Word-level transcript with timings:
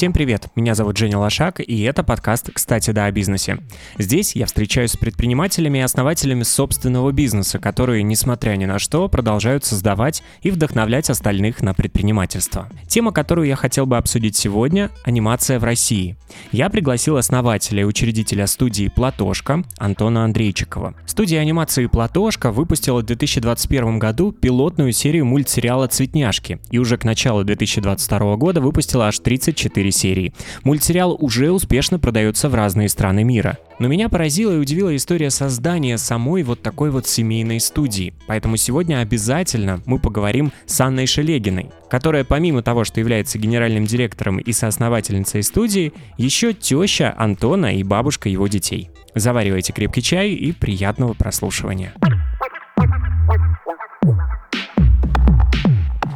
Всем 0.00 0.14
привет, 0.14 0.48
меня 0.56 0.74
зовут 0.74 0.96
Женя 0.96 1.18
Лошак, 1.18 1.60
и 1.60 1.82
это 1.82 2.02
подкаст 2.02 2.48
«Кстати, 2.54 2.90
да, 2.90 3.04
о 3.04 3.10
бизнесе». 3.12 3.58
Здесь 3.98 4.34
я 4.34 4.46
встречаюсь 4.46 4.92
с 4.92 4.96
предпринимателями 4.96 5.76
и 5.76 5.82
основателями 5.82 6.42
собственного 6.42 7.12
бизнеса, 7.12 7.58
которые, 7.58 8.02
несмотря 8.02 8.56
ни 8.56 8.64
на 8.64 8.78
что, 8.78 9.10
продолжают 9.10 9.66
создавать 9.66 10.22
и 10.40 10.50
вдохновлять 10.50 11.10
остальных 11.10 11.60
на 11.60 11.74
предпринимательство. 11.74 12.66
Тема, 12.88 13.12
которую 13.12 13.46
я 13.46 13.56
хотел 13.56 13.84
бы 13.84 13.98
обсудить 13.98 14.36
сегодня– 14.36 14.90
анимация 15.04 15.58
в 15.58 15.64
России. 15.64 16.16
Я 16.50 16.70
пригласил 16.70 17.18
основателя 17.18 17.82
и 17.82 17.84
учредителя 17.84 18.46
студии 18.46 18.88
«Платошка» 18.88 19.64
Антона 19.76 20.24
Андрейчикова. 20.24 20.94
Студия 21.04 21.40
анимации 21.40 21.84
«Платошка» 21.84 22.52
выпустила 22.52 23.00
в 23.00 23.04
2021 23.04 23.98
году 23.98 24.32
пилотную 24.32 24.92
серию 24.92 25.26
мультсериала 25.26 25.88
«Цветняшки» 25.88 26.58
и 26.70 26.78
уже 26.78 26.96
к 26.96 27.04
началу 27.04 27.44
2022 27.44 28.36
года 28.36 28.62
выпустила 28.62 29.08
аж 29.08 29.18
34 29.18 29.89
серии. 29.90 30.32
Мультсериал 30.62 31.16
уже 31.18 31.50
успешно 31.50 31.98
продается 31.98 32.48
в 32.48 32.54
разные 32.54 32.88
страны 32.88 33.24
мира. 33.24 33.58
Но 33.78 33.88
меня 33.88 34.08
поразила 34.08 34.52
и 34.52 34.58
удивила 34.58 34.94
история 34.94 35.30
создания 35.30 35.96
самой 35.96 36.42
вот 36.42 36.62
такой 36.62 36.90
вот 36.90 37.06
семейной 37.06 37.60
студии. 37.60 38.12
Поэтому 38.26 38.56
сегодня 38.56 39.00
обязательно 39.00 39.80
мы 39.86 39.98
поговорим 39.98 40.52
с 40.66 40.80
Анной 40.80 41.06
Шелегиной, 41.06 41.70
которая 41.88 42.24
помимо 42.24 42.62
того, 42.62 42.84
что 42.84 43.00
является 43.00 43.38
генеральным 43.38 43.86
директором 43.86 44.38
и 44.38 44.52
соосновательницей 44.52 45.42
студии, 45.42 45.92
еще 46.18 46.52
теща 46.52 47.14
Антона 47.16 47.76
и 47.76 47.82
бабушка 47.82 48.28
его 48.28 48.48
детей. 48.48 48.90
Заваривайте 49.14 49.72
крепкий 49.72 50.02
чай 50.02 50.30
и 50.30 50.52
приятного 50.52 51.14
прослушивания. 51.14 51.94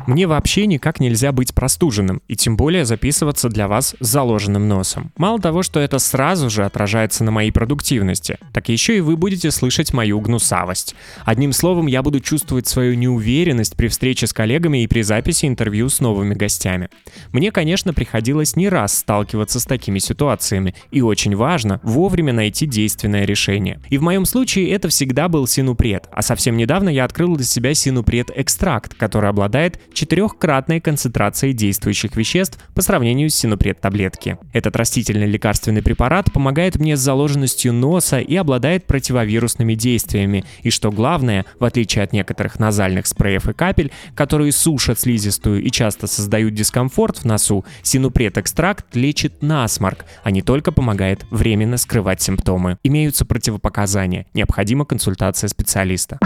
Мне 0.06 0.26
вообще 0.26 0.66
никак 0.66 1.00
нельзя 1.00 1.32
быть 1.32 1.54
простуженным, 1.54 2.20
и 2.28 2.36
тем 2.36 2.56
более 2.56 2.84
записываться 2.84 3.48
для 3.48 3.68
вас 3.68 3.96
с 3.98 4.06
заложенным 4.06 4.68
носом. 4.68 5.12
Мало 5.16 5.40
того, 5.40 5.62
что 5.62 5.80
это 5.80 5.98
сразу 5.98 6.50
же 6.50 6.64
отражается 6.64 7.24
на 7.24 7.30
моей 7.30 7.50
продуктивности, 7.50 8.38
так 8.52 8.68
еще 8.68 8.98
и 8.98 9.00
вы 9.00 9.16
будете 9.16 9.50
слышать 9.50 9.94
мою 9.94 10.20
гнусавость. 10.20 10.94
Одним 11.24 11.52
словом, 11.52 11.86
я 11.86 12.02
буду 12.02 12.20
чувствовать 12.20 12.66
свою 12.66 12.94
неуверенность 12.94 13.76
при 13.76 13.88
встрече 13.88 14.26
с 14.26 14.34
коллегами 14.34 14.82
и 14.82 14.86
при 14.86 15.02
записи 15.02 15.46
интервью 15.46 15.88
с 15.88 16.00
новыми 16.00 16.34
гостями. 16.34 16.90
Мне, 17.32 17.50
конечно, 17.50 17.94
приходилось 17.94 18.56
не 18.56 18.68
раз 18.68 18.98
сталкиваться 18.98 19.58
с 19.58 19.64
такими 19.64 20.00
ситуациями, 20.00 20.74
и 20.90 21.00
очень 21.00 21.34
важно 21.34 21.80
вовремя 21.82 22.34
найти 22.34 22.66
действенное 22.66 23.24
решение. 23.24 23.80
И 23.88 23.96
в 23.96 24.02
моем 24.02 24.26
случае 24.26 24.70
это 24.70 24.88
всегда 24.88 25.28
был 25.28 25.46
синупред, 25.46 26.08
а 26.12 26.20
совсем 26.20 26.58
недавно 26.58 26.90
я 26.90 27.04
открыл 27.04 27.36
для 27.36 27.46
себя 27.46 27.72
синупред-экстракт, 27.72 28.94
который 28.94 29.30
обладает 29.30 29.80
четырехкратной 29.94 30.80
концентрацией 30.80 31.54
действующих 31.54 32.16
веществ 32.16 32.58
по 32.74 32.82
сравнению 32.82 33.30
с 33.30 33.34
синупред-таблетки. 33.34 34.38
Этот 34.52 34.76
растительный 34.76 35.26
лекарственный 35.26 35.82
препарат 35.82 36.32
помогает 36.32 36.76
мне 36.76 36.96
с 36.96 37.00
заложенностью 37.00 37.72
носа 37.72 38.18
и 38.18 38.36
обладает 38.36 38.86
противовирусными 38.86 39.74
действиями. 39.74 40.44
И 40.62 40.70
что 40.70 40.90
главное, 40.90 41.46
в 41.58 41.64
отличие 41.64 42.04
от 42.04 42.12
некоторых 42.12 42.58
назальных 42.58 43.06
спреев 43.06 43.48
и 43.48 43.52
капель, 43.52 43.92
которые 44.14 44.52
сушат 44.52 45.00
слизистую 45.00 45.62
и 45.62 45.70
часто 45.70 46.06
создают 46.06 46.54
дискомфорт 46.54 47.18
в 47.18 47.24
носу, 47.24 47.64
синупред-экстракт 47.82 48.94
лечит 48.94 49.42
насморк, 49.42 50.04
а 50.22 50.30
не 50.30 50.42
только 50.42 50.72
помогает 50.72 51.24
временно 51.30 51.76
скрывать 51.76 52.20
симптомы. 52.20 52.78
Имеются 52.82 53.24
противопоказания. 53.24 54.26
Необходима 54.34 54.84
консультация 54.84 55.48
специалиста. 55.48 56.18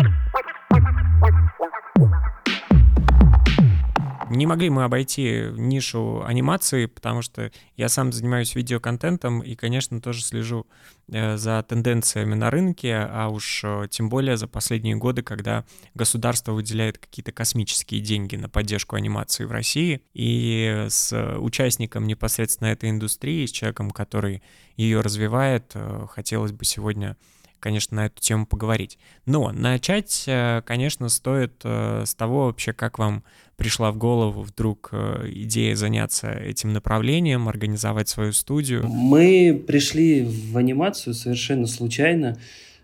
Не 4.31 4.47
могли 4.47 4.69
мы 4.69 4.85
обойти 4.85 5.47
нишу 5.57 6.23
анимации, 6.23 6.87
потому 6.87 7.23
что 7.23 7.51
я 7.77 7.89
сам 7.89 8.13
занимаюсь 8.13 8.55
видеоконтентом 8.55 9.41
и, 9.41 9.55
конечно, 9.55 10.01
тоже 10.01 10.23
слежу 10.23 10.67
э, 11.11 11.37
за 11.37 11.63
тенденциями 11.63 12.35
на 12.35 12.51
рынке, 12.51 12.95
а 12.95 13.29
уж 13.29 13.63
э, 13.65 13.87
тем 13.91 14.11
более 14.11 14.37
за 14.37 14.47
последние 14.47 14.97
годы, 14.97 15.23
когда 15.23 15.65
государство 15.95 16.53
выделяет 16.53 16.99
какие-то 16.99 17.33
космические 17.33 18.03
деньги 18.03 18.37
на 18.37 18.49
поддержку 18.51 18.97
анимации 18.97 19.45
в 19.45 19.53
России. 19.53 20.03
И 20.13 20.87
с 20.89 21.37
участником 21.39 22.07
непосредственно 22.07 22.69
этой 22.69 22.91
индустрии, 22.91 23.47
с 23.47 23.51
человеком, 23.51 23.91
который 23.91 24.43
ее 24.77 25.01
развивает, 25.01 25.73
э, 25.75 26.07
хотелось 26.11 26.53
бы 26.53 26.65
сегодня 26.67 27.17
конечно, 27.61 27.97
на 27.97 28.07
эту 28.07 28.21
тему 28.21 28.47
поговорить. 28.47 28.99
Но 29.27 29.53
начать, 29.53 30.25
э, 30.27 30.63
конечно, 30.65 31.09
стоит 31.09 31.61
э, 31.65 32.05
с 32.07 32.15
того 32.15 32.47
вообще, 32.47 32.73
как 32.73 32.99
вам 32.99 33.25
пришла 33.57 33.91
в 33.91 33.99
голову 33.99 34.43
вдруг 34.43 34.91
э, 34.93 35.29
идея 35.33 35.75
заняться 35.75 36.31
этим 36.31 36.73
направлением, 36.73 37.49
организовать 37.49 38.09
свою 38.09 38.33
студию? 38.33 38.87
Мы 38.87 39.63
пришли 39.67 40.25
в 40.25 40.57
анимацию 40.57 41.15
совершенно 41.15 41.67
случайно, 41.67 42.39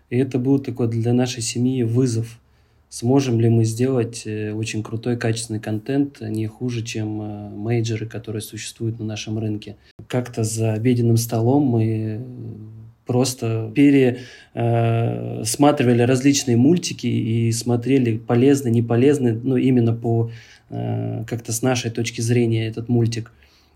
и 0.09 0.17
это 0.17 0.39
был 0.39 0.59
такой 0.59 0.87
для 0.87 1.13
нашей 1.13 1.41
семьи 1.41 1.83
вызов. 1.83 2.39
Сможем 2.89 3.41
ли 3.41 3.49
мы 3.49 3.65
сделать 3.65 4.25
очень 4.25 4.81
крутой, 4.81 5.17
качественный 5.17 5.59
контент, 5.59 6.21
не 6.21 6.47
хуже, 6.47 6.81
чем 6.81 7.07
мейджеры, 7.57 8.05
которые 8.05 8.41
существуют 8.41 8.99
на 8.99 9.05
нашем 9.05 9.37
рынке. 9.37 9.75
Как-то 10.07 10.45
за 10.45 10.71
обеденным 10.71 11.17
столом 11.17 11.63
мы 11.63 12.21
просто 13.05 13.71
пересматривали 13.75 16.01
э, 16.01 16.05
различные 16.05 16.57
мультики 16.57 17.05
и 17.07 17.51
смотрели 17.51 18.17
полезно, 18.17 18.69
не 18.69 18.81
полезно, 18.81 19.33
ну, 19.33 19.57
именно 19.57 19.93
по 19.93 20.31
э, 20.69 21.23
как-то 21.27 21.51
с 21.51 21.61
нашей 21.61 21.91
точки 21.91 22.21
зрения 22.21 22.67
этот 22.67 22.89
мультик. 22.89 23.31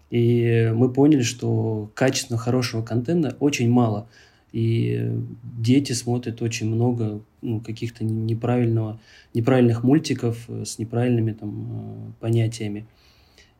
И 0.09 0.71
мы 0.73 0.91
поняли, 0.91 1.21
что 1.21 1.91
качественно 1.93 2.39
хорошего 2.39 2.81
контента 2.81 3.37
очень 3.39 3.69
мало. 3.69 4.07
И 4.51 5.07
дети 5.43 5.91
смотрят 5.91 6.41
очень 6.41 6.67
много 6.67 7.21
ну, 7.43 7.59
каких-то 7.59 8.03
неправильного, 8.03 8.99
неправильных 9.35 9.83
мультиков 9.83 10.49
с 10.49 10.79
неправильными 10.79 11.33
там, 11.33 11.67
э, 11.69 12.11
понятиями. 12.19 12.87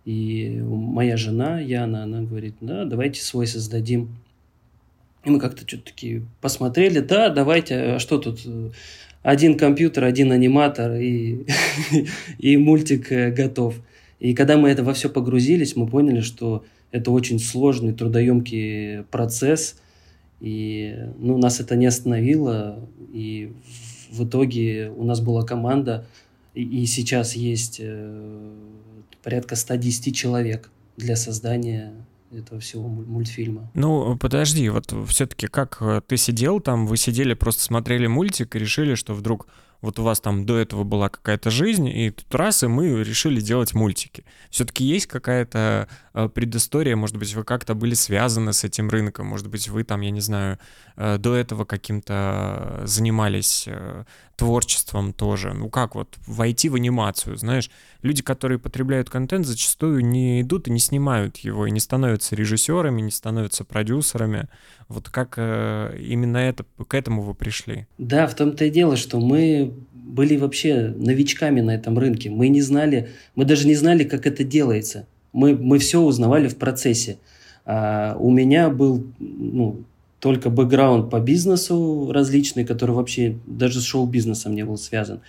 И 0.06 0.60
моя 0.64 1.18
жена, 1.18 1.60
Яна, 1.60 2.04
она 2.04 2.22
говорит, 2.22 2.56
да, 2.62 2.86
давайте 2.86 3.22
свой 3.22 3.46
создадим. 3.46 4.16
И 5.26 5.30
мы 5.30 5.40
как-то 5.40 5.68
что-то 5.68 5.86
такие 5.86 6.26
посмотрели, 6.42 7.00
да, 7.00 7.30
давайте, 7.30 7.76
а 7.76 8.00
что 8.00 8.20
тут, 8.20 8.40
один 9.22 9.58
компьютер, 9.58 10.06
один 10.06 10.32
аниматор 10.32 10.94
и, 10.94 11.46
и 12.38 12.58
мультик 12.58 13.12
э, 13.12 13.32
готов. 13.32 13.76
И 14.20 14.34
когда 14.34 14.58
мы 14.58 14.70
это 14.70 14.84
во 14.84 14.94
все 14.94 15.10
погрузились, 15.10 15.76
мы 15.76 15.88
поняли, 15.88 16.22
что 16.22 16.64
это 16.92 17.12
очень 17.12 17.40
сложный, 17.40 17.94
трудоемкий 17.94 19.04
процесс, 19.04 19.80
и 20.40 20.96
ну, 21.18 21.38
нас 21.38 21.60
это 21.60 21.76
не 21.76 21.86
остановило, 21.86 22.88
и 23.14 23.52
в 24.10 24.26
итоге 24.26 24.92
у 24.96 25.04
нас 25.04 25.20
была 25.20 25.44
команда, 25.44 26.08
и, 26.54 26.64
и 26.64 26.86
сейчас 26.86 27.36
есть 27.36 27.78
э, 27.82 28.52
порядка 29.22 29.56
110 29.56 30.16
человек 30.16 30.72
для 30.98 31.16
создания 31.16 31.94
этого 32.32 32.60
всего 32.60 32.88
мультфильма. 32.88 33.72
Ну, 33.74 34.18
подожди, 34.18 34.70
вот 34.70 34.94
все-таки 35.08 35.48
как 35.48 35.78
э, 35.82 36.02
ты 36.06 36.18
сидел 36.18 36.60
там, 36.60 36.86
вы 36.88 36.98
сидели, 36.98 37.34
просто 37.34 37.64
смотрели 37.64 38.08
мультик 38.08 38.56
и 38.56 38.60
решили, 38.60 38.96
что 38.96 39.14
вдруг 39.14 39.48
вот 39.82 39.98
у 40.00 40.04
вас 40.04 40.20
там 40.20 40.46
до 40.46 40.58
этого 40.58 40.84
была 40.84 41.10
какая-то 41.10 41.50
жизнь, 41.50 41.88
и 41.88 42.12
тут 42.12 42.34
раз, 42.36 42.64
и 42.64 42.68
мы 42.68 43.04
решили 43.04 43.40
делать 43.40 43.74
мультики. 43.74 44.26
Все-таки 44.50 44.84
есть 44.84 45.08
какая-то 45.08 45.88
э, 46.14 46.30
предыстория, 46.30 46.96
может 46.96 47.18
быть, 47.18 47.34
вы 47.34 47.44
как-то 47.44 47.76
были 47.76 47.94
связаны 47.94 48.54
с 48.54 48.64
этим 48.64 48.90
рынком, 48.90 49.28
может 49.28 49.48
быть, 49.48 49.70
вы 49.70 49.84
там, 49.84 50.02
я 50.02 50.12
не 50.12 50.22
знаю, 50.22 50.60
э, 50.98 51.18
до 51.18 51.36
этого 51.36 51.66
каким-то 51.66 52.82
занимались 52.84 53.66
э, 53.68 54.04
творчеством 54.40 55.12
тоже. 55.12 55.54
Ну 55.54 55.70
как 55.70 55.96
вот 55.96 56.18
войти 56.26 56.70
в 56.70 56.76
анимацию, 56.76 57.36
знаешь, 57.36 57.70
люди, 58.02 58.24
которые 58.24 58.58
потребляют 58.58 59.10
контент, 59.10 59.46
зачастую 59.46 60.06
не 60.06 60.42
идут 60.42 60.70
и 60.70 60.72
не 60.72 60.80
снимают 60.80 61.38
его, 61.38 61.68
и 61.68 61.72
не 61.72 61.82
становятся 61.82 62.36
режиссерами, 62.36 63.02
не 63.02 63.12
становятся 63.12 63.66
продюсерами. 63.66 64.48
Вот 64.90 65.10
как 65.10 65.38
именно 65.38 66.38
это, 66.38 66.66
к 66.88 66.94
этому 66.96 67.22
вы 67.22 67.36
пришли? 67.36 67.88
Да, 67.98 68.28
в 68.28 68.36
том-то 68.36 68.66
и 68.66 68.70
дело, 68.70 68.98
что 68.98 69.20
мы 69.20 69.72
были 69.94 70.36
вообще 70.38 70.94
новичками 70.98 71.62
на 71.62 71.76
этом 71.76 71.98
рынке. 71.98 72.30
Мы 72.30 72.48
не 72.48 72.62
знали, 72.62 73.10
мы 73.36 73.46
даже 73.46 73.68
не 73.68 73.76
знали, 73.76 74.04
как 74.04 74.26
это 74.26 74.44
делается. 74.44 75.08
Мы, 75.32 75.56
мы 75.56 75.78
все 75.78 76.02
узнавали 76.02 76.48
в 76.48 76.58
процессе. 76.58 77.20
А 77.66 78.18
у 78.20 78.32
меня 78.32 78.70
был 78.70 79.06
ну, 79.20 79.84
только 80.20 80.50
бэкграунд 80.50 81.12
по 81.12 81.20
бизнесу 81.20 82.12
различный, 82.12 82.66
который 82.66 82.96
вообще 82.96 83.38
даже 83.46 83.80
с 83.80 83.84
шоу-бизнесом 83.84 84.56
не 84.56 84.66
был 84.66 84.78
связан. 84.78 85.22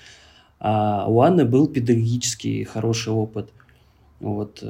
А 0.58 1.06
у 1.06 1.20
Анны 1.20 1.44
был 1.44 1.66
педагогический 1.66 2.64
хороший 2.64 3.12
опыт. 3.12 3.50
Вот. 4.20 4.64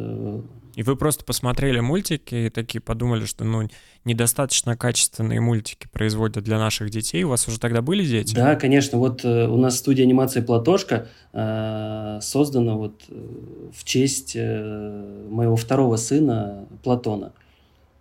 И 0.77 0.83
вы 0.83 0.97
просто 0.97 1.25
посмотрели 1.25 1.81
мультики 1.81 2.35
и 2.47 2.51
такие 2.51 2.81
подумали, 2.81 3.25
что 3.25 3.45
ну, 3.45 3.69
недостаточно 4.05 4.77
качественные 4.77 5.41
мультики 5.41 5.89
производят 5.93 6.45
для 6.45 6.59
наших 6.59 6.91
детей. 6.91 7.25
У 7.25 7.29
вас 7.29 7.47
уже 7.49 7.59
тогда 7.59 7.83
были 7.83 8.05
дети? 8.05 8.35
Да, 8.35 8.57
конечно. 8.57 8.99
Вот 8.99 9.25
э, 9.25 9.49
у 9.49 9.57
нас 9.57 9.79
студия 9.79 10.05
анимации 10.05 10.41
«Платошка» 10.41 11.09
э, 11.33 12.19
создана 12.23 12.75
вот 12.75 13.03
э, 13.09 13.15
в 13.75 13.85
честь 13.85 14.33
э, 14.37 15.27
моего 15.29 15.57
второго 15.57 15.97
сына 15.97 16.67
Платона. 16.83 17.33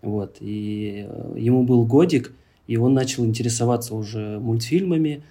Вот. 0.01 0.38
И 0.39 1.06
э, 1.07 1.36
ему 1.38 1.63
был 1.63 1.86
годик, 1.86 2.33
и 2.68 2.77
он 2.77 2.94
начал 2.94 3.25
интересоваться 3.25 3.95
уже 3.95 4.39
мультфильмами. 4.39 5.24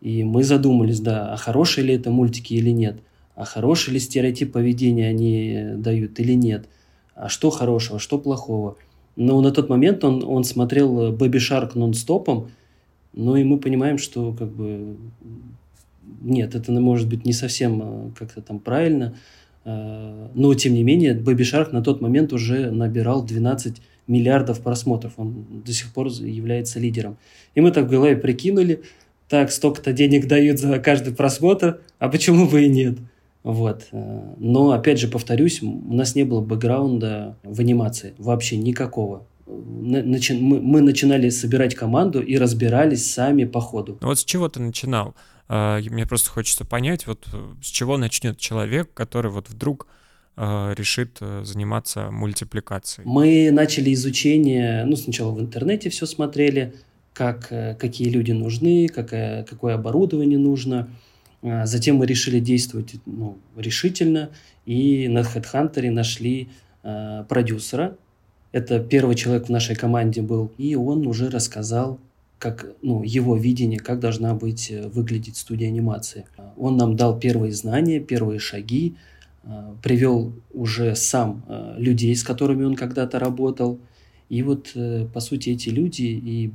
И 0.00 0.24
мы 0.24 0.44
задумались, 0.44 1.00
да, 1.00 1.32
а 1.32 1.36
хорошие 1.36 1.86
ли 1.86 1.94
это 1.94 2.10
мультики 2.10 2.54
или 2.54 2.70
нет– 2.70 3.00
а 3.36 3.44
хороший 3.44 3.92
ли 3.92 4.00
стереотип 4.00 4.52
поведения 4.52 5.08
они 5.08 5.74
дают 5.76 6.18
или 6.18 6.32
нет, 6.32 6.68
а 7.14 7.28
что 7.28 7.50
хорошего, 7.50 7.98
что 7.98 8.18
плохого. 8.18 8.76
Но 9.14 9.40
на 9.40 9.52
тот 9.52 9.68
момент 9.68 10.02
он, 10.04 10.24
он 10.24 10.42
смотрел 10.42 11.12
Baby 11.12 11.38
Shark 11.38 11.72
нон-стопом, 11.74 12.50
ну 13.12 13.36
и 13.36 13.44
мы 13.44 13.58
понимаем, 13.58 13.98
что 13.98 14.32
как 14.32 14.48
бы 14.48 14.96
нет, 16.22 16.54
это 16.54 16.72
может 16.72 17.08
быть 17.08 17.24
не 17.24 17.32
совсем 17.32 17.82
а, 17.82 18.10
как-то 18.18 18.40
там 18.40 18.58
правильно, 18.58 19.14
а, 19.64 20.30
но 20.34 20.54
тем 20.54 20.74
не 20.74 20.82
менее 20.82 21.14
Baby 21.14 21.42
Shark 21.42 21.72
на 21.72 21.82
тот 21.82 22.00
момент 22.00 22.32
уже 22.32 22.70
набирал 22.70 23.24
12 23.24 23.82
миллиардов 24.06 24.60
просмотров, 24.60 25.14
он 25.18 25.44
до 25.64 25.72
сих 25.72 25.92
пор 25.92 26.08
является 26.08 26.78
лидером. 26.78 27.18
И 27.54 27.60
мы 27.60 27.70
так 27.70 27.86
в 27.86 27.90
голове 27.90 28.16
прикинули, 28.16 28.82
так, 29.28 29.50
столько-то 29.50 29.92
денег 29.92 30.26
дают 30.26 30.58
за 30.58 30.78
каждый 30.78 31.12
просмотр, 31.12 31.80
а 31.98 32.08
почему 32.08 32.48
бы 32.48 32.64
и 32.64 32.68
нет? 32.68 32.98
Вот. 33.46 33.86
Э, 33.92 34.34
но, 34.38 34.72
опять 34.72 34.98
же, 34.98 35.06
повторюсь, 35.06 35.62
у 35.62 35.94
нас 35.94 36.16
не 36.16 36.24
было 36.24 36.40
бэкграунда 36.40 37.38
в 37.44 37.60
анимации, 37.60 38.12
вообще 38.18 38.56
никакого. 38.56 39.24
Начи... 39.46 40.32
Мы, 40.32 40.60
мы 40.60 40.80
начинали 40.80 41.28
собирать 41.28 41.76
команду 41.76 42.20
и 42.20 42.36
разбирались 42.38 43.08
сами 43.08 43.44
по 43.44 43.60
ходу. 43.60 43.98
Вот 44.00 44.18
с 44.18 44.24
чего 44.24 44.48
ты 44.48 44.60
начинал? 44.60 45.14
А, 45.46 45.78
мне 45.78 46.06
просто 46.06 46.30
хочется 46.30 46.64
понять, 46.64 47.06
вот 47.06 47.24
э, 47.32 47.54
с 47.62 47.68
чего 47.68 47.96
начнет 47.96 48.36
человек, 48.36 48.92
который 48.92 49.30
вот 49.30 49.48
вдруг 49.48 49.86
э, 50.36 50.74
решит 50.76 51.20
заниматься 51.44 52.10
мультипликацией? 52.10 53.08
Мы 53.08 53.50
начали 53.52 53.94
изучение, 53.94 54.84
ну, 54.86 54.96
сначала 54.96 55.30
в 55.30 55.40
интернете 55.40 55.88
все 55.88 56.06
смотрели, 56.06 56.74
как, 57.12 57.48
какие 57.78 58.08
люди 58.08 58.32
нужны, 58.32 58.88
какое, 58.88 59.44
какое 59.44 59.76
оборудование 59.76 60.36
нужно– 60.36 60.88
затем 61.42 61.96
мы 61.96 62.06
решили 62.06 62.40
действовать 62.40 62.94
ну, 63.06 63.38
решительно 63.56 64.30
и 64.66 65.08
на 65.08 65.20
HeadHunter 65.20 65.90
нашли 65.90 66.48
э, 66.82 67.24
продюсера. 67.28 67.96
Это 68.52 68.80
первый 68.80 69.14
человек 69.14 69.46
в 69.46 69.50
нашей 69.50 69.76
команде 69.76 70.22
был, 70.22 70.52
и 70.58 70.74
он 70.74 71.06
уже 71.06 71.30
рассказал, 71.30 72.00
как 72.38 72.66
ну, 72.82 73.02
его 73.02 73.36
видение, 73.36 73.78
как 73.78 74.00
должна 74.00 74.34
быть 74.34 74.70
э, 74.70 74.88
выглядеть 74.88 75.36
студия 75.36 75.68
анимации. 75.68 76.26
Он 76.56 76.76
нам 76.76 76.96
дал 76.96 77.18
первые 77.18 77.52
знания, 77.52 78.00
первые 78.00 78.40
шаги, 78.40 78.96
э, 79.44 79.74
привел 79.82 80.32
уже 80.52 80.96
сам 80.96 81.44
э, 81.48 81.76
людей, 81.78 82.14
с 82.14 82.24
которыми 82.24 82.64
он 82.64 82.74
когда-то 82.74 83.18
работал. 83.18 83.78
И 84.28 84.42
вот, 84.42 84.72
э, 84.74 85.06
по 85.12 85.20
сути, 85.20 85.50
эти 85.50 85.68
люди 85.68 86.02
и, 86.02 86.50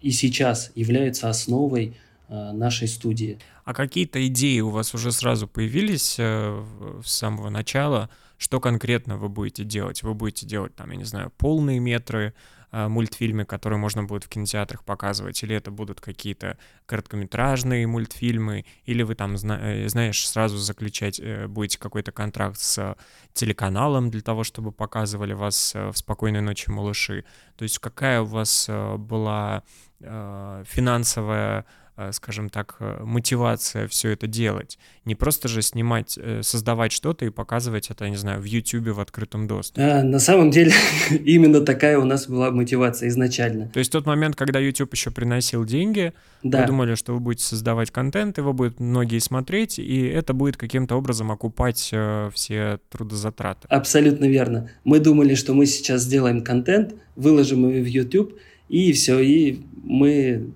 и 0.00 0.12
сейчас 0.12 0.70
являются 0.76 1.28
основой 1.28 1.94
нашей 2.28 2.88
студии. 2.88 3.38
А 3.64 3.74
какие-то 3.74 4.26
идеи 4.26 4.60
у 4.60 4.70
вас 4.70 4.94
уже 4.94 5.12
сразу 5.12 5.46
появились 5.46 6.16
э, 6.18 6.64
с 7.04 7.12
самого 7.12 7.48
начала? 7.50 8.10
Что 8.38 8.58
конкретно 8.58 9.16
вы 9.16 9.28
будете 9.28 9.64
делать? 9.64 10.02
Вы 10.02 10.14
будете 10.14 10.46
делать, 10.46 10.74
там, 10.74 10.90
я 10.90 10.96
не 10.96 11.04
знаю, 11.04 11.32
полные 11.36 11.78
метры, 11.78 12.34
э, 12.72 12.88
мультфильмы, 12.88 13.44
которые 13.44 13.78
можно 13.78 14.02
будет 14.02 14.24
в 14.24 14.28
кинотеатрах 14.28 14.82
показывать, 14.82 15.40
или 15.44 15.54
это 15.54 15.70
будут 15.70 16.00
какие-то 16.00 16.58
короткометражные 16.86 17.86
мультфильмы, 17.86 18.64
или 18.84 19.04
вы 19.04 19.14
там, 19.14 19.34
э, 19.34 19.88
знаешь, 19.88 20.28
сразу 20.28 20.56
заключать 20.56 21.20
будете 21.48 21.78
какой-то 21.78 22.10
контракт 22.10 22.58
с 22.58 22.96
телеканалом 23.32 24.10
для 24.10 24.22
того, 24.22 24.42
чтобы 24.42 24.72
показывали 24.72 25.34
вас 25.34 25.74
в 25.74 25.92
«Спокойной 25.94 26.40
ночи, 26.40 26.68
малыши». 26.68 27.24
То 27.56 27.62
есть 27.62 27.78
какая 27.78 28.22
у 28.22 28.26
вас 28.26 28.68
была 28.68 29.62
финансовая 30.00 31.60
Э, 31.60 31.81
скажем 32.12 32.48
так, 32.48 32.76
э, 32.80 33.02
мотивация 33.04 33.86
все 33.86 34.10
это 34.10 34.26
делать. 34.26 34.78
Не 35.04 35.14
просто 35.14 35.48
же 35.48 35.60
снимать, 35.60 36.18
э, 36.20 36.40
создавать 36.42 36.90
что-то 36.90 37.26
и 37.26 37.30
показывать 37.30 37.90
это, 37.90 38.08
не 38.08 38.16
знаю, 38.16 38.40
в 38.40 38.44
YouTube 38.44 38.88
в 38.88 39.00
открытом 39.00 39.46
доступе. 39.46 39.82
А, 39.82 40.02
на 40.02 40.18
самом 40.18 40.50
деле 40.50 40.72
именно 41.10 41.60
такая 41.60 41.98
у 41.98 42.04
нас 42.04 42.26
была 42.26 42.50
мотивация 42.50 43.08
изначально. 43.08 43.68
То 43.68 43.78
есть 43.78 43.92
тот 43.92 44.06
момент, 44.06 44.36
когда 44.36 44.58
YouTube 44.58 44.92
еще 44.94 45.10
приносил 45.10 45.64
деньги, 45.66 46.14
да. 46.42 46.62
вы 46.62 46.66
думали, 46.66 46.94
что 46.94 47.12
вы 47.12 47.20
будете 47.20 47.44
создавать 47.44 47.90
контент, 47.90 48.38
его 48.38 48.54
будут 48.54 48.80
многие 48.80 49.18
смотреть, 49.18 49.78
и 49.78 50.02
это 50.06 50.32
будет 50.32 50.56
каким-то 50.56 50.96
образом 50.96 51.30
окупать 51.30 51.90
э, 51.92 52.30
все 52.34 52.80
трудозатраты. 52.90 53.68
Абсолютно 53.68 54.24
верно. 54.24 54.70
Мы 54.84 54.98
думали, 54.98 55.34
что 55.34 55.52
мы 55.52 55.66
сейчас 55.66 56.02
сделаем 56.02 56.42
контент, 56.42 56.94
выложим 57.16 57.68
его 57.68 57.84
в 57.84 57.86
YouTube, 57.86 58.38
и 58.70 58.92
все, 58.92 59.20
и 59.20 59.60
мы 59.82 60.52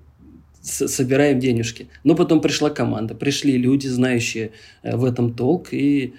собираем 0.67 1.39
денежки. 1.39 1.87
Но 2.03 2.15
потом 2.15 2.41
пришла 2.41 2.69
команда, 2.69 3.15
пришли 3.15 3.57
люди, 3.57 3.87
знающие 3.87 4.51
э, 4.83 4.95
в 4.95 5.05
этом 5.05 5.33
толк, 5.33 5.69
и 5.71 6.13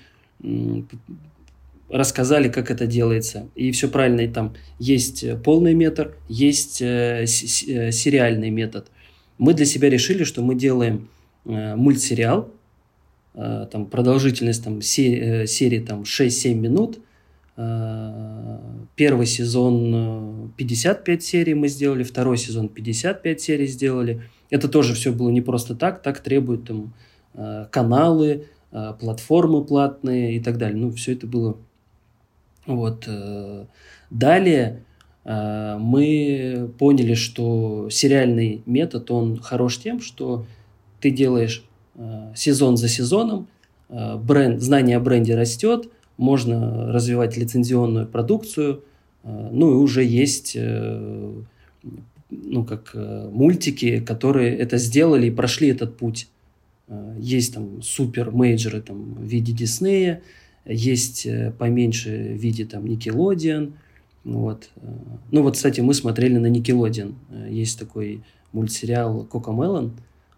рассказали, 1.90 2.48
как 2.48 2.70
это 2.70 2.86
делается. 2.86 3.48
И 3.54 3.72
все 3.72 3.88
правильно, 3.88 4.20
и 4.20 4.28
там 4.28 4.54
есть 4.78 5.24
э, 5.24 5.36
полный 5.36 5.74
метр, 5.74 6.14
есть 6.28 6.80
э, 6.82 7.26
сериальный 7.26 8.50
метод. 8.50 8.88
Мы 9.38 9.54
для 9.54 9.66
себя 9.66 9.88
решили, 9.90 10.24
что 10.24 10.42
мы 10.42 10.54
делаем 10.54 11.08
мультсериал, 11.44 12.52
там 13.32 13.86
продолжительность 13.86 14.64
там, 14.64 14.82
серии, 14.82 15.46
серии 15.46 15.78
там, 15.78 16.02
6-7 16.02 16.54
минут, 16.54 16.98
Первый 18.96 19.26
сезон 19.26 20.52
55 20.56 21.22
серий 21.22 21.54
мы 21.54 21.68
сделали, 21.68 22.02
второй 22.02 22.36
сезон 22.36 22.68
55 22.68 23.40
серий 23.40 23.66
сделали– 23.66 24.22
это 24.50 24.68
тоже 24.68 24.94
все 24.94 25.12
было 25.12 25.30
не 25.30 25.40
просто 25.40 25.74
так, 25.74 26.02
так 26.02 26.20
требуют 26.20 26.66
там 26.66 26.94
э, 27.34 27.66
каналы, 27.70 28.46
э, 28.72 28.94
платформы 28.98 29.64
платные 29.64 30.36
и 30.36 30.40
так 30.40 30.58
далее. 30.58 30.78
Ну, 30.78 30.90
все 30.92 31.12
это 31.12 31.26
было. 31.26 31.56
Вот. 32.66 33.04
Э, 33.06 33.66
далее 34.10 34.84
мы 35.24 36.70
поняли, 36.78 37.12
что 37.12 37.90
сериальный 37.90 38.62
метод, 38.64 39.10
он 39.10 39.38
хорош 39.38 39.76
тем, 39.76 40.00
что 40.00 40.46
ты 41.02 41.10
делаешь 41.10 41.64
сезон 42.34 42.78
за 42.78 42.88
сезоном, 42.88 43.46
бренд, 43.90 44.62
знание 44.62 44.96
о 44.96 45.00
бренде 45.00 45.34
растет, 45.34 45.90
можно 46.16 46.90
развивать 46.90 47.36
лицензионную 47.36 48.06
продукцию, 48.06 48.84
ну 49.22 49.72
и 49.72 49.74
уже 49.74 50.02
есть 50.02 50.56
ну, 52.30 52.64
как 52.64 52.90
э, 52.94 53.28
мультики, 53.32 54.00
которые 54.00 54.56
это 54.56 54.78
сделали 54.78 55.26
и 55.26 55.30
прошли 55.30 55.68
этот 55.68 55.96
путь. 55.96 56.28
Э, 56.88 57.16
есть 57.18 57.54
там 57.54 57.82
супер 57.82 58.30
мейджеры 58.30 58.80
там, 58.82 59.14
в 59.14 59.24
виде 59.24 59.52
Диснея, 59.52 60.22
есть 60.64 61.26
э, 61.26 61.52
поменьше 61.58 62.10
в 62.10 62.36
виде 62.36 62.64
там 62.64 62.84
Nickelodeon. 62.84 63.72
Вот. 64.24 64.68
Ну 65.30 65.42
вот, 65.42 65.54
кстати, 65.54 65.80
мы 65.80 65.94
смотрели 65.94 66.36
на 66.36 66.48
Nickelodeon. 66.48 67.14
Есть 67.50 67.78
такой 67.78 68.22
мультсериал 68.52 69.24
Кока 69.24 69.52
Мелон. 69.52 69.92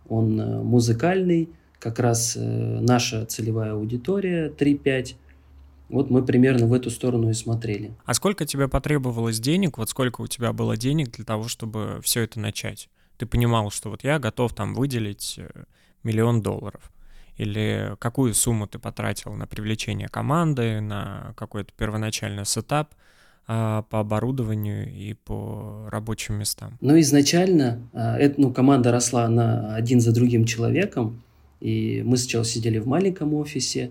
Он 0.08 0.36
музыкальный, 0.64 1.48
как 1.78 1.98
раз 1.98 2.36
наша 2.38 3.24
целевая 3.26 3.72
аудитория 3.72 4.48
3-5. 4.56 5.14
Вот 5.90 6.10
мы 6.10 6.24
примерно 6.24 6.66
в 6.66 6.72
эту 6.72 6.90
сторону 6.90 7.30
и 7.30 7.34
смотрели. 7.34 7.92
А 8.04 8.14
сколько 8.14 8.46
тебе 8.46 8.68
потребовалось 8.68 9.40
денег, 9.40 9.78
вот 9.78 9.90
сколько 9.90 10.20
у 10.22 10.26
тебя 10.26 10.52
было 10.52 10.76
денег 10.76 11.10
для 11.12 11.24
того, 11.24 11.48
чтобы 11.48 12.00
все 12.02 12.22
это 12.22 12.38
начать? 12.40 12.88
Ты 13.18 13.26
понимал, 13.26 13.70
что 13.70 13.90
вот 13.90 14.04
я 14.04 14.18
готов 14.18 14.54
там 14.54 14.74
выделить 14.74 15.34
э, 15.38 15.64
миллион 16.02 16.40
долларов. 16.42 16.90
Или 17.36 17.96
какую 17.98 18.34
сумму 18.34 18.66
ты 18.66 18.78
потратил 18.78 19.32
на 19.32 19.46
привлечение 19.46 20.08
команды, 20.08 20.80
на 20.80 21.32
какой-то 21.36 21.72
первоначальный 21.76 22.44
сетап 22.44 22.94
а, 23.46 23.82
по 23.82 24.00
оборудованию 24.00 24.92
и 24.92 25.14
по 25.14 25.88
рабочим 25.90 26.34
местам? 26.34 26.76
Ну, 26.82 27.00
изначально 27.00 27.80
а, 27.94 28.18
это, 28.18 28.40
ну, 28.40 28.52
команда 28.52 28.92
росла 28.92 29.26
на 29.28 29.74
один 29.74 30.00
за 30.00 30.12
другим 30.12 30.44
человеком, 30.44 31.22
и 31.60 32.02
мы 32.04 32.18
сначала 32.18 32.44
сидели 32.44 32.78
в 32.78 32.86
маленьком 32.86 33.32
офисе, 33.32 33.90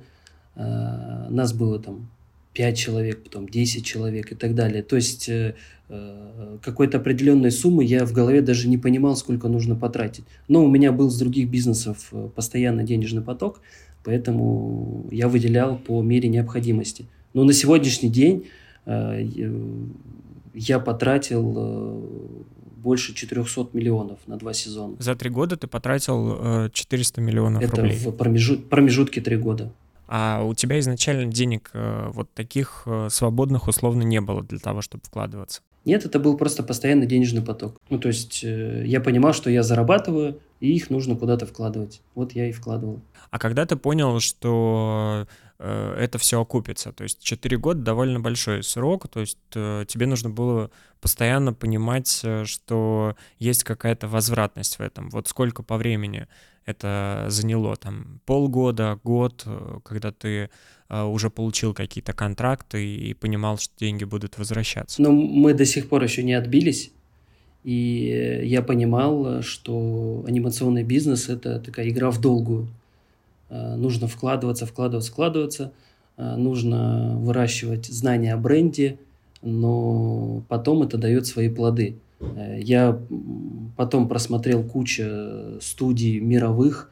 нас 0.59 1.53
было 1.53 1.79
там 1.79 2.09
5 2.53 2.77
человек, 2.77 3.23
потом 3.23 3.47
10 3.47 3.85
человек 3.85 4.31
и 4.31 4.35
так 4.35 4.55
далее. 4.55 4.83
То 4.83 4.95
есть 4.95 5.29
э, 5.29 5.55
э, 5.87 6.57
какой-то 6.61 6.97
определенной 6.97 7.51
суммы 7.51 7.83
я 7.85 8.05
в 8.05 8.11
голове 8.11 8.41
даже 8.41 8.67
не 8.67 8.77
понимал, 8.77 9.15
сколько 9.15 9.47
нужно 9.47 9.75
потратить. 9.75 10.25
Но 10.47 10.65
у 10.65 10.69
меня 10.69 10.91
был 10.91 11.09
с 11.09 11.17
других 11.17 11.49
бизнесов 11.49 12.11
постоянно 12.35 12.83
денежный 12.83 13.21
поток, 13.21 13.61
поэтому 14.03 15.07
я 15.11 15.27
выделял 15.27 15.77
по 15.77 16.01
мере 16.01 16.27
необходимости. 16.29 17.05
Но 17.33 17.43
на 17.43 17.53
сегодняшний 17.53 18.09
день 18.09 18.47
я 20.53 20.79
потратил 20.79 22.03
больше 22.75 23.13
400 23.13 23.69
миллионов 23.73 24.19
на 24.25 24.37
два 24.37 24.53
сезона. 24.53 24.95
За 24.99 25.15
три 25.15 25.29
года 25.29 25.55
ты 25.57 25.67
потратил 25.67 26.69
400 26.71 27.21
миллионов 27.21 27.61
Это 27.61 27.77
рублей. 27.77 27.97
Это 27.97 28.09
в 28.09 28.15
промежут, 28.15 28.69
промежутке 28.69 29.21
три 29.21 29.37
года. 29.37 29.71
А 30.11 30.43
у 30.43 30.55
тебя 30.55 30.79
изначально 30.79 31.31
денег 31.31 31.69
вот 31.73 32.33
таких 32.33 32.87
свободных 33.09 33.67
условно 33.67 34.01
не 34.01 34.19
было 34.19 34.41
для 34.41 34.57
того, 34.57 34.81
чтобы 34.81 35.03
вкладываться? 35.05 35.61
Нет, 35.85 36.05
это 36.05 36.19
был 36.19 36.37
просто 36.37 36.63
постоянный 36.63 37.07
денежный 37.07 37.41
поток. 37.41 37.77
Ну, 37.89 37.99
то 37.99 38.09
есть 38.09 38.43
э, 38.43 38.83
я 38.85 38.99
понимал, 38.99 39.33
что 39.33 39.49
я 39.49 39.63
зарабатываю, 39.63 40.39
и 40.59 40.75
их 40.75 40.89
нужно 40.89 41.15
куда-то 41.15 41.45
вкладывать. 41.45 42.01
Вот 42.15 42.33
я 42.33 42.49
и 42.49 42.51
вкладывал. 42.51 43.01
А 43.31 43.39
когда 43.39 43.65
ты 43.65 43.77
понял, 43.77 44.19
что 44.19 45.25
э, 45.57 45.95
это 45.97 46.17
все 46.17 46.41
окупится? 46.41 46.91
То 46.91 47.03
есть 47.03 47.23
4 47.23 47.57
года 47.57 47.81
довольно 47.81 48.19
большой 48.19 48.61
срок, 48.61 49.07
то 49.07 49.21
есть 49.21 49.37
э, 49.55 49.85
тебе 49.87 50.05
нужно 50.05 50.29
было 50.29 50.69
постоянно 50.99 51.53
понимать, 51.53 52.19
э, 52.23 52.43
что 52.43 53.15
есть 53.39 53.63
какая-то 53.63 54.07
возвратность 54.09 54.79
в 54.79 54.81
этом. 54.81 55.09
Вот 55.09 55.29
сколько 55.29 55.63
по 55.63 55.77
времени 55.77 56.27
это 56.69 57.25
заняло? 57.29 57.75
Там 57.75 58.19
полгода, 58.25 58.99
год, 59.03 59.43
э, 59.45 59.79
когда 59.83 60.11
ты 60.11 60.49
э, 60.89 61.03
уже 61.03 61.29
получил 61.29 61.73
какие-то 61.73 62.13
контракты 62.13 62.85
и 62.85 63.13
понимал, 63.13 63.57
что 63.57 63.73
деньги 63.79 64.03
будут 64.03 64.37
возвращаться? 64.37 65.01
Но 65.01 65.11
мы 65.11 65.53
до 65.53 65.65
сих 65.65 65.89
пор 65.89 66.03
еще 66.03 66.23
не 66.23 66.33
отбились. 66.33 66.91
И 67.63 68.41
я 68.43 68.61
понимал, 68.61 69.41
что 69.41 70.23
анимационный 70.27 70.83
бизнес– 70.83 71.29
это 71.29 71.59
такая 71.59 71.89
игра 71.89 72.11
в 72.11 72.21
долгую. 72.21 72.67
Э, 73.49 73.75
нужно 73.75 74.07
вкладываться, 74.07 74.65
вкладываться, 74.65 75.11
вкладываться. 75.11 75.71
Нужно 76.17 77.15
выращивать 77.17 77.85
знания 77.85 78.33
о 78.33 78.37
бренде, 78.37 78.99
но 79.41 80.43
потом 80.49 80.83
это 80.83 80.97
дает 80.97 81.25
свои 81.25 81.47
плоды. 81.47 81.95
Э, 82.19 82.59
я 82.59 82.99
потом 83.77 84.07
просмотрел 84.07 84.63
кучу 84.63 85.59
студий 85.61 86.19
мировых, 86.19 86.91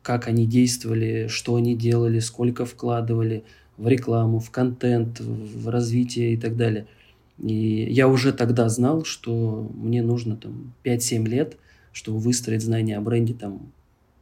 как 0.00 0.26
они 0.26 0.46
действовали, 0.46 1.26
что 1.28 1.56
они 1.56 1.76
делали, 1.76 2.18
сколько 2.18 2.64
вкладывали 2.64 3.44
в 3.76 3.86
рекламу, 3.86 4.38
в 4.38 4.50
контент, 4.50 5.20
в 5.20 5.68
развитие 5.68 6.32
и 6.32 6.36
так 6.36 6.56
далее– 6.56 6.86
и 7.42 7.88
я 7.90 8.08
уже 8.08 8.32
тогда 8.32 8.68
знал, 8.68 9.04
что 9.04 9.68
мне 9.74 10.02
нужно 10.02 10.36
там 10.36 10.74
5-7 10.84 11.26
лет, 11.26 11.56
чтобы 11.92 12.18
выстроить 12.18 12.62
знания 12.62 12.96
о 12.96 13.00
бренде 13.00 13.34
там 13.34 13.72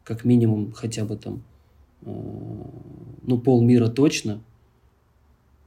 как 0.05 0.25
минимум 0.25 0.73
хотя 0.73 1.05
бы 1.05 1.17
там 1.17 1.43
э, 2.03 2.11
ну 3.23 3.39
полмира 3.39 3.89
точно, 3.89 4.41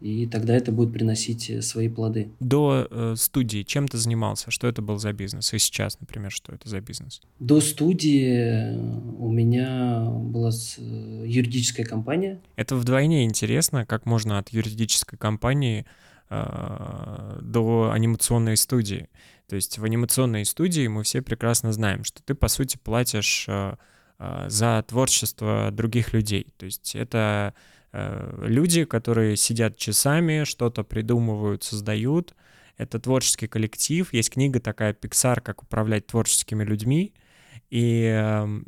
и 0.03 0.27
тогда 0.27 0.55
это 0.55 0.71
будет 0.71 0.93
приносить 0.93 1.49
э, 1.49 1.61
свои 1.61 1.89
плоды. 1.89 2.29
До 2.39 2.87
э, 2.89 3.15
студии 3.17 3.63
чем 3.63 3.87
ты 3.87 3.97
занимался? 3.97 4.51
Что 4.51 4.67
это 4.67 4.81
был 4.81 4.97
за 4.97 5.13
бизнес? 5.13 5.53
И 5.53 5.59
сейчас, 5.59 5.99
например, 5.99 6.31
что 6.31 6.53
это 6.53 6.69
за 6.69 6.81
бизнес? 6.81 7.21
До 7.39 7.61
студии 7.61 8.75
у 9.17 9.29
меня 9.29 10.05
была 10.09 10.49
э, 10.49 11.23
юридическая 11.25 11.85
компания. 11.85 12.39
Это 12.55 12.75
вдвойне 12.75 13.25
интересно, 13.25 13.85
как 13.85 14.05
можно 14.05 14.37
от 14.39 14.49
юридической 14.49 15.17
компании 15.17 15.85
Э, 16.35 17.37
до 17.41 17.91
анимационной 17.91 18.57
студии. 18.57 19.07
То 19.47 19.55
есть 19.55 19.77
в 19.77 19.83
анимационной 19.83 20.45
студии 20.45 20.87
мы 20.87 21.03
все 21.03 21.21
прекрасно 21.21 21.71
знаем, 21.73 22.03
что 22.03 22.23
ты, 22.23 22.33
по 22.33 22.47
сути, 22.47 22.79
платишь 22.83 23.45
э, 23.47 23.75
э, 24.17 24.45
за 24.47 24.83
творчество 24.87 25.69
других 25.71 26.11
людей. 26.11 26.47
То 26.57 26.65
есть 26.65 26.95
это 26.95 27.53
люди, 27.93 28.85
которые 28.85 29.37
сидят 29.37 29.77
часами, 29.77 30.43
что-то 30.45 30.83
придумывают, 30.83 31.63
создают. 31.63 32.35
Это 32.77 32.99
творческий 32.99 33.47
коллектив. 33.47 34.11
Есть 34.11 34.31
книга 34.31 34.59
такая 34.59 34.93
«Pixar. 34.93 35.41
Как 35.41 35.61
управлять 35.61 36.07
творческими 36.07 36.63
людьми». 36.63 37.13
И 37.73 38.03
эм, 38.03 38.65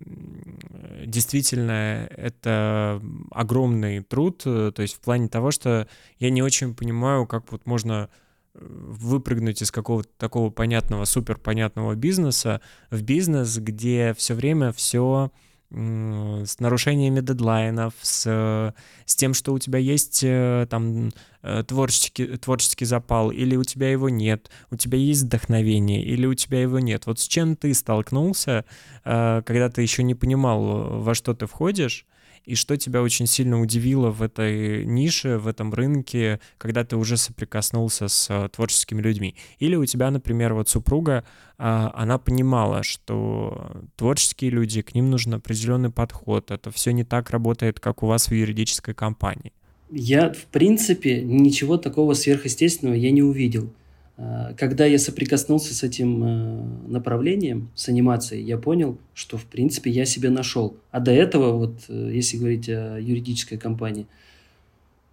действительно, 1.05 2.07
это 2.09 2.99
огромный 3.29 4.01
труд, 4.01 4.41
э, 4.45 4.71
то 4.73 4.81
есть 4.81 4.95
в 4.95 4.99
плане 4.99 5.27
того, 5.27 5.51
что 5.51 5.87
я 6.17 6.31
не 6.31 6.41
очень 6.41 6.73
понимаю, 6.73 7.27
как 7.27 7.51
вот 7.51 7.67
можно 7.67 8.09
э, 8.55 8.59
выпрыгнуть 8.61 9.61
из 9.61 9.69
какого-то 9.69 10.09
такого 10.17 10.49
понятного, 10.49 11.05
супер 11.05 11.37
понятного 11.37 11.93
бизнеса 11.93 12.61
в 12.89 13.03
бизнес, 13.03 13.57
где 13.59 14.15
все 14.17 14.33
время 14.33 14.71
все 14.71 15.31
с 15.71 16.59
нарушениями 16.59 17.21
дедлайнов, 17.21 17.93
с, 18.01 18.73
с 19.05 19.15
тем, 19.15 19.33
что 19.33 19.53
у 19.53 19.59
тебя 19.59 19.79
есть 19.79 20.21
э, 20.23 20.67
там 20.69 21.11
э, 21.41 21.63
творческий, 21.67 22.37
творческий 22.37 22.85
запал, 22.85 23.31
или 23.31 23.55
у 23.55 23.63
тебя 23.63 23.91
его 23.91 24.09
нет, 24.09 24.49
у 24.71 24.77
тебя 24.77 24.97
есть 24.97 25.23
вдохновение, 25.23 26.03
или 26.03 26.25
у 26.27 26.33
тебя 26.33 26.61
его 26.61 26.79
нет. 26.79 27.07
Вот 27.07 27.19
с 27.19 27.27
чем 27.27 27.55
ты 27.55 27.73
столкнулся, 27.73 28.63
э, 29.03 29.41
когда 29.45 29.69
ты 29.69 29.81
еще 29.81 30.03
не 30.03 30.15
понимал, 30.15 31.01
во 31.01 31.15
что 31.15 31.33
ты 31.33 31.47
входишь, 31.47 32.05
и 32.45 32.55
что 32.55 32.77
тебя 32.77 33.01
очень 33.01 33.27
сильно 33.27 33.59
удивило 33.59 34.11
в 34.11 34.21
этой 34.21 34.85
нише, 34.85 35.37
в 35.37 35.47
этом 35.47 35.73
рынке, 35.73 36.39
когда 36.57 36.83
ты 36.83 36.95
уже 36.95 37.17
соприкоснулся 37.17 38.07
с 38.07 38.27
э, 38.29 38.49
творческими 38.49 39.01
людьми? 39.01 39.35
Или 39.59 39.75
у 39.75 39.85
тебя, 39.85 40.11
например, 40.11 40.53
вот 40.53 40.69
супруга, 40.69 41.23
а, 41.57 41.91
она 41.95 42.17
понимала, 42.17 42.83
что 42.83 43.83
творческие 43.95 44.51
люди, 44.51 44.81
к 44.81 44.93
ним 44.93 45.09
нужен 45.09 45.33
определенный 45.33 45.89
подход, 45.89 46.51
это 46.51 46.71
все 46.71 46.91
не 46.91 47.03
так 47.03 47.29
работает, 47.29 47.79
как 47.79 48.03
у 48.03 48.07
вас 48.07 48.29
в 48.29 48.33
юридической 48.33 48.93
компании? 48.93 49.53
Я, 49.91 50.33
в 50.33 50.45
принципе, 50.45 51.21
ничего 51.21 51.77
такого 51.77 52.13
сверхъестественного 52.13 52.95
я 52.95 53.11
не 53.11 53.21
увидел. 53.21 53.69
А, 54.17 54.53
когда 54.53 54.85
я 54.85 54.97
соприкоснулся 54.97 55.73
с 55.73 55.83
этим 55.83 56.23
э, 56.23 56.63
направлением, 56.87 57.69
с 57.75 57.89
анимацией, 57.89 58.43
я 58.43 58.57
понял, 58.57 58.97
что, 59.13 59.37
в 59.37 59.45
принципе, 59.45 59.91
я 59.91 60.05
себя 60.05 60.29
нашел. 60.29 60.77
А 60.91 60.99
до 60.99 61.11
этого, 61.11 61.57
вот, 61.57 61.83
э, 61.89 62.11
если 62.13 62.37
говорить 62.37 62.69
о 62.69 62.97
юридической 62.97 63.57
компании, 63.57 64.07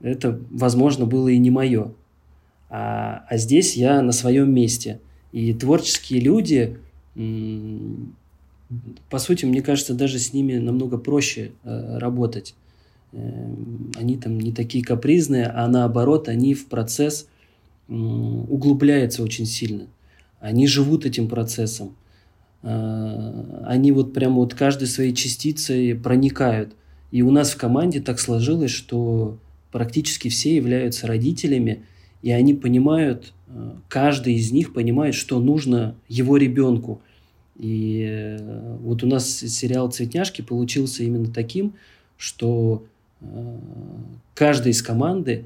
это, 0.00 0.38
возможно, 0.50 1.06
было 1.06 1.28
и 1.28 1.38
не 1.38 1.50
мое. 1.50 1.92
А, 2.70 3.24
а 3.28 3.36
здесь 3.38 3.76
я 3.76 4.02
на 4.02 4.12
своем 4.12 4.52
месте. 4.52 5.00
И 5.32 5.52
творческие 5.52 6.20
люди, 6.20 6.78
по 9.10 9.18
сути, 9.18 9.46
мне 9.46 9.62
кажется, 9.62 9.94
даже 9.94 10.18
с 10.18 10.32
ними 10.32 10.58
намного 10.58 10.98
проще 10.98 11.52
э, 11.64 11.98
работать. 11.98 12.54
Они 13.12 14.16
там 14.16 14.40
не 14.40 14.52
такие 14.52 14.82
капризные, 14.82 15.46
а 15.46 15.68
наоборот, 15.68 16.28
они 16.28 16.54
в 16.54 16.66
процесс– 16.66 17.26
углубляется 17.88 19.22
очень 19.22 19.46
сильно. 19.46 19.86
Они 20.40 20.66
живут 20.66 21.06
этим 21.06 21.28
процессом. 21.28 21.94
А, 22.62 23.64
они 23.66 23.92
вот 23.92 24.12
прямо 24.12 24.36
вот 24.36 24.54
каждой 24.54 24.88
своей 24.88 25.14
частицей 25.14 25.94
проникают. 25.94 26.74
И 27.10 27.22
у 27.22 27.30
нас 27.30 27.50
в 27.50 27.56
команде 27.56 28.00
так 28.00 28.18
сложилось, 28.20 28.70
что 28.70 29.38
практически 29.70 30.28
все 30.28 30.56
являются 30.56 31.06
родителями, 31.06 31.84
и 32.22 32.30
они 32.30 32.54
понимают, 32.54 33.32
а, 33.48 33.76
каждый 33.88 34.34
из 34.34 34.52
них 34.52 34.72
понимает, 34.72 35.14
что 35.14 35.40
нужно 35.40 35.94
его 36.08 36.36
ребенку. 36.36 37.02
И 37.58 38.06
э, 38.08 38.76
вот 38.80 39.04
у 39.04 39.06
нас 39.06 39.28
сериал 39.28 39.90
«Цветняшки» 39.90 40.40
получился 40.40 41.04
именно 41.04 41.30
таким, 41.30 41.74
что 42.16 42.84
а, 43.20 43.60
каждый 44.34 44.72
из 44.72 44.82
команды 44.82 45.44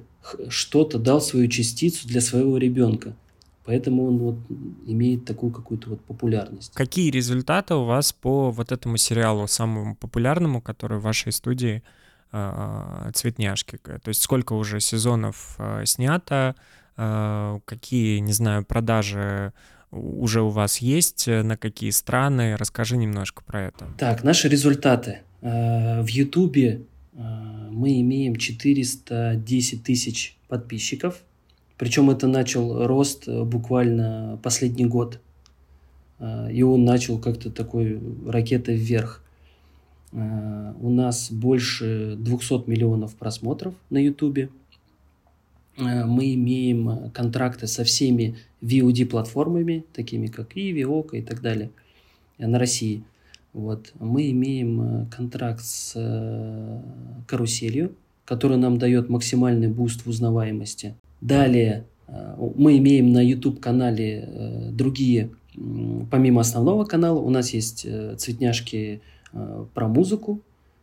что-то 0.48 0.98
дал 0.98 1.20
свою 1.20 1.48
частицу 1.48 2.08
для 2.08 2.20
своего 2.20 2.58
ребенка. 2.58 3.14
Поэтому 3.66 4.06
он 4.06 4.18
вот 4.18 4.36
имеет 4.86 5.24
такую 5.24 5.50
какую-то 5.50 5.90
вот 5.90 6.00
популярность. 6.00 6.72
Какие 6.72 7.10
результаты 7.10 7.74
у 7.74 7.84
вас 7.84 8.12
по 8.12 8.52
вот 8.52 8.70
этому 8.70 8.96
сериалу, 8.96 9.48
самому 9.48 9.96
популярному, 9.96 10.60
который 10.60 10.98
в 10.98 11.02
вашей 11.02 11.32
студии 11.32 11.82
а, 12.30 13.10
«Цветняшки»? 13.12 13.78
То 13.78 14.08
есть 14.08 14.22
сколько 14.22 14.52
уже 14.52 14.78
сезонов 14.78 15.56
а, 15.58 15.84
снято, 15.84 16.54
а, 16.96 17.58
какие, 17.64 18.20
не 18.20 18.32
знаю, 18.32 18.64
продажи 18.64 19.52
уже 19.90 20.42
у 20.42 20.50
вас 20.50 20.78
есть, 20.78 21.26
на 21.26 21.56
какие 21.56 21.90
страны? 21.90 22.56
Расскажи 22.56 22.96
немножко 22.96 23.42
про 23.42 23.64
это. 23.64 23.86
Так, 23.98 24.22
наши 24.22 24.48
результаты. 24.48 25.22
В 25.40 26.06
Ютубе 26.08 26.82
мы 27.16 28.00
имеем 28.00 28.36
410 28.36 29.82
тысяч 29.82 30.36
подписчиков. 30.48 31.22
Причем 31.76 32.10
это 32.10 32.26
начал 32.26 32.86
рост 32.86 33.28
э, 33.28 33.44
буквально 33.44 34.38
последний 34.42 34.86
год. 34.86 35.20
Э, 36.18 36.50
и 36.50 36.62
он 36.62 36.84
начал 36.84 37.18
как-то 37.18 37.50
такой 37.50 38.00
ракетой 38.26 38.76
вверх. 38.76 39.22
Э, 40.12 40.72
у 40.80 40.90
нас 40.90 41.30
больше 41.30 42.16
200 42.18 42.68
миллионов 42.68 43.14
просмотров 43.16 43.74
на 43.90 43.98
YouTube. 43.98 44.50
Мы 45.78 46.32
имеем 46.32 47.10
контракты 47.10 47.66
со 47.66 47.84
всеми 47.84 48.38
VOD-платформами, 48.62 49.84
такими 49.92 50.26
как 50.26 50.56
Иви, 50.56 50.86
Ока 50.86 51.18
и 51.18 51.22
так 51.22 51.42
далее, 51.42 51.70
на 52.38 52.58
России– 52.58 53.04
вот. 53.56 53.92
Мы 53.98 54.30
имеем 54.30 54.80
э, 54.80 55.06
контракт 55.06 55.64
с 55.64 55.92
э, 55.96 56.80
каруселью, 57.26 57.94
который 58.24 58.56
нам 58.56 58.78
дает 58.78 59.08
максимальный 59.08 59.68
буст 59.68 60.04
в 60.04 60.08
узнаваемости. 60.08 60.94
Далее 61.20 61.86
мы 62.56 62.78
имеем 62.78 63.10
на 63.12 63.20
YouTube-канале 63.20 64.70
другие, 64.70 65.30
помимо 66.08 66.42
основного 66.42 66.84
канала, 66.84 67.18
у 67.18 67.30
нас 67.30 67.50
есть 67.50 67.84
цветняшки 68.16 69.00
про 69.74 69.88
музыку, 69.88 70.40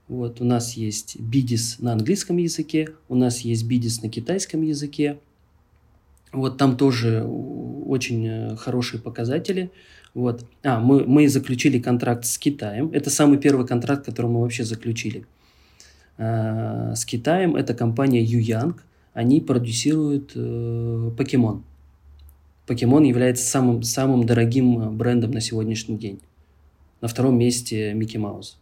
вот, 0.08 0.42
у 0.42 0.46
нас 0.46 0.74
есть 0.74 1.20
Beadies 1.20 1.80
на 1.80 1.94
английском 1.94 2.38
языке, 2.38 2.90
у 3.08 3.16
нас 3.16 3.40
есть 3.40 3.66
Beadies 3.66 4.02
на 4.02 4.10
китайском 4.10 4.62
языке. 4.62 5.18
Вот 6.32 6.58
там 6.58 6.78
тоже 6.78 7.24
очень 7.24 8.26
э, 8.26 8.56
хорошие 8.56 9.00
показатели. 9.00 9.72
Вот. 10.14 10.46
А, 10.64 10.80
мы, 10.80 11.06
мы 11.06 11.28
заключили 11.28 11.80
контракт 11.80 12.26
с 12.26 12.38
Китаем. 12.38 12.92
Это 12.94 13.10
самый 13.10 13.38
первый 13.40 13.66
контракт, 13.66 14.06
который 14.06 14.28
мы 14.28 14.42
вообще 14.42 14.64
заключили. 14.64 15.26
А, 16.18 16.94
с 16.96 17.06
Китаем 17.06 17.56
это 17.56 17.74
компания 17.74 18.24
Юянг. 18.24 18.84
Они 19.14 19.42
продюсируют 19.42 20.32
э, 20.34 21.12
покемон. 21.16 21.64
Покемон 22.66 23.04
является 23.04 23.46
самым, 23.46 23.84
самым 23.84 24.26
дорогим 24.26 24.98
брендом 24.98 25.30
на 25.32 25.40
сегодняшний 25.40 25.98
день. 25.98 26.20
На 27.00 27.08
втором 27.08 27.38
месте 27.38 27.94
Микки 27.94 28.18
Маус. 28.18 28.58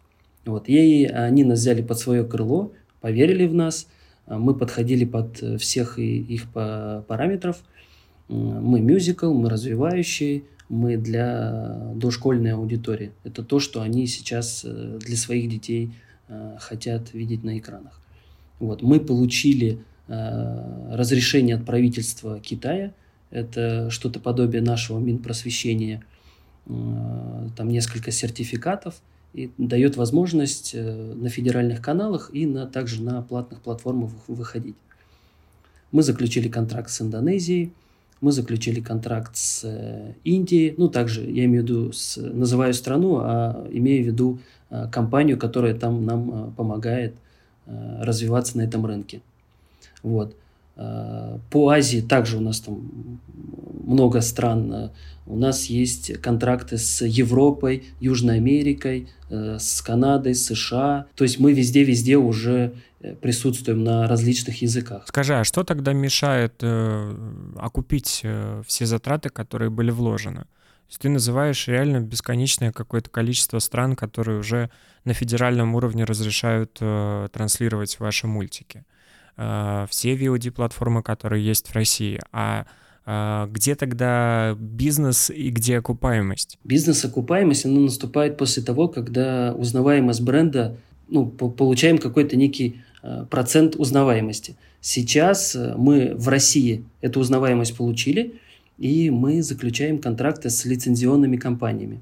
Вот. 0.45 0.67
И 0.67 1.05
они 1.05 1.45
нас 1.45 1.59
взяли 1.59 1.81
под 1.81 1.99
свое 1.99 2.25
крыло, 2.25 2.73
поверили 2.99 3.47
в 3.47 3.53
нас. 3.53 3.87
А 4.25 4.37
мы 4.39 4.53
подходили 4.53 5.05
под 5.05 5.37
всех 5.61 5.97
их 5.99 6.51
параметров. 6.51 7.63
Мы 8.27 8.81
мюзикл, 8.81 9.33
мы 9.33 9.49
развивающий, 9.49 10.43
мы 10.71 10.95
для 10.95 11.91
дошкольной 11.95 12.53
аудитории. 12.53 13.11
Это 13.25 13.43
то, 13.43 13.59
что 13.59 13.81
они 13.81 14.07
сейчас 14.07 14.61
э, 14.63 14.99
для 15.01 15.17
своих 15.17 15.49
детей 15.49 15.91
э, 16.29 16.55
хотят 16.59 17.13
видеть 17.13 17.43
на 17.43 17.59
экранах. 17.59 17.99
Вот. 18.59 18.81
Мы 18.81 19.01
получили 19.01 19.79
э, 20.07 20.95
разрешение 20.95 21.57
от 21.57 21.65
правительства 21.65 22.39
Китая. 22.39 22.93
Это 23.31 23.89
что-то 23.89 24.19
подобие 24.19 24.61
нашего 24.61 24.99
Минпросвещения. 24.99 26.03
Там 26.65 27.69
несколько 27.69 28.11
сертификатов– 28.11 28.95
и 29.33 29.49
дает 29.57 29.95
возможность 29.95 30.73
на 30.75 31.29
федеральных 31.29 31.81
каналах 31.81 32.29
и 32.33 32.45
на, 32.45 32.67
также 32.67 33.01
на 33.01 33.21
платных 33.21 33.61
платформах 33.61 34.11
выходить. 34.27 34.75
Мы 35.93 36.03
заключили 36.03 36.49
контракт 36.49 36.89
с 36.89 37.01
Индонезией, 37.01 37.71
мы 38.21 38.31
заключили 38.31 38.79
контракт 38.79 39.35
с 39.35 39.63
э, 39.63 40.13
Индией, 40.23 40.75
ну 40.77 40.89
также 40.89 41.23
я 41.23 41.45
имею 41.45 41.63
в 41.63 41.65
виду, 41.65 41.91
с, 41.91 42.17
называю 42.17 42.73
страну, 42.73 43.17
а 43.17 43.67
имею 43.71 44.03
в 44.03 44.07
виду 44.07 44.39
э, 44.69 44.87
компанию, 44.91 45.37
которая 45.37 45.73
там 45.73 46.05
нам 46.05 46.53
помогает 46.53 47.13
развиваться 47.67 48.57
на 48.57 48.63
этом 48.63 48.85
рынке. 48.85 49.21
Вот. 50.03 50.35
По 50.75 51.69
Азии 51.69 52.01
также 52.01 52.37
у 52.37 52.41
нас 52.41 52.59
там 52.59 53.19
много 53.91 54.21
стран. 54.21 54.91
У 55.27 55.37
нас 55.37 55.65
есть 55.65 56.13
контракты 56.21 56.77
с 56.77 57.05
Европой, 57.05 57.83
Южной 57.99 58.37
Америкой, 58.37 59.07
Э, 59.31 59.57
с 59.59 59.81
Канадой, 59.81 60.35
США. 60.35 61.05
То 61.15 61.23
есть 61.23 61.39
мы 61.39 61.53
везде-везде 61.53 62.17
уже 62.17 62.73
э, 62.99 63.15
присутствуем 63.15 63.81
на 63.81 64.05
различных 64.05 64.61
языках. 64.61 65.05
Скажи, 65.07 65.33
а 65.33 65.45
что 65.45 65.63
тогда 65.63 65.93
мешает 65.93 66.55
э, 66.61 67.15
окупить 67.55 68.21
э, 68.23 68.61
все 68.67 68.85
затраты, 68.85 69.29
которые 69.29 69.69
были 69.69 69.89
вложены? 69.89 70.47
Ты 70.99 71.07
называешь 71.07 71.69
реально 71.69 72.01
бесконечное 72.01 72.73
какое-то 72.73 73.09
количество 73.09 73.59
стран, 73.59 73.95
которые 73.95 74.39
уже 74.39 74.69
на 75.05 75.13
федеральном 75.13 75.75
уровне 75.75 76.03
разрешают 76.03 76.77
э, 76.81 77.29
транслировать 77.31 78.01
ваши 78.01 78.27
мультики. 78.27 78.83
Э, 79.37 79.85
все 79.89 80.13
VOD-платформы, 80.17 81.03
которые 81.03 81.45
есть 81.45 81.69
в 81.69 81.73
России. 81.73 82.19
А, 82.33 82.65
где 83.51 83.75
тогда 83.75 84.55
бизнес 84.59 85.29
и 85.29 85.49
где 85.49 85.77
окупаемость? 85.77 86.57
Бизнес-окупаемость, 86.63 87.65
она 87.65 87.79
наступает 87.79 88.37
после 88.37 88.63
того, 88.63 88.87
когда 88.87 89.53
узнаваемость 89.57 90.21
бренда, 90.21 90.77
ну, 91.09 91.25
получаем 91.25 91.97
какой-то 91.97 92.35
некий 92.37 92.81
а, 93.03 93.25
процент 93.25 93.75
узнаваемости. 93.75 94.55
Сейчас 94.79 95.55
э, 95.55 95.75
мы 95.77 96.13
в 96.15 96.27
России 96.27 96.85
эту 97.01 97.19
узнаваемость 97.19 97.75
получили, 97.75 98.39
и 98.77 99.09
мы 99.09 99.43
заключаем 99.43 99.99
контракты 99.99 100.49
с 100.49 100.65
лицензионными 100.65 101.37
компаниями. 101.37 101.99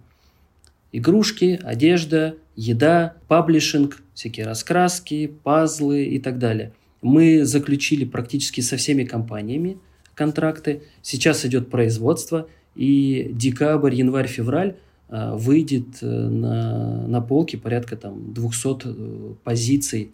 Игрушки, 0.91 1.59
одежда, 1.63 2.35
еда, 2.55 3.15
паблишинг, 3.27 4.01
всякие 4.13 4.45
раскраски, 4.45 5.27
пазлы 5.43 6.05
и 6.05 6.19
так 6.19 6.39
далее. 6.39 6.71
Мы 7.01 7.45
заключили 7.45 8.05
практически 8.05 8.61
со 8.61 8.77
всеми 8.77 9.03
компаниями– 9.03 9.77
контракты. 10.19 10.83
Сейчас 11.01 11.45
идет 11.45 11.69
производство, 11.69 12.47
и 12.75 13.31
декабрь, 13.33 13.95
январь, 13.95 14.27
февраль 14.27 14.75
э, 15.07 15.35
выйдет 15.35 15.87
э, 16.01 16.05
на, 16.05 17.07
на 17.07 17.21
полке 17.21 17.57
порядка 17.57 17.95
там 17.95 18.33
200 18.33 18.67
э, 18.83 19.33
позиций 19.43 20.11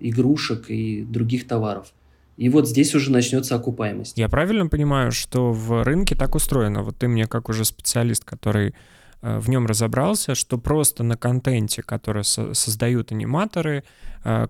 игрушек 0.00 0.70
и 0.70 1.04
других 1.04 1.46
товаров. 1.46 1.92
И 2.38 2.48
вот 2.48 2.66
здесь 2.66 2.94
уже 2.94 3.12
начнется 3.12 3.56
окупаемость. 3.56 4.16
Я 4.16 4.30
правильно 4.30 4.68
понимаю, 4.68 5.12
что 5.12 5.52
в 5.52 5.84
рынке 5.84 6.14
так 6.14 6.34
устроено? 6.34 6.82
Вот 6.82 6.96
ты 6.96 7.08
мне 7.08 7.26
как 7.26 7.50
уже 7.50 7.66
специалист, 7.66 8.24
который 8.24 8.74
в 9.20 9.50
нем 9.50 9.66
разобрался, 9.66 10.34
что 10.34 10.56
просто 10.56 11.04
на 11.04 11.18
контенте, 11.18 11.82
который 11.82 12.24
со- 12.24 12.54
создают 12.54 13.12
аниматоры, 13.12 13.84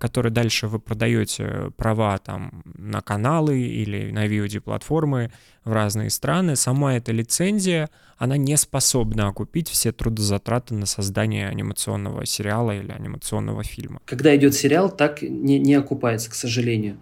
который 0.00 0.30
дальше 0.30 0.66
вы 0.66 0.78
продаете 0.78 1.70
права 1.76 2.18
там 2.18 2.62
на 2.64 3.00
каналы 3.00 3.60
или 3.60 4.10
на 4.10 4.26
VOD-платформы 4.26 5.30
в 5.64 5.72
разные 5.72 6.10
страны, 6.10 6.56
сама 6.56 6.96
эта 6.96 7.12
лицензия, 7.12 7.88
она 8.16 8.36
не 8.36 8.56
способна 8.56 9.28
окупить 9.28 9.68
все 9.68 9.92
трудозатраты 9.92 10.74
на 10.74 10.86
создание 10.86 11.48
анимационного 11.48 12.26
сериала 12.26 12.72
или 12.72 12.90
анимационного 12.90 13.62
фильма. 13.62 14.00
Когда 14.06 14.34
идет 14.34 14.54
сериал, 14.54 14.90
так 14.90 15.22
не, 15.22 15.58
не 15.58 15.74
окупается, 15.74 16.30
к 16.30 16.34
сожалению. 16.34 16.96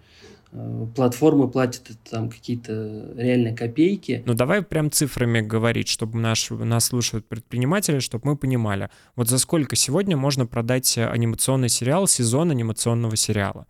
Э, 0.51 0.87
платформы 0.95 1.49
платят 1.49 1.89
там 2.09 2.29
какие-то 2.29 3.13
реальные 3.15 3.55
копейки. 3.55 4.23
Ну 4.25 4.33
давай 4.33 4.61
прям 4.61 4.91
цифрами 4.91 5.41
говорить, 5.41 5.87
чтобы 5.87 6.19
наш, 6.19 6.49
нас 6.49 6.85
слушают 6.85 7.27
предприниматели, 7.27 7.99
чтобы 7.99 8.29
мы 8.29 8.37
понимали, 8.37 8.89
вот 9.15 9.27
за 9.29 9.39
сколько 9.39 9.75
сегодня 9.75 10.15
можно 10.15 10.45
продать 10.45 10.97
анимационный 10.97 11.69
сериал, 11.69 12.07
сезон 12.07 12.51
анимационного 12.51 13.15
сериала? 13.15 13.67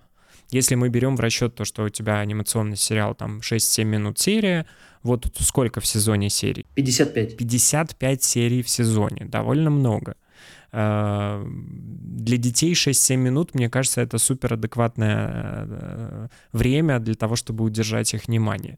Если 0.50 0.76
мы 0.76 0.88
берем 0.90 1.18
в 1.18 1.20
расчет 1.20 1.56
то, 1.56 1.66
что 1.66 1.84
у 1.84 1.90
тебя 1.90 2.20
анимационный 2.20 2.78
сериал 2.78 3.16
там 3.16 3.40
6-7 3.40 3.84
минут 3.84 4.18
серия, 4.18 4.66
вот 5.04 5.28
сколько 5.40 5.82
в 5.82 5.86
сезоне 5.86 6.30
серий? 6.30 6.66
55. 6.76 7.38
55 7.38 8.24
серий 8.24 8.62
в 8.62 8.70
сезоне, 8.70 9.26
довольно 9.26 9.70
много. 9.70 10.16
Э, 10.72 11.46
для 11.48 12.38
детей 12.38 12.74
6-7 12.74 13.16
минут, 13.18 13.56
мне 13.56 13.70
кажется, 13.70 14.02
это 14.02 14.18
супер 14.18 14.54
адекватное 14.54 15.66
э, 15.68 16.28
время 16.52 17.00
для 17.00 17.16
того, 17.16 17.36
чтобы 17.36 17.64
удержать 17.64 18.14
их 18.14 18.28
внимание. 18.28 18.78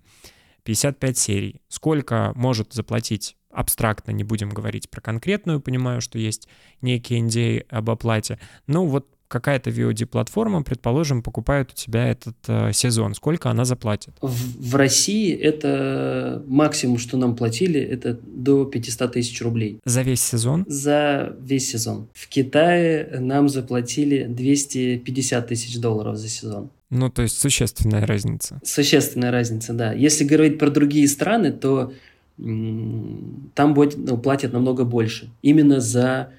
55 0.63 1.17
серий. 1.17 1.61
Сколько 1.67 2.31
может 2.35 2.73
заплатить 2.73 3.35
абстрактно, 3.51 4.11
не 4.11 4.23
будем 4.23 4.49
говорить 4.49 4.89
про 4.89 5.01
конкретную, 5.01 5.61
понимаю, 5.61 6.01
что 6.01 6.19
есть 6.19 6.47
некий 6.81 7.19
NDA 7.19 7.65
об 7.69 7.89
оплате. 7.89 8.39
Ну 8.67 8.85
вот 8.85 9.07
какая-то 9.29 9.69
VOD-платформа, 9.69 10.63
предположим, 10.63 11.23
покупает 11.23 11.71
у 11.71 11.75
тебя 11.75 12.09
этот 12.09 12.35
э, 12.47 12.71
сезон, 12.73 13.13
сколько 13.13 13.49
она 13.49 13.63
заплатит? 13.63 14.13
В, 14.21 14.71
в 14.71 14.75
России 14.75 15.33
это 15.33 16.43
максимум, 16.47 16.97
что 16.97 17.15
нам 17.15 17.35
платили, 17.35 17.79
это 17.79 18.19
до 18.21 18.65
500 18.65 19.13
тысяч 19.13 19.41
рублей. 19.41 19.79
За 19.85 20.01
весь 20.01 20.21
сезон? 20.21 20.65
За 20.67 21.35
весь 21.39 21.69
сезон. 21.69 22.07
В 22.13 22.27
Китае 22.27 23.19
нам 23.19 23.47
заплатили 23.47 24.25
250 24.25 25.47
тысяч 25.47 25.79
долларов 25.79 26.17
за 26.17 26.27
сезон. 26.27 26.69
Ну, 26.89 27.09
то 27.09 27.21
есть 27.21 27.39
существенная 27.39 28.05
разница. 28.05 28.59
Существенная 28.63 29.31
разница, 29.31 29.73
да. 29.73 29.93
Если 29.93 30.23
говорить 30.23 30.57
про 30.57 30.71
другие 30.71 31.07
страны, 31.07 31.51
то 31.51 31.93
там 32.37 33.73
будет, 33.73 33.97
ну, 33.97 34.17
платят 34.17 34.53
намного 34.53 34.85
больше. 34.85 35.29
Именно 35.41 35.81
за 35.81 36.29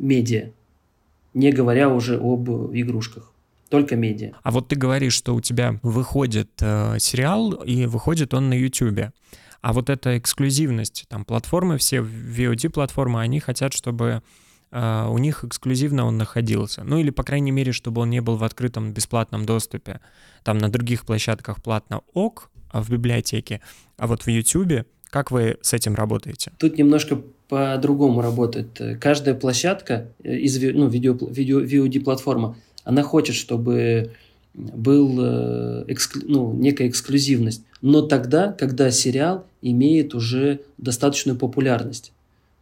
медиа, 0.00 0.50
не 1.34 1.52
говоря 1.52 1.88
уже 1.88 2.16
об 2.18 2.48
игрушках. 2.72 3.32
Только 3.68 3.96
медиа. 3.96 4.32
А 4.42 4.50
вот 4.50 4.68
ты 4.68 4.76
говоришь, 4.76 5.12
что 5.12 5.34
у 5.34 5.40
тебя 5.40 5.78
выходит 5.82 6.50
э, 6.60 6.98
сериал, 6.98 7.52
и 7.52 7.84
выходит 7.86 8.32
он 8.32 8.48
на 8.48 8.54
YouTube. 8.54 9.12
А 9.60 9.72
вот 9.72 9.90
эта 9.90 10.16
эксклюзивность, 10.16 11.04
там 11.08 11.24
платформы, 11.26 11.76
все 11.76 11.98
VOD-платформы, 11.98 13.20
они 13.20 13.40
хотят, 13.40 13.74
чтобы 13.74 14.22
э, 14.70 15.06
у 15.10 15.18
них 15.18 15.44
эксклюзивно 15.44 16.06
он 16.06 16.16
находился. 16.16 16.82
Ну 16.82 16.96
или, 16.98 17.10
по 17.10 17.24
крайней 17.24 17.50
мере, 17.50 17.72
чтобы 17.72 18.00
он 18.00 18.08
не 18.08 18.20
был 18.20 18.36
в 18.36 18.44
открытом 18.44 18.92
бесплатном 18.92 19.44
доступе. 19.44 20.00
Там 20.44 20.56
на 20.56 20.70
других 20.70 21.04
площадках 21.04 21.62
платно 21.62 22.00
ок, 22.14 22.50
а 22.70 22.82
в 22.82 22.88
библиотеке. 22.88 23.60
А 23.98 24.06
вот 24.06 24.22
в 24.22 24.28
YouTube 24.28 24.86
как 25.10 25.30
вы 25.30 25.58
с 25.62 25.72
этим 25.72 25.94
работаете? 25.94 26.52
Тут 26.58 26.78
немножко 26.78 27.22
по-другому 27.48 28.20
работает. 28.20 28.80
Каждая 29.00 29.34
площадка 29.34 30.08
из 30.22 30.60
ну, 30.60 30.88
видео, 30.88 31.16
видео, 31.30 31.60
VOD-платформа, 31.60 32.56
она 32.84 33.02
хочет, 33.02 33.36
чтобы 33.36 34.12
был 34.54 35.18
э, 35.20 35.84
эксклю, 35.88 36.22
ну, 36.26 36.52
некая 36.52 36.88
эксклюзивность. 36.88 37.62
Но 37.80 38.02
тогда, 38.02 38.52
когда 38.52 38.90
сериал 38.90 39.46
имеет 39.62 40.14
уже 40.14 40.60
достаточную 40.78 41.38
популярность. 41.38 42.12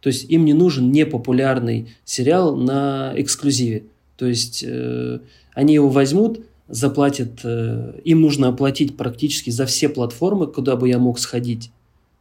То 0.01 0.07
есть 0.07 0.29
им 0.29 0.45
не 0.45 0.53
нужен 0.53 0.91
непопулярный 0.91 1.89
сериал 2.05 2.55
на 2.55 3.13
эксклюзиве. 3.15 3.83
То 4.15 4.25
есть 4.25 4.63
э, 4.65 5.19
они 5.53 5.73
его 5.73 5.89
возьмут, 5.89 6.41
заплатят, 6.67 7.41
э, 7.43 7.99
им 8.03 8.21
нужно 8.21 8.49
оплатить 8.49 8.95
практически 8.95 9.49
за 9.49 9.65
все 9.65 9.89
платформы, 9.89 10.47
куда 10.47 10.75
бы 10.75 10.87
я 10.87 10.99
мог 10.99 11.19
сходить. 11.19 11.71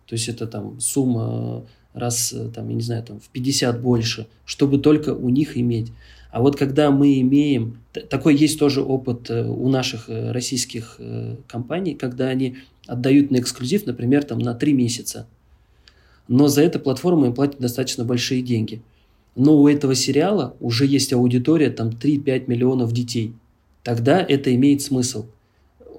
То 0.07 0.15
есть 0.15 0.29
это 0.29 0.47
там 0.47 0.81
сумма 0.81 1.67
раз, 1.97 2.33
э, 2.33 2.51
там, 2.55 2.69
я 2.69 2.75
не 2.75 2.83
знаю, 2.83 3.03
там 3.03 3.19
в 3.19 3.29
50 3.31 3.81
больше, 3.81 4.27
чтобы 4.45 4.79
только 4.79 5.15
у 5.15 5.29
них 5.31 5.57
иметь. 5.57 5.91
А 6.31 6.43
вот 6.43 6.57
когда 6.57 6.91
мы 6.91 7.21
имеем, 7.21 7.79
такой 8.11 8.37
есть 8.37 8.59
тоже 8.59 8.83
опыт 8.83 9.31
э, 9.31 9.45
у 9.45 9.69
наших 9.69 10.09
э, 10.09 10.33
российских 10.33 11.01
компаний, 11.49 11.95
когда 11.95 12.29
они 12.29 12.57
отдают 12.87 13.31
на 13.31 13.39
эксклюзив, 13.39 13.87
например, 13.87 14.23
там 14.25 14.39
на 14.39 14.55
3 14.55 14.73
месяца. 14.75 15.27
Но 16.29 16.49
за 16.49 16.63
это 16.63 16.79
платформа 16.79 17.27
им 17.27 17.35
платит 17.35 17.59
достаточно 17.61 18.05
большие 18.05 18.43
деньги. 18.43 18.83
Но 19.35 19.57
у 19.59 19.69
этого 19.69 19.95
сериала 19.95 20.55
уже 20.61 20.87
есть 20.87 21.13
аудитория, 21.13 21.71
там 21.71 21.91
3-5 21.91 22.45
миллионов 22.47 22.93
детей. 22.93 23.33
Тогда 23.83 24.21
это 24.21 24.55
имеет 24.55 24.83
смысл. 24.83 25.27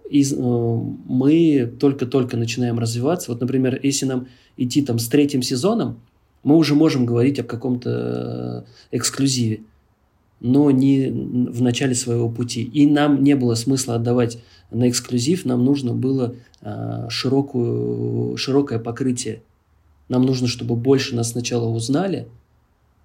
И, 0.10 0.24
э, 0.24 0.36
мы 0.36 1.72
только-только 1.80 2.38
начинаем 2.38 2.80
развиваться. 2.80 3.32
Вот, 3.32 3.42
например, 3.42 3.80
если 3.82 4.06
нам 4.06 4.28
идти 4.56 4.82
там 4.82 5.00
с 5.00 5.08
третьим 5.08 5.42
сезоном, 5.42 6.00
мы 6.44 6.56
уже 6.56 6.76
можем 6.76 7.06
говорить 7.06 7.40
о 7.40 7.44
каком-то 7.44 8.66
э, 8.92 8.98
эксклюзиве, 8.98 9.62
но 10.40 10.72
не 10.72 11.10
в 11.10 11.62
начале 11.62 11.96
своего 11.96 12.30
пути. 12.30 12.64
И 12.64 12.88
нам 12.88 13.24
не 13.24 13.36
было 13.36 13.56
смысла 13.56 13.96
отдавать 13.96 14.40
на 14.72 14.90
эксклюзив, 14.90 15.46
нам 15.46 15.66
нужно 15.66 15.94
было 15.94 16.36
э, 16.62 17.08
широкую, 17.10 18.38
широкое 18.38 18.80
покрытие. 18.80 19.42
Нам 20.10 20.24
нужно, 20.24 20.48
чтобы 20.48 20.76
больше 20.76 21.16
нас 21.16 21.32
сначала 21.32 21.68
узнали, 21.68 22.28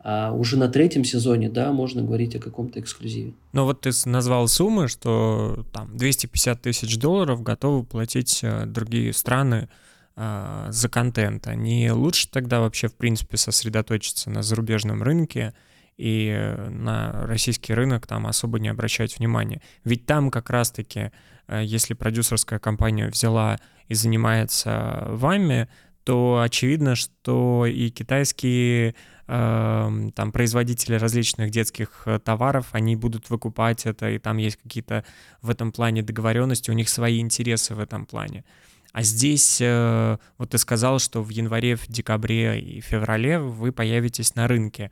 а 0.04 0.32
уже 0.32 0.56
на 0.58 0.68
третьем 0.68 1.04
сезоне, 1.04 1.48
да, 1.48 1.72
можно 1.72 2.02
говорить 2.02 2.34
о 2.34 2.40
каком-то 2.40 2.80
эксклюзиве. 2.80 3.34
Но 3.52 3.64
вот 3.64 3.82
ты 3.82 3.90
назвал 4.06 4.48
суммы, 4.48 4.88
что 4.88 5.64
там 5.72 5.96
250 5.96 6.60
тысяч 6.60 6.98
долларов 6.98 7.42
готовы 7.42 7.84
платить 7.84 8.40
э, 8.42 8.66
другие 8.66 9.12
страны 9.12 9.68
э, 10.16 10.66
за 10.70 10.88
контент. 10.88 11.46
Они 11.46 11.90
лучше 11.92 12.28
тогда 12.28 12.60
вообще, 12.60 12.88
в 12.88 12.94
принципе, 12.94 13.36
сосредоточиться 13.36 14.28
на 14.28 14.42
зарубежном 14.42 15.04
рынке 15.04 15.54
и 15.96 16.32
э, 16.34 16.68
на 16.68 17.26
российский 17.26 17.72
рынок 17.72 18.08
там 18.08 18.26
особо 18.26 18.58
не 18.58 18.68
обращать 18.68 19.18
внимания. 19.18 19.60
Ведь 19.84 20.04
там 20.04 20.32
как 20.32 20.50
раз-таки, 20.50 21.12
э, 21.46 21.62
если 21.64 21.94
продюсерская 21.94 22.58
компания 22.58 23.08
взяла 23.08 23.60
и 23.86 23.94
занимается 23.94 25.04
вами, 25.10 25.68
то 26.04 26.40
очевидно, 26.44 26.96
что 26.96 27.66
и 27.66 27.90
китайские 27.90 28.96
там 29.26 30.32
производители 30.32 30.96
различных 30.96 31.50
детских 31.50 32.02
э, 32.06 32.18
товаров, 32.18 32.68
они 32.72 32.96
будут 32.96 33.30
выкупать 33.30 33.86
это, 33.86 34.10
и 34.10 34.18
там 34.18 34.36
есть 34.36 34.56
какие-то 34.56 35.04
в 35.40 35.50
этом 35.50 35.72
плане 35.72 36.02
договоренности, 36.02 36.70
у 36.70 36.74
них 36.74 36.88
свои 36.88 37.20
интересы 37.20 37.74
в 37.74 37.80
этом 37.80 38.04
плане. 38.04 38.44
А 38.92 39.02
здесь, 39.02 39.58
э, 39.60 40.18
вот 40.38 40.50
ты 40.50 40.58
сказал, 40.58 40.98
что 40.98 41.22
в 41.22 41.30
январе, 41.30 41.76
в 41.76 41.86
декабре 41.88 42.60
и 42.60 42.80
феврале 42.80 43.38
вы 43.38 43.72
появитесь 43.72 44.34
на 44.34 44.48
рынке. 44.48 44.90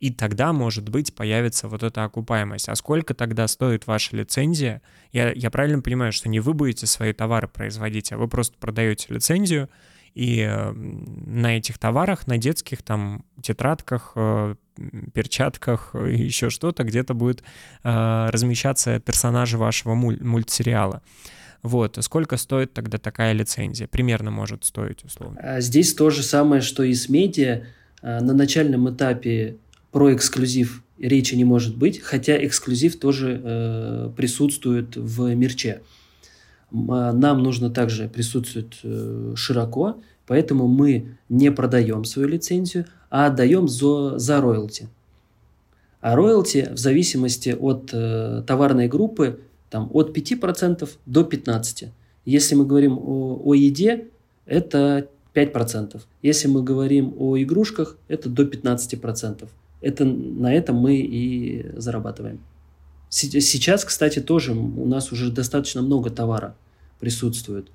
И 0.00 0.10
тогда, 0.10 0.52
может 0.52 0.88
быть, 0.88 1.14
появится 1.14 1.68
вот 1.68 1.82
эта 1.82 2.02
окупаемость. 2.04 2.68
А 2.68 2.74
сколько 2.74 3.14
тогда 3.14 3.46
стоит 3.46 3.86
ваша 3.86 4.16
лицензия? 4.16 4.82
Я, 5.12 5.32
я 5.32 5.50
правильно 5.50 5.80
понимаю, 5.80 6.12
что 6.12 6.28
не 6.28 6.40
вы 6.40 6.54
будете 6.54 6.86
свои 6.86 7.12
товары 7.12 7.46
производить, 7.46 8.10
а 8.10 8.16
вы 8.16 8.26
просто 8.26 8.56
продаете 8.58 9.14
лицензию, 9.14 9.68
и 10.14 10.40
э, 10.40 10.72
на 10.72 11.56
этих 11.56 11.78
товарах, 11.78 12.26
на 12.26 12.38
детских 12.38 12.82
там 12.82 13.24
тетрадках, 13.42 14.12
э, 14.16 14.54
перчатках 15.14 15.94
и 15.94 16.22
еще 16.22 16.50
что-то 16.50 16.84
где-то 16.84 17.14
будет 17.14 17.42
э, 17.82 18.28
размещаться 18.30 19.00
персонажи 19.00 19.58
вашего 19.58 19.94
муль- 19.94 20.22
мультсериала. 20.22 21.02
Вот, 21.62 21.96
сколько 22.00 22.36
стоит 22.36 22.72
тогда 22.72 22.98
такая 22.98 23.32
лицензия? 23.32 23.86
Примерно 23.86 24.30
может 24.30 24.64
стоить, 24.64 25.04
условно. 25.04 25.38
А 25.40 25.60
здесь 25.60 25.94
то 25.94 26.10
же 26.10 26.22
самое, 26.22 26.60
что 26.60 26.82
и 26.82 26.92
с 26.92 27.08
медиа. 27.08 27.64
На 28.02 28.34
начальном 28.34 28.92
этапе 28.92 29.58
про 29.92 30.12
эксклюзив 30.12 30.82
речи 30.98 31.34
не 31.36 31.44
может 31.44 31.76
быть, 31.76 32.00
хотя 32.00 32.44
эксклюзив 32.44 32.98
тоже 32.98 33.40
э, 33.42 34.10
присутствует 34.16 34.96
в 34.96 35.34
мерче. 35.34 35.82
А, 36.72 37.12
нам 37.12 37.42
нужно 37.42 37.70
также 37.70 38.08
присутствовать 38.08 38.80
э, 38.82 39.34
широко, 39.36 39.96
поэтому 40.26 40.68
мы 40.68 41.16
не 41.28 41.50
продаем 41.50 42.04
свою 42.04 42.28
лицензию, 42.28 42.86
а 43.10 43.26
отдаем 43.26 43.68
за, 43.68 44.18
за 44.18 44.40
роялти. 44.40 44.88
А 46.00 46.16
роялти 46.16 46.68
в 46.72 46.78
зависимости 46.78 47.50
от 47.50 47.90
э, 47.92 48.42
товарной 48.46 48.88
группы 48.88 49.40
там, 49.70 49.90
от 49.92 50.16
5% 50.16 50.88
до 51.06 51.20
15%. 51.20 51.88
Если 52.24 52.54
мы 52.54 52.66
говорим 52.66 52.98
о, 52.98 53.40
о 53.44 53.54
еде, 53.54 54.08
это 54.46 55.08
5%. 55.34 56.00
Если 56.22 56.48
мы 56.48 56.62
говорим 56.62 57.14
о 57.18 57.36
игрушках, 57.36 57.96
это 58.08 58.28
до 58.28 58.44
15%. 58.44 59.48
Это, 59.80 60.04
на 60.04 60.54
этом 60.54 60.76
мы 60.76 60.96
и 60.96 61.66
зарабатываем. 61.76 62.40
Сейчас, 63.14 63.84
кстати, 63.84 64.20
тоже 64.20 64.54
у 64.54 64.86
нас 64.86 65.12
уже 65.12 65.30
достаточно 65.30 65.82
много 65.82 66.08
товара 66.08 66.56
присутствует. 66.98 67.68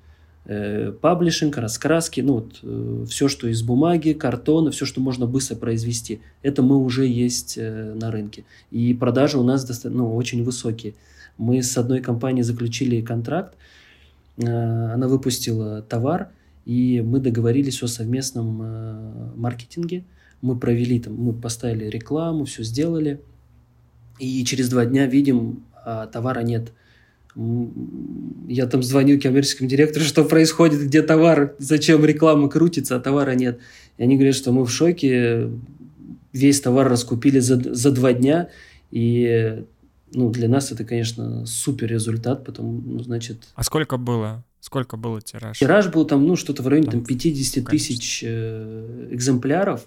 Э, 0.46 0.90
паблишинг, 1.00 1.56
раскраски, 1.58 2.20
ну 2.22 2.32
вот 2.34 2.58
э, 2.64 3.04
все, 3.08 3.28
что 3.28 3.46
из 3.46 3.62
бумаги, 3.62 4.14
картона, 4.14 4.72
все, 4.72 4.84
что 4.84 5.00
можно 5.00 5.26
быстро 5.26 5.54
произвести, 5.54 6.22
это 6.42 6.62
мы 6.62 6.76
уже 6.76 7.06
есть 7.06 7.54
э, 7.56 7.94
на 7.94 8.10
рынке. 8.10 8.46
И 8.72 8.92
продажи 8.94 9.38
у 9.38 9.44
нас 9.44 9.64
достаточно, 9.64 10.02
ну, 10.02 10.16
очень 10.16 10.42
высокие. 10.42 10.94
Мы 11.36 11.62
с 11.62 11.78
одной 11.78 12.00
компанией 12.00 12.42
заключили 12.42 13.00
контракт, 13.00 13.54
она 14.38 15.06
выпустила 15.06 15.82
товар, 15.82 16.30
и 16.64 17.00
мы 17.00 17.20
договорились 17.20 17.80
о 17.84 17.86
совместном 17.86 19.36
маркетинге. 19.36 20.04
Мы 20.42 20.58
провели 20.58 20.98
там, 20.98 21.14
мы 21.14 21.32
поставили 21.32 21.84
рекламу, 21.84 22.44
все 22.44 22.64
сделали, 22.64 23.20
и 24.18 24.44
через 24.44 24.68
два 24.68 24.84
дня 24.84 25.06
видим, 25.06 25.64
а 25.84 26.06
товара 26.06 26.40
нет– 26.40 26.72
я 28.48 28.66
там 28.66 28.82
звоню 28.82 29.20
коммерческому 29.20 29.68
директору, 29.68 30.04
что 30.04 30.24
происходит, 30.24 30.80
где 30.80 31.02
товар, 31.02 31.54
зачем 31.58 32.04
реклама 32.04 32.48
крутится, 32.48 32.96
а 32.96 33.00
товара 33.00 33.32
нет. 33.32 33.60
И 33.96 34.02
они 34.02 34.16
говорят, 34.16 34.34
что 34.34 34.52
мы 34.52 34.64
в 34.64 34.70
шоке, 34.70 35.50
весь 36.32 36.60
товар 36.60 36.88
раскупили 36.88 37.38
за, 37.38 37.74
за 37.74 37.90
два 37.92 38.12
дня, 38.12 38.48
и 38.90 39.64
ну, 40.12 40.30
для 40.30 40.48
нас 40.48 40.72
это, 40.72 40.84
конечно, 40.84 41.46
супер 41.46 41.88
результат, 41.88 42.44
потому, 42.44 42.80
ну, 42.84 43.00
значит... 43.00 43.48
А 43.54 43.62
сколько 43.62 43.98
было? 43.98 44.44
Сколько 44.60 44.96
было 44.96 45.20
тираж? 45.20 45.58
Тираж 45.58 45.88
был 45.88 46.06
там, 46.06 46.26
ну, 46.26 46.34
что-то 46.34 46.62
в 46.62 46.68
районе 46.68 46.90
там, 46.90 47.04
50 47.04 47.64
тысяч 47.66 48.24
э, 48.26 49.08
экземпляров, 49.12 49.86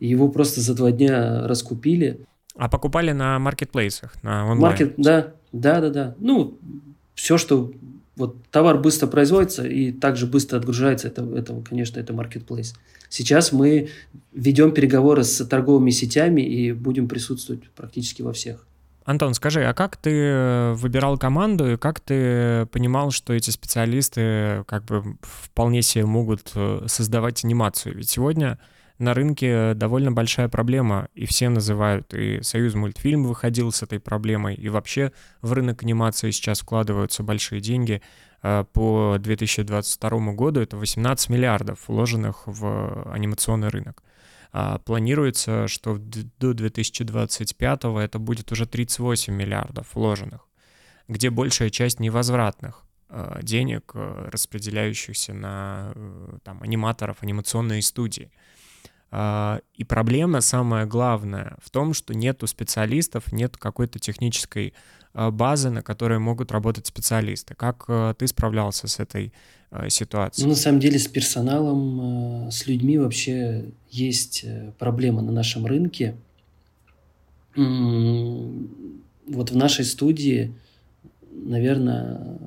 и 0.00 0.08
его 0.08 0.28
просто 0.28 0.60
за 0.60 0.74
два 0.74 0.90
дня 0.90 1.46
раскупили. 1.46 2.26
А 2.56 2.68
покупали 2.68 3.12
на 3.12 3.38
маркетплейсах, 3.38 4.14
на 4.22 4.44
онлайн? 4.44 4.60
Маркет, 4.60 4.94
да, 4.96 5.32
да, 5.52 5.80
да, 5.80 5.90
да. 5.90 6.14
Ну, 6.18 6.58
все, 7.14 7.38
что 7.38 7.72
вот 8.16 8.36
товар 8.50 8.78
быстро 8.78 9.06
производится 9.06 9.66
и 9.66 9.90
также 9.90 10.26
быстро 10.26 10.58
отгружается, 10.58 11.08
это, 11.08 11.22
это 11.34 11.60
конечно, 11.62 11.98
это 11.98 12.12
marketplace. 12.12 12.74
Сейчас 13.08 13.52
мы 13.52 13.88
ведем 14.32 14.72
переговоры 14.72 15.24
с 15.24 15.44
торговыми 15.46 15.90
сетями 15.90 16.42
и 16.42 16.72
будем 16.72 17.08
присутствовать 17.08 17.70
практически 17.70 18.22
во 18.22 18.32
всех. 18.32 18.66
Антон, 19.04 19.34
скажи, 19.34 19.64
а 19.64 19.74
как 19.74 19.96
ты 19.96 20.72
выбирал 20.74 21.18
команду 21.18 21.72
и 21.72 21.76
как 21.76 21.98
ты 21.98 22.66
понимал, 22.66 23.10
что 23.10 23.32
эти 23.32 23.50
специалисты 23.50 24.62
как 24.66 24.84
бы 24.84 25.16
вполне 25.22 25.82
себе 25.82 26.06
могут 26.06 26.52
э, 26.54 26.84
создавать 26.86 27.44
анимацию? 27.44 27.96
Ведь 27.96 28.10
сегодня 28.10 28.58
на 29.02 29.14
рынке 29.14 29.74
довольно 29.74 30.12
большая 30.12 30.48
проблема, 30.48 31.08
и 31.14 31.26
все 31.26 31.48
называют, 31.48 32.14
и 32.14 32.40
Союз 32.42 32.74
мультфильм 32.74 33.24
выходил 33.24 33.72
с 33.72 33.82
этой 33.82 33.98
проблемой, 33.98 34.54
и 34.54 34.68
вообще 34.68 35.12
в 35.40 35.52
рынок 35.52 35.82
анимации 35.82 36.30
сейчас 36.30 36.60
вкладываются 36.60 37.22
большие 37.22 37.60
деньги. 37.60 38.00
А, 38.42 38.64
по 38.64 39.16
2022 39.18 40.32
году 40.34 40.60
это 40.60 40.76
18 40.76 41.28
миллиардов, 41.30 41.88
вложенных 41.88 42.42
в 42.46 43.12
анимационный 43.12 43.68
рынок. 43.68 44.02
А, 44.52 44.78
планируется, 44.78 45.66
что 45.66 45.98
до 45.98 46.54
2025 46.54 47.84
это 48.00 48.18
будет 48.20 48.52
уже 48.52 48.66
38 48.66 49.34
миллиардов 49.34 49.94
вложенных, 49.94 50.46
где 51.08 51.30
большая 51.30 51.70
часть 51.70 51.98
невозвратных 51.98 52.84
а, 53.08 53.40
денег, 53.42 53.92
распределяющихся 53.94 55.34
на 55.34 55.92
э, 55.94 56.38
там, 56.44 56.62
аниматоров, 56.62 57.18
анимационные 57.20 57.82
студии. 57.82 58.30
А, 59.14 59.60
и 59.74 59.84
проблема 59.84 60.40
самая 60.40 60.86
главная 60.86 61.58
в 61.62 61.68
том, 61.68 61.92
что 61.92 62.14
нету 62.14 62.46
специалистов, 62.46 63.30
нет 63.30 63.58
какой-то 63.58 63.98
технической 63.98 64.72
а, 65.12 65.30
базы, 65.30 65.68
на 65.68 65.82
которой 65.82 66.18
могут 66.18 66.50
работать 66.50 66.86
специалисты. 66.86 67.54
Как 67.54 67.84
а, 67.88 68.14
ты 68.14 68.26
справлялся 68.26 68.88
с 68.88 68.98
этой 68.98 69.32
ситуацией? 69.88 70.44
Ну, 70.44 70.50
на 70.50 70.58
самом 70.58 70.80
деле 70.80 70.98
с 70.98 71.08
персоналом, 71.08 72.50
с 72.50 72.66
людьми 72.66 72.98
вообще 72.98 73.70
есть 73.88 74.44
э, 74.44 74.70
проблема 74.78 75.22
на 75.22 75.32
нашем 75.32 75.64
рынке. 75.64 76.14
Вот 77.56 79.50
в 79.50 79.56
нашей 79.56 79.86
студии, 79.86 80.54
наверное, 81.30 82.38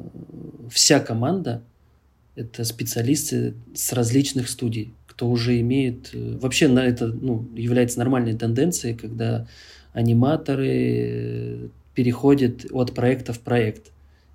вся 0.70 1.00
команда– 1.00 1.64
это 2.36 2.64
специалисты 2.64 3.56
с 3.74 3.92
различных 3.94 4.48
студий 4.48 4.94
кто 5.16 5.30
уже 5.30 5.60
имеет... 5.62 6.10
Э, 6.14 6.38
вообще 6.42 6.68
на 6.68 6.86
это 6.86 7.08
ну, 7.08 7.48
является 7.56 8.00
нормальной 8.00 8.34
тенденцией, 8.38 8.96
когда 8.96 9.48
аниматоры 9.94 10.68
э, 10.68 11.68
переходят 11.94 12.66
от 12.72 12.94
проекта 12.94 13.32
в 13.32 13.40
проект. 13.40 13.92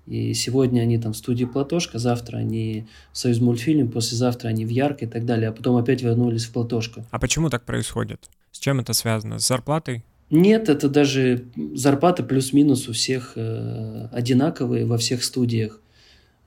И 0.07 0.33
сегодня 0.33 0.81
они 0.81 0.97
там 0.97 1.13
в 1.13 1.17
студии 1.17 1.45
Платошка, 1.45 1.99
завтра 1.99 2.37
они 2.37 2.87
в 3.13 3.17
Союз 3.17 3.39
мультфильм, 3.39 3.91
послезавтра 3.91 4.49
они 4.49 4.65
в 4.65 4.69
Ярко 4.69 5.05
и 5.05 5.07
так 5.07 5.25
далее, 5.25 5.49
а 5.49 5.51
потом 5.51 5.77
опять 5.77 6.01
вернулись 6.01 6.45
в 6.45 6.51
Платошка. 6.51 7.05
А 7.11 7.19
почему 7.19 7.51
так 7.51 7.63
происходит? 7.63 8.29
С 8.51 8.57
чем 8.57 8.79
это 8.79 8.93
связано? 8.93 9.37
С 9.37 9.47
зарплатой? 9.47 10.03
Нет, 10.31 10.67
это 10.67 10.89
даже 10.89 11.45
зарплаты 11.75 12.23
плюс-минус 12.23 12.89
у 12.89 12.93
всех 12.93 13.33
э, 13.35 14.07
одинаковые 14.11 14.85
во 14.85 14.97
всех 14.97 15.23
студиях. 15.23 15.79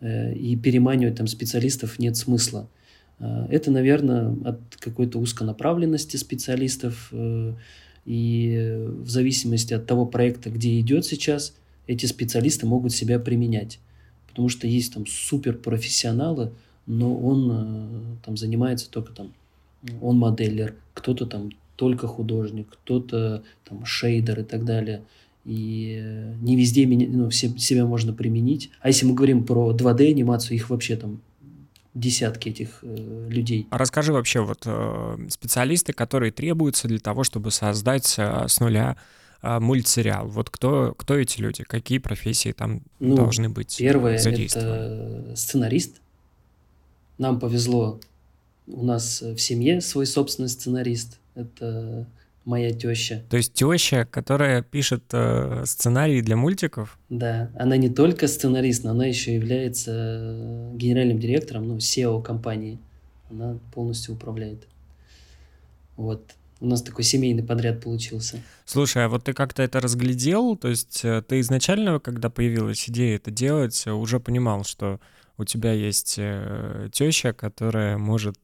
Э, 0.01 0.35
и 0.35 0.57
переманивать 0.57 1.17
там 1.17 1.29
специалистов 1.29 2.01
нет 2.01 2.17
смысла. 2.17 2.69
Э, 2.69 2.84
это, 3.21 3.71
наверное, 3.71 4.35
от 4.45 4.61
какой-то 4.79 5.19
узконаправленности 5.19 6.17
специалистов 6.17 7.09
э, 7.13 7.55
и 8.05 8.77
в 8.87 9.09
зависимости 9.09 9.73
от 9.73 9.87
того 9.87 10.05
проекта, 10.05 10.51
где 10.51 10.79
идет 10.81 11.07
сейчас, 11.07 11.55
эти 11.87 12.07
специалисты 12.07 12.67
могут 12.67 12.93
себя 12.93 13.19
применять. 13.19 13.79
Потому 14.29 14.49
что 14.49 14.67
есть 14.67 14.93
там 14.95 15.07
суперпрофессионалы, 15.07 16.53
но 16.87 17.17
он 17.17 17.51
э, 17.51 18.25
там 18.25 18.37
занимается 18.37 18.91
только 18.91 19.13
там, 19.13 19.33
он 20.01 20.19
моделлер, 20.19 20.75
кто-то 20.93 21.27
там 21.27 21.51
только 21.77 22.07
художник, 22.07 22.69
кто-то 22.71 23.43
там 23.69 23.85
шейдер 23.85 24.41
и 24.41 24.45
так 24.45 24.65
далее. 24.65 25.03
И 25.45 26.33
не 26.41 26.57
везде 26.57 26.87
ну, 26.87 27.29
все, 27.29 27.49
себя 27.59 27.87
можно 27.87 28.13
применить. 28.13 28.71
А 28.81 28.89
если 28.89 29.07
мы 29.07 29.15
говорим 29.15 29.45
про 29.45 29.73
2D 29.73 30.11
анимацию, 30.11 30.57
их 30.57 30.71
вообще 30.71 30.97
там 30.97 31.21
десятки 31.95 32.49
этих 32.49 32.81
э, 32.83 33.29
людей. 33.29 33.67
А 33.71 33.79
расскажи 33.79 34.13
вообще 34.13 34.41
вот 34.41 34.63
э, 34.67 35.17
специалисты, 35.31 35.93
которые 35.93 36.33
требуются 36.33 36.89
для 36.89 36.99
того, 36.99 37.25
чтобы 37.25 37.51
создать 37.51 38.17
э, 38.19 38.49
с 38.49 38.61
нуля 38.61 38.97
э, 39.43 39.61
мультсериал. 39.61 40.27
Вот 40.27 40.51
кто, 40.51 40.95
кто 40.97 41.15
эти 41.15 41.41
люди? 41.41 41.63
Какие 41.63 41.99
профессии 41.99 42.53
там 42.53 42.83
ну, 42.99 43.15
должны 43.15 43.49
быть 43.49 43.77
Первое— 43.79 44.19
это 44.25 45.33
сценарист. 45.37 46.01
Нам 47.19 47.39
повезло, 47.39 48.01
у 48.67 48.85
нас 48.85 49.23
в 49.23 49.39
семье 49.39 49.81
свой 49.81 50.07
собственный 50.07 50.49
сценарист. 50.49 51.21
Это 51.37 52.09
моя 52.45 52.73
теща. 52.73 53.23
То 53.31 53.37
есть 53.37 53.55
теща, 53.55 54.07
которая 54.11 54.63
пишет 54.63 55.05
э, 55.13 55.65
сценарии 55.67 56.21
для 56.21 56.37
мультиков? 56.37 56.99
Да, 57.09 57.51
она 57.59 57.77
не 57.77 57.89
только 57.89 58.29
сценарист, 58.29 58.85
но 58.85 58.91
она 58.91 59.07
еще 59.07 59.35
является 59.35 59.91
э, 59.93 60.71
генеральным 60.75 61.19
директором, 61.19 61.69
ну, 61.69 61.77
SEO 61.79 62.23
компании. 62.23 62.79
Она 63.31 63.59
полностью 63.73 64.15
управляет. 64.15 64.67
Вот. 65.97 66.33
У 66.61 66.67
нас 66.67 66.83
такой 66.83 67.05
семейный 67.05 67.43
подряд 67.43 67.83
получился. 67.83 68.41
Слушай, 68.65 69.05
а 69.05 69.09
вот 69.09 69.25
ты 69.25 69.33
как-то 69.33 69.63
это 69.63 69.81
разглядел? 69.81 70.57
То 70.57 70.69
есть 70.69 71.05
э, 71.05 71.23
ты 71.27 71.41
изначально, 71.41 71.99
когда 72.01 72.31
появилась 72.31 72.89
идея 72.89 73.17
это 73.17 73.31
делать, 73.31 73.87
уже 73.87 74.21
понимал, 74.21 74.65
что 74.65 75.01
у 75.37 75.45
тебя 75.45 75.73
есть 75.73 76.17
э, 76.19 76.89
теща, 76.93 77.33
которая 77.33 77.99
может 77.99 78.39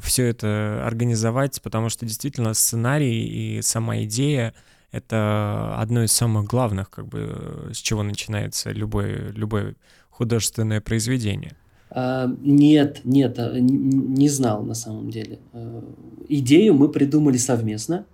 все 0.00 0.26
это 0.26 0.82
организовать, 0.86 1.60
потому 1.62 1.88
что 1.88 2.06
действительно 2.06 2.54
сценарий 2.54 3.58
и 3.58 3.62
сама 3.62 4.02
идея— 4.02 4.54
это 4.92 5.74
одно 5.78 6.04
из 6.04 6.12
самых 6.12 6.44
главных, 6.44 6.90
как 6.90 7.08
бы, 7.08 7.70
с 7.72 7.78
чего 7.78 8.02
начинается 8.02 8.70
любое, 8.70 9.32
любое 9.32 9.74
художественное 10.10 10.80
произведение. 10.80 11.56
А, 11.90 12.30
нет, 12.40 13.00
нет, 13.04 13.38
а, 13.38 13.58
не 13.58 14.28
знал 14.28 14.62
на 14.62 14.74
самом 14.74 15.10
деле. 15.10 15.38
А, 15.52 15.82
идею 16.28 16.74
мы 16.74 16.88
придумали 16.88 17.38
совместно, 17.38 18.04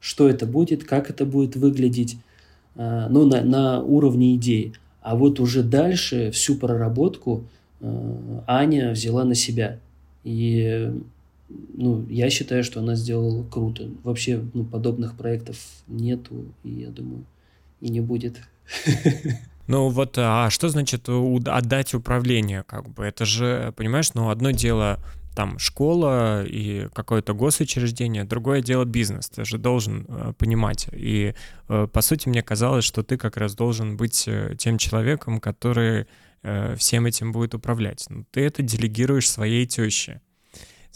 что 0.00 0.28
это 0.28 0.46
будет, 0.46 0.84
как 0.84 1.10
это 1.10 1.24
будет 1.24 1.56
выглядеть, 1.56 2.16
а, 2.76 3.08
ну, 3.08 3.26
на, 3.26 3.42
на 3.42 3.82
уровне 3.82 4.36
идеи. 4.36 4.72
А 5.00 5.16
вот 5.16 5.38
уже 5.38 5.62
дальше 5.62 6.30
всю 6.30 6.56
проработку 6.56 7.44
Аня 8.46 8.92
взяла 8.92 9.24
на 9.24 9.34
себя. 9.34 9.78
И 10.24 10.92
ну, 11.48 12.06
я 12.08 12.30
считаю, 12.30 12.64
что 12.64 12.80
она 12.80 12.94
сделала 12.94 13.44
круто. 13.44 13.88
Вообще 14.02 14.42
ну, 14.54 14.64
подобных 14.64 15.16
проектов 15.16 15.56
нету, 15.86 16.44
и 16.64 16.70
я 16.70 16.88
думаю, 16.88 17.24
и 17.80 17.88
не 17.88 18.00
будет. 18.00 18.40
Ну 19.66 19.88
вот, 19.88 20.18
а 20.18 20.50
что 20.50 20.68
значит 20.68 21.08
отдать 21.08 21.94
управление, 21.94 22.64
как 22.64 22.90
бы? 22.90 23.02
Это 23.02 23.24
же, 23.24 23.72
понимаешь, 23.78 24.12
ну 24.12 24.28
одно 24.28 24.50
дело 24.50 25.00
там 25.34 25.58
школа 25.58 26.44
и 26.44 26.88
какое-то 26.92 27.34
госучреждение, 27.34 28.24
другое 28.24 28.60
дело 28.60 28.84
бизнес. 28.84 29.28
Ты 29.28 29.44
же 29.44 29.58
должен 29.58 30.06
э, 30.06 30.32
понимать. 30.38 30.88
И 30.92 31.34
э, 31.68 31.88
по 31.92 32.02
сути 32.02 32.28
мне 32.28 32.42
казалось, 32.42 32.84
что 32.84 33.02
ты 33.02 33.16
как 33.16 33.36
раз 33.36 33.54
должен 33.54 33.96
быть 33.96 34.24
э, 34.28 34.54
тем 34.56 34.78
человеком, 34.78 35.40
который 35.40 36.06
э, 36.44 36.76
всем 36.76 37.06
этим 37.06 37.32
будет 37.32 37.54
управлять. 37.54 38.06
Но 38.08 38.24
ты 38.30 38.42
это 38.42 38.62
делегируешь 38.62 39.28
своей 39.28 39.66
теще. 39.66 40.20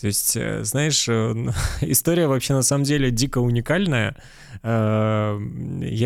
То 0.00 0.06
есть, 0.06 0.36
э, 0.36 0.62
знаешь, 0.62 1.08
э, 1.08 1.34
история 1.80 2.28
вообще 2.28 2.54
на 2.54 2.62
самом 2.62 2.84
деле 2.84 3.10
дико 3.10 3.38
уникальная. 3.38 4.16
Я 4.62 5.38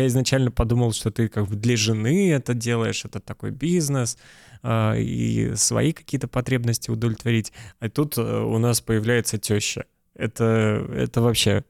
изначально 0.07 0.51
подумал, 0.51 0.93
что 0.93 1.09
ты 1.09 1.27
как 1.27 1.47
бы 1.47 1.55
для 1.55 1.75
жены 1.75 2.31
это 2.31 2.53
делаешь, 2.53 3.03
это 3.03 3.19
такой 3.19 3.49
бизнес, 3.49 4.17
и 4.63 5.53
свои 5.55 5.91
какие-то 5.91 6.27
потребности 6.27 6.91
удовлетворить. 6.91 7.51
А 7.79 7.89
тут 7.89 8.19
у 8.19 8.57
нас 8.59 8.79
появляется 8.79 9.39
теща. 9.39 9.85
Это, 10.13 10.87
это 10.95 11.21
вообще, 11.21 11.63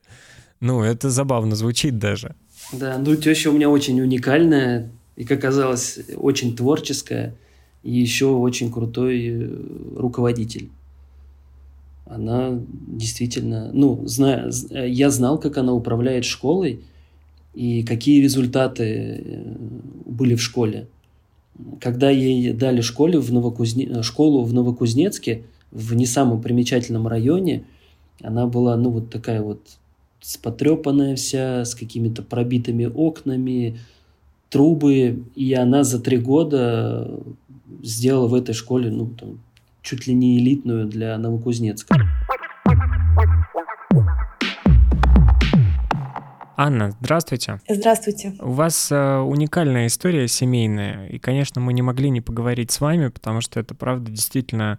ну, 0.60 0.84
это 0.84 1.10
забавно 1.10 1.56
звучит 1.56 2.00
даже. 2.00 2.36
Да, 2.74 2.98
ну 2.98 3.16
теща 3.16 3.50
у 3.50 3.54
меня 3.54 3.70
очень 3.70 4.02
уникальная 4.02 4.92
и, 5.16 5.26
как 5.26 5.40
оказалось, 5.40 6.00
очень 6.16 6.56
творческая 6.56 7.36
и 7.84 7.92
еще 7.92 8.28
очень 8.28 8.72
крутой 8.72 9.50
руководитель 9.96 10.70
она 12.06 12.60
действительно, 12.70 13.72
ну, 13.74 14.02
зная, 14.06 14.52
я 14.72 15.10
знал, 15.10 15.40
как 15.40 15.58
она 15.58 15.74
управляет 15.74 16.26
школой 16.26 16.82
и 17.54 17.84
какие 17.84 18.22
результаты 18.22 18.84
э, 18.84 19.56
были 20.06 20.36
в 20.36 20.42
школе. 20.42 20.88
Когда 21.80 22.10
ей 22.10 22.52
дали 22.54 22.82
школе 22.82 23.20
в 23.20 23.32
Новокузне... 23.32 24.04
школу 24.04 24.44
в 24.44 24.54
Новокузнецке, 24.54 25.44
в 25.72 25.94
не 25.94 26.06
самом 26.06 26.42
примечательном 26.42 27.08
районе, 27.08 27.64
она 28.22 28.48
была, 28.48 28.76
ну, 28.76 28.90
вот 28.90 29.10
такая 29.10 29.42
вот 29.42 29.62
спотрепанная 30.20 31.16
вся, 31.16 31.66
с 31.66 31.74
какими-то 31.76 32.22
пробитыми 32.22 32.86
окнами, 32.86 33.80
трубы, 34.50 35.24
и 35.36 35.54
она 35.54 35.84
за 35.84 36.00
три 36.00 36.18
года 36.18 37.10
сделала 37.82 38.28
в 38.28 38.34
этой 38.34 38.54
школе, 38.54 38.92
ну, 38.92 39.08
там, 39.08 39.40
чуть 39.82 40.08
ли 40.08 40.14
не 40.14 40.38
элитную 40.38 40.88
для 40.88 41.18
Новокузнецка. 41.18 41.96
Анна, 46.56 46.92
здравствуйте. 47.02 47.60
Здравствуйте. 47.68 48.36
У 48.40 48.52
вас 48.52 48.92
э, 48.92 49.18
уникальная 49.18 49.88
история 49.88 50.28
семейная, 50.28 51.08
и, 51.08 51.18
конечно, 51.18 51.60
мы 51.60 51.74
не 51.74 51.82
могли 51.82 52.10
не 52.12 52.22
поговорить 52.22 52.72
с 52.72 52.80
вами, 52.80 53.08
потому 53.08 53.42
что 53.42 53.60
это, 53.60 53.74
правда, 53.74 54.12
действительно 54.12 54.78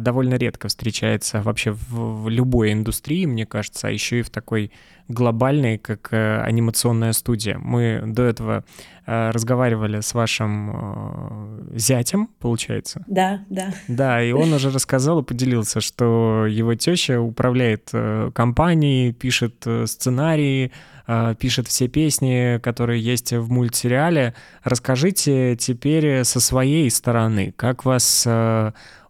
довольно 0.00 0.34
редко 0.34 0.68
встречается 0.68 1.42
вообще 1.42 1.72
в, 1.72 2.24
в 2.24 2.28
любой 2.28 2.72
индустрии, 2.72 3.26
мне 3.26 3.46
кажется, 3.46 3.88
а 3.88 3.90
еще 3.90 4.20
и 4.20 4.22
в 4.22 4.30
такой 4.30 4.70
глобальной, 5.08 5.78
как 5.78 6.08
э, 6.12 6.40
анимационная 6.40 7.12
студия. 7.12 7.58
Мы 7.58 8.02
до 8.04 8.24
этого 8.24 8.64
э, 9.06 9.30
разговаривали 9.30 10.00
с 10.00 10.14
вашим 10.14 10.70
э, 10.72 11.78
зятем, 11.78 12.28
получается. 12.40 13.04
Да, 13.06 13.44
да. 13.48 13.72
Да, 13.88 14.22
и 14.22 14.32
он 14.32 14.52
уже 14.52 14.70
рассказал 14.70 15.20
и 15.20 15.24
поделился, 15.24 15.80
что 15.80 16.46
его 16.46 16.74
теща 16.74 17.20
управляет 17.20 17.90
э, 17.92 18.30
компанией, 18.34 19.12
пишет 19.12 19.62
э, 19.64 19.86
сценарии, 19.86 20.72
э, 21.06 21.34
пишет 21.38 21.68
все 21.68 21.86
песни, 21.86 22.58
которые 22.58 23.00
есть 23.00 23.32
в 23.32 23.48
мультсериале. 23.50 24.34
Расскажите 24.64 25.54
теперь 25.56 26.24
со 26.24 26.40
своей 26.40 26.90
стороны, 26.90 27.54
как 27.56 27.84
вас 27.84 28.26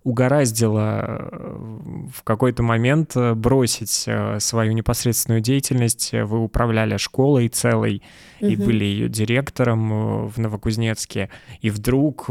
угораздило 0.06 1.04
э, 1.04 1.56
в 2.14 2.22
какой-то 2.22 2.62
момент 2.62 3.16
э, 3.16 3.34
бросить 3.34 4.04
э, 4.06 4.38
свою 4.38 4.70
непосредственную 4.72 5.40
деятельность? 5.40 6.12
Вы 6.12 6.44
управляли 6.44 6.96
школой 6.96 7.48
целой 7.48 8.02
угу. 8.40 8.48
и 8.48 8.54
были 8.54 8.84
ее 8.84 9.08
директором 9.08 10.28
в 10.28 10.38
Новокузнецке, 10.38 11.28
и 11.60 11.70
вдруг 11.70 12.30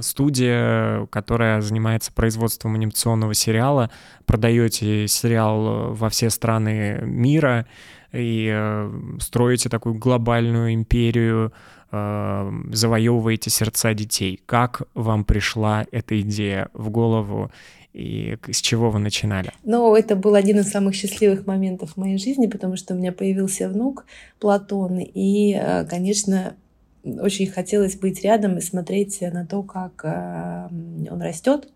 студия, 0.00 1.06
которая 1.06 1.60
занимается 1.60 2.12
производством 2.12 2.74
анимационного 2.74 3.34
сериала, 3.34 3.88
продаете 4.26 5.06
сериал 5.06 5.94
во 5.94 6.08
все 6.08 6.30
страны 6.30 6.98
мира 7.02 7.66
и 8.12 8.88
строите 9.20 9.68
такую 9.68 9.94
глобальную 9.94 10.74
империю 10.74 11.52
э, 11.92 12.52
завоевываете 12.72 13.50
сердца 13.50 13.94
детей. 13.94 14.40
Как 14.46 14.82
вам 14.94 15.24
пришла 15.24 15.86
эта 15.92 16.20
идея 16.20 16.68
в 16.72 16.90
голову 16.90 17.50
и 17.92 18.38
с 18.50 18.60
чего 18.60 18.90
вы 18.90 18.98
начинали? 18.98 19.52
Ну, 19.64 19.94
это 19.94 20.16
был 20.16 20.34
один 20.34 20.60
из 20.60 20.70
самых 20.70 20.94
счастливых 20.94 21.46
моментов 21.46 21.92
в 21.92 21.96
моей 21.98 22.18
жизни, 22.18 22.46
потому 22.46 22.76
что 22.76 22.94
у 22.94 22.96
меня 22.96 23.12
появился 23.12 23.68
внук 23.68 24.06
Платон, 24.40 24.98
и, 24.98 25.54
э, 25.54 25.84
конечно, 25.84 26.56
очень 27.04 27.46
хотелось 27.46 27.96
быть 27.96 28.22
рядом 28.22 28.58
и 28.58 28.60
смотреть 28.60 29.20
на 29.20 29.46
то, 29.46 29.62
как 29.62 30.04
э, 30.04 30.68
он 31.10 31.20
растет. 31.20 31.68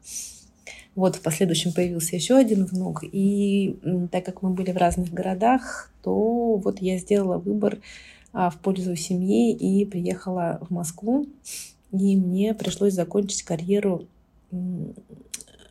Вот 0.94 1.16
в 1.16 1.20
последующем 1.20 1.72
появился 1.72 2.16
еще 2.16 2.36
один 2.36 2.64
внук, 2.64 3.04
и 3.04 3.76
так 4.10 4.24
как 4.24 4.40
мы 4.40 4.50
были 4.50 4.72
в 4.72 4.78
разных 4.78 5.12
городах, 5.12 5.90
то 6.02 6.56
вот 6.56 6.80
я 6.80 6.96
сделала 6.96 7.36
выбор 7.36 7.78
в 8.36 8.58
пользу 8.62 8.96
семьи 8.96 9.54
и 9.54 9.84
приехала 9.86 10.58
в 10.68 10.72
Москву. 10.72 11.26
И 11.92 12.16
мне 12.16 12.52
пришлось 12.52 12.92
закончить 12.92 13.42
карьеру 13.42 14.02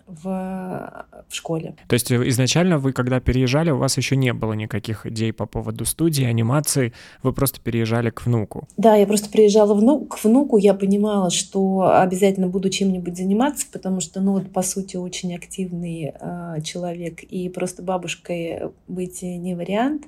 в, 0.07 1.05
в 1.27 1.33
школе. 1.35 1.75
То 1.87 1.93
есть 1.93 2.11
изначально 2.11 2.77
вы, 2.77 2.93
когда 2.93 3.19
переезжали, 3.19 3.71
у 3.71 3.77
вас 3.77 3.97
еще 3.97 4.15
не 4.15 4.33
было 4.33 4.53
никаких 4.53 5.05
идей 5.05 5.33
по 5.33 5.45
поводу 5.45 5.85
студии, 5.85 6.23
анимации, 6.23 6.93
вы 7.23 7.33
просто 7.33 7.59
переезжали 7.59 8.09
к 8.11 8.25
внуку? 8.25 8.67
Да, 8.77 8.95
я 8.95 9.07
просто 9.07 9.29
приезжала 9.29 9.73
вну, 9.73 10.05
к 10.05 10.23
внуку, 10.23 10.57
я 10.57 10.73
понимала, 10.73 11.29
что 11.29 11.99
обязательно 11.99 12.47
буду 12.47 12.69
чем-нибудь 12.69 13.17
заниматься, 13.17 13.67
потому 13.71 13.99
что, 13.99 14.21
ну 14.21 14.33
вот, 14.33 14.51
по 14.51 14.61
сути, 14.61 14.95
очень 14.95 15.35
активный 15.35 16.13
э, 16.19 16.61
человек, 16.63 17.23
и 17.23 17.49
просто 17.49 17.81
бабушкой 17.81 18.71
быть 18.87 19.21
не 19.21 19.55
вариант. 19.55 20.03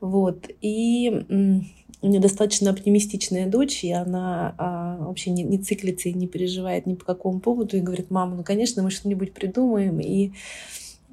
Вот, 0.00 0.48
и 0.62 1.62
у 2.02 2.08
нее 2.08 2.20
достаточно 2.20 2.70
оптимистичная 2.70 3.46
дочь, 3.46 3.84
и 3.84 3.92
она 3.92 4.54
а, 4.56 4.96
вообще 5.00 5.30
не, 5.30 5.42
не 5.42 5.58
циклится 5.58 6.08
и 6.08 6.14
не 6.14 6.26
переживает 6.26 6.86
ни 6.86 6.94
по 6.94 7.04
какому 7.04 7.40
поводу, 7.40 7.76
и 7.76 7.80
говорит, 7.80 8.10
мама, 8.10 8.36
ну, 8.36 8.42
конечно, 8.42 8.82
мы 8.82 8.90
что-нибудь 8.90 9.32
придумаем, 9.32 10.00
и 10.00 10.32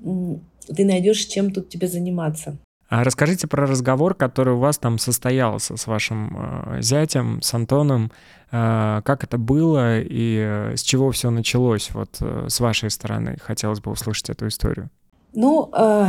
ты 0.03 0.85
найдешь, 0.85 1.25
чем 1.25 1.51
тут 1.51 1.69
тебе 1.69 1.87
заниматься. 1.87 2.57
А 2.89 3.03
расскажите 3.03 3.47
про 3.47 3.67
разговор, 3.67 4.15
который 4.15 4.53
у 4.53 4.59
вас 4.59 4.77
там 4.77 4.97
состоялся 4.97 5.75
с 5.75 5.87
вашим 5.87 6.77
э, 6.77 6.81
зятем, 6.81 7.41
с 7.41 7.53
Антоном. 7.53 8.13
Э, 8.49 9.01
как 9.03 9.25
это 9.25 9.37
было 9.37 9.99
и 9.99 10.37
э, 10.39 10.77
с 10.77 10.83
чего 10.83 11.11
все 11.11 11.29
началось 11.29 11.89
вот 11.91 12.15
э, 12.21 12.45
с 12.47 12.61
вашей 12.61 12.89
стороны? 12.89 13.37
Хотелось 13.41 13.81
бы 13.81 13.91
услышать 13.91 14.29
эту 14.29 14.47
историю. 14.47 14.89
Ну, 15.33 15.69
э, 15.77 16.07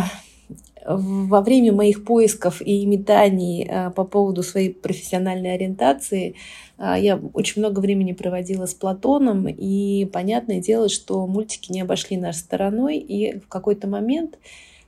во 0.88 1.42
время 1.42 1.72
моих 1.72 2.04
поисков 2.04 2.62
и 2.62 2.86
метаний 2.86 3.64
э, 3.64 3.90
по 3.90 4.04
поводу 4.04 4.42
своей 4.42 4.72
профессиональной 4.72 5.52
ориентации 5.54 6.34
э, 6.78 6.94
я 6.98 7.20
очень 7.34 7.60
много 7.60 7.80
времени 7.80 8.12
проводила 8.12 8.64
с 8.64 8.72
Платоном, 8.72 9.48
и 9.48 10.06
понятное 10.06 10.60
дело, 10.60 10.88
что 10.88 11.26
мультики 11.26 11.70
не 11.70 11.82
обошли 11.82 12.16
нас 12.16 12.38
стороной, 12.38 12.96
и 12.96 13.38
в 13.38 13.48
какой-то 13.48 13.86
момент 13.86 14.38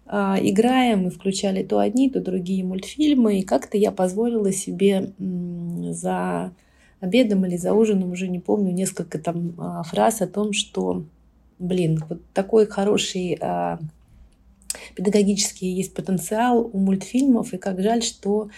э, 0.07 0.37
играя, 0.41 0.97
мы 0.97 1.11
включали 1.11 1.63
то 1.63 1.79
одни, 1.79 2.09
то 2.09 2.21
другие 2.21 2.65
мультфильмы, 2.65 3.39
и 3.39 3.43
как-то 3.43 3.77
я 3.77 3.93
позволила 3.93 4.53
себе 4.53 5.13
за 5.19 6.53
обедом 7.01 7.45
или 7.45 7.57
за 7.57 7.75
ужином, 7.75 8.13
уже 8.13 8.29
не 8.29 8.39
помню, 8.39 8.73
несколько 8.73 9.19
там 9.19 9.85
фраз 9.85 10.23
о 10.23 10.27
том, 10.27 10.55
что, 10.55 11.05
блин, 11.59 12.03
вот 12.09 12.21
такой 12.33 12.67
хороший 12.67 13.39
педагогический 15.01 15.73
есть 15.73 15.95
потенциал 15.95 16.69
у 16.71 16.79
мультфильмов, 16.79 17.55
и 17.55 17.57
как 17.57 17.81
жаль, 17.81 18.03
что 18.03 18.51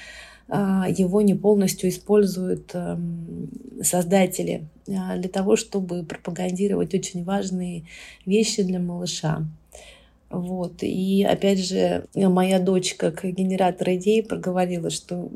а, 0.48 0.86
его 0.88 1.22
не 1.22 1.36
полностью 1.36 1.88
используют 1.88 2.72
эм, 2.74 3.48
создатели 3.80 4.68
а, 4.88 5.16
для 5.16 5.28
того, 5.28 5.54
чтобы 5.54 6.02
пропагандировать 6.02 6.94
очень 6.94 7.22
важные 7.22 7.84
вещи 8.26 8.64
для 8.64 8.80
малыша. 8.80 9.46
Вот. 10.32 10.82
И 10.82 11.24
опять 11.28 11.58
же, 11.58 12.06
моя 12.14 12.58
дочь, 12.58 12.94
как 12.94 13.22
генератор 13.24 13.90
идей, 13.90 14.22
проговорила, 14.22 14.90
что 14.90 15.30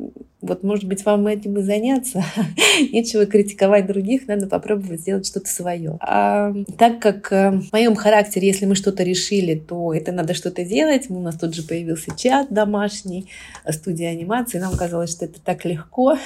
вот, 0.46 0.62
может 0.62 0.84
быть, 0.84 1.04
вам 1.04 1.26
этим 1.26 1.58
и 1.58 1.62
заняться. 1.62 2.24
Нечего 2.92 3.26
критиковать 3.26 3.86
других, 3.86 4.28
надо 4.28 4.46
попробовать 4.46 5.00
сделать 5.00 5.26
что-то 5.26 5.48
свое. 5.48 5.98
А, 6.00 6.54
так 6.78 7.00
как 7.00 7.32
э, 7.32 7.50
в 7.50 7.72
моем 7.72 7.96
характере, 7.96 8.48
если 8.48 8.66
мы 8.66 8.74
что-то 8.74 9.02
решили, 9.02 9.54
то 9.54 9.92
это 9.92 10.12
надо 10.12 10.34
что-то 10.34 10.64
делать. 10.64 11.10
У 11.10 11.20
нас 11.20 11.36
тут 11.36 11.54
же 11.54 11.62
появился 11.62 12.16
чат 12.16 12.48
домашний, 12.50 13.28
студия 13.68 14.10
анимации. 14.10 14.58
Нам 14.58 14.76
казалось, 14.76 15.10
что 15.10 15.24
это 15.24 15.40
так 15.40 15.64
легко. 15.64 16.16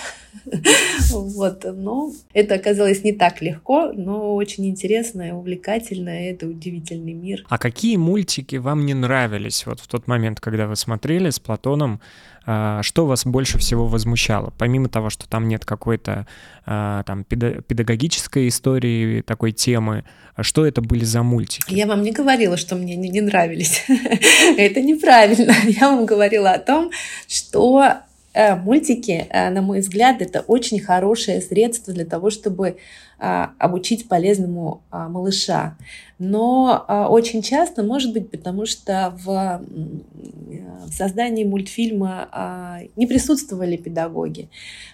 вот. 1.11 1.64
Но 1.72 2.12
это 2.35 2.56
оказалось 2.56 3.02
не 3.04 3.12
так 3.12 3.40
легко, 3.40 3.92
но 3.92 4.35
очень 4.35 4.66
интересно 4.68 5.28
и 5.28 5.30
увлекательно. 5.33 6.11
Это 6.11 6.46
удивительный 6.46 7.14
мир. 7.14 7.46
А 7.48 7.59
какие 7.59 7.96
мультики 7.96 8.56
вам 8.61 8.87
не 8.87 8.94
нравились 8.94 9.66
вот 9.66 9.81
в 9.81 9.87
тот 9.87 10.07
момент, 10.07 10.40
когда 10.40 10.66
вы 10.66 10.77
смотрели 10.77 11.31
с 11.31 11.38
Платоном? 11.38 12.01
А, 12.46 12.83
что 12.83 13.07
вас 13.07 13.25
больше 13.27 13.59
всего 13.59 13.87
возмущало? 13.87 14.53
Помимо 14.59 14.88
того, 14.88 15.11
что 15.11 15.29
там 15.29 15.49
нет 15.49 15.64
какой-то 15.64 16.27
а, 16.66 17.03
там 17.05 17.25
педагогической 17.25 18.49
истории, 18.49 19.23
такой 19.23 19.53
темы, 19.53 20.05
что 20.40 20.64
это 20.64 20.81
были 20.81 21.05
за 21.05 21.23
мультики? 21.23 21.75
Я 21.75 21.87
вам 21.87 22.03
не 22.03 22.12
говорила, 22.12 22.57
что 22.57 22.77
мне 22.77 22.96
не, 22.96 23.09
не 23.09 23.20
нравились. 23.20 23.85
это 24.57 24.81
неправильно. 24.81 25.55
Я 25.64 25.90
вам 25.90 26.07
говорила 26.07 26.53
о 26.53 26.59
том, 26.59 26.90
что 27.29 27.94
мультики, 28.34 29.26
э, 29.28 29.50
на 29.50 29.62
мой 29.62 29.80
взгляд, 29.80 30.22
это 30.22 30.40
очень 30.40 30.80
хорошее 30.80 31.40
средство 31.40 31.92
для 31.92 32.04
того, 32.04 32.30
чтобы 32.30 32.76
а, 33.22 33.52
обучить 33.58 34.08
полезному 34.08 34.82
а, 34.90 35.10
малыша. 35.10 35.76
Но 36.18 36.86
а, 36.88 37.10
очень 37.10 37.42
часто, 37.42 37.82
может 37.82 38.14
быть, 38.14 38.30
потому 38.30 38.64
что 38.64 39.14
в 39.22 39.62
создании 40.90 41.44
мультфильма 41.44 42.80
не 42.96 43.06
присутствовали 43.06 43.76
педагоги, 43.76 44.48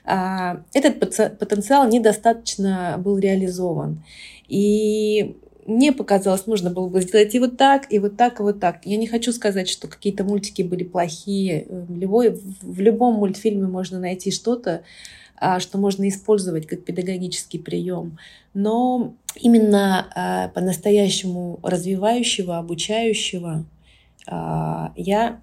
этот 0.04 0.98
потенциал 1.38 1.88
недостаточно 1.88 2.96
был 2.98 3.18
реализован. 3.18 4.02
И 4.48 5.36
мне 5.66 5.92
показалось, 5.92 6.46
нужно 6.46 6.70
было 6.70 6.88
бы 6.88 7.00
сделать 7.02 7.34
и 7.34 7.38
вот 7.38 7.56
так, 7.56 7.92
и 7.92 7.98
вот 7.98 8.16
так, 8.16 8.40
и 8.40 8.42
вот 8.42 8.60
так. 8.60 8.84
Я 8.84 8.96
не 8.96 9.06
хочу 9.06 9.32
сказать, 9.32 9.68
что 9.68 9.88
какие-то 9.88 10.24
мультики 10.24 10.62
были 10.62 10.84
плохие. 10.84 11.66
В, 11.68 11.96
любой, 11.98 12.40
в 12.62 12.80
любом 12.80 13.14
мультфильме 13.14 13.66
можно 13.66 13.98
найти 13.98 14.30
что-то, 14.30 14.82
а, 15.36 15.60
что 15.60 15.78
можно 15.78 16.08
использовать 16.08 16.66
как 16.66 16.84
педагогический 16.84 17.58
прием. 17.58 18.18
Но 18.54 19.14
именно 19.34 20.06
а, 20.14 20.48
по-настоящему 20.48 21.58
развивающего, 21.62 22.58
обучающего 22.58 23.64
а, 24.26 24.92
я 24.96 25.40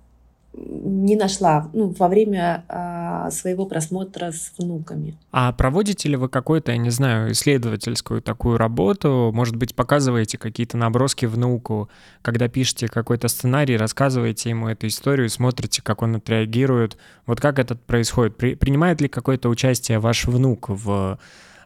не 0.55 1.15
нашла 1.15 1.69
ну, 1.73 1.93
во 1.97 2.07
время 2.07 2.63
а, 2.67 3.31
своего 3.31 3.65
просмотра 3.65 4.31
с 4.31 4.53
внуками. 4.57 5.17
А 5.31 5.51
проводите 5.51 6.09
ли 6.09 6.15
вы 6.15 6.29
какую-то, 6.29 6.71
я 6.71 6.77
не 6.77 6.91
знаю, 6.91 7.31
исследовательскую 7.31 8.21
такую 8.21 8.57
работу? 8.57 9.31
Может 9.33 9.55
быть, 9.55 9.75
показываете 9.75 10.37
какие-то 10.37 10.77
наброски 10.77 11.25
внуку, 11.25 11.89
когда 12.21 12.47
пишете 12.47 12.87
какой-то 12.87 13.27
сценарий, 13.27 13.77
рассказываете 13.77 14.49
ему 14.49 14.67
эту 14.67 14.87
историю, 14.87 15.29
смотрите, 15.29 15.81
как 15.81 16.01
он 16.01 16.17
отреагирует. 16.17 16.97
Вот 17.25 17.41
как 17.41 17.57
это 17.57 17.75
происходит? 17.75 18.37
При, 18.37 18.55
принимает 18.55 19.01
ли 19.01 19.07
какое-то 19.07 19.49
участие 19.49 19.99
ваш 19.99 20.25
внук 20.25 20.69
в 20.69 21.17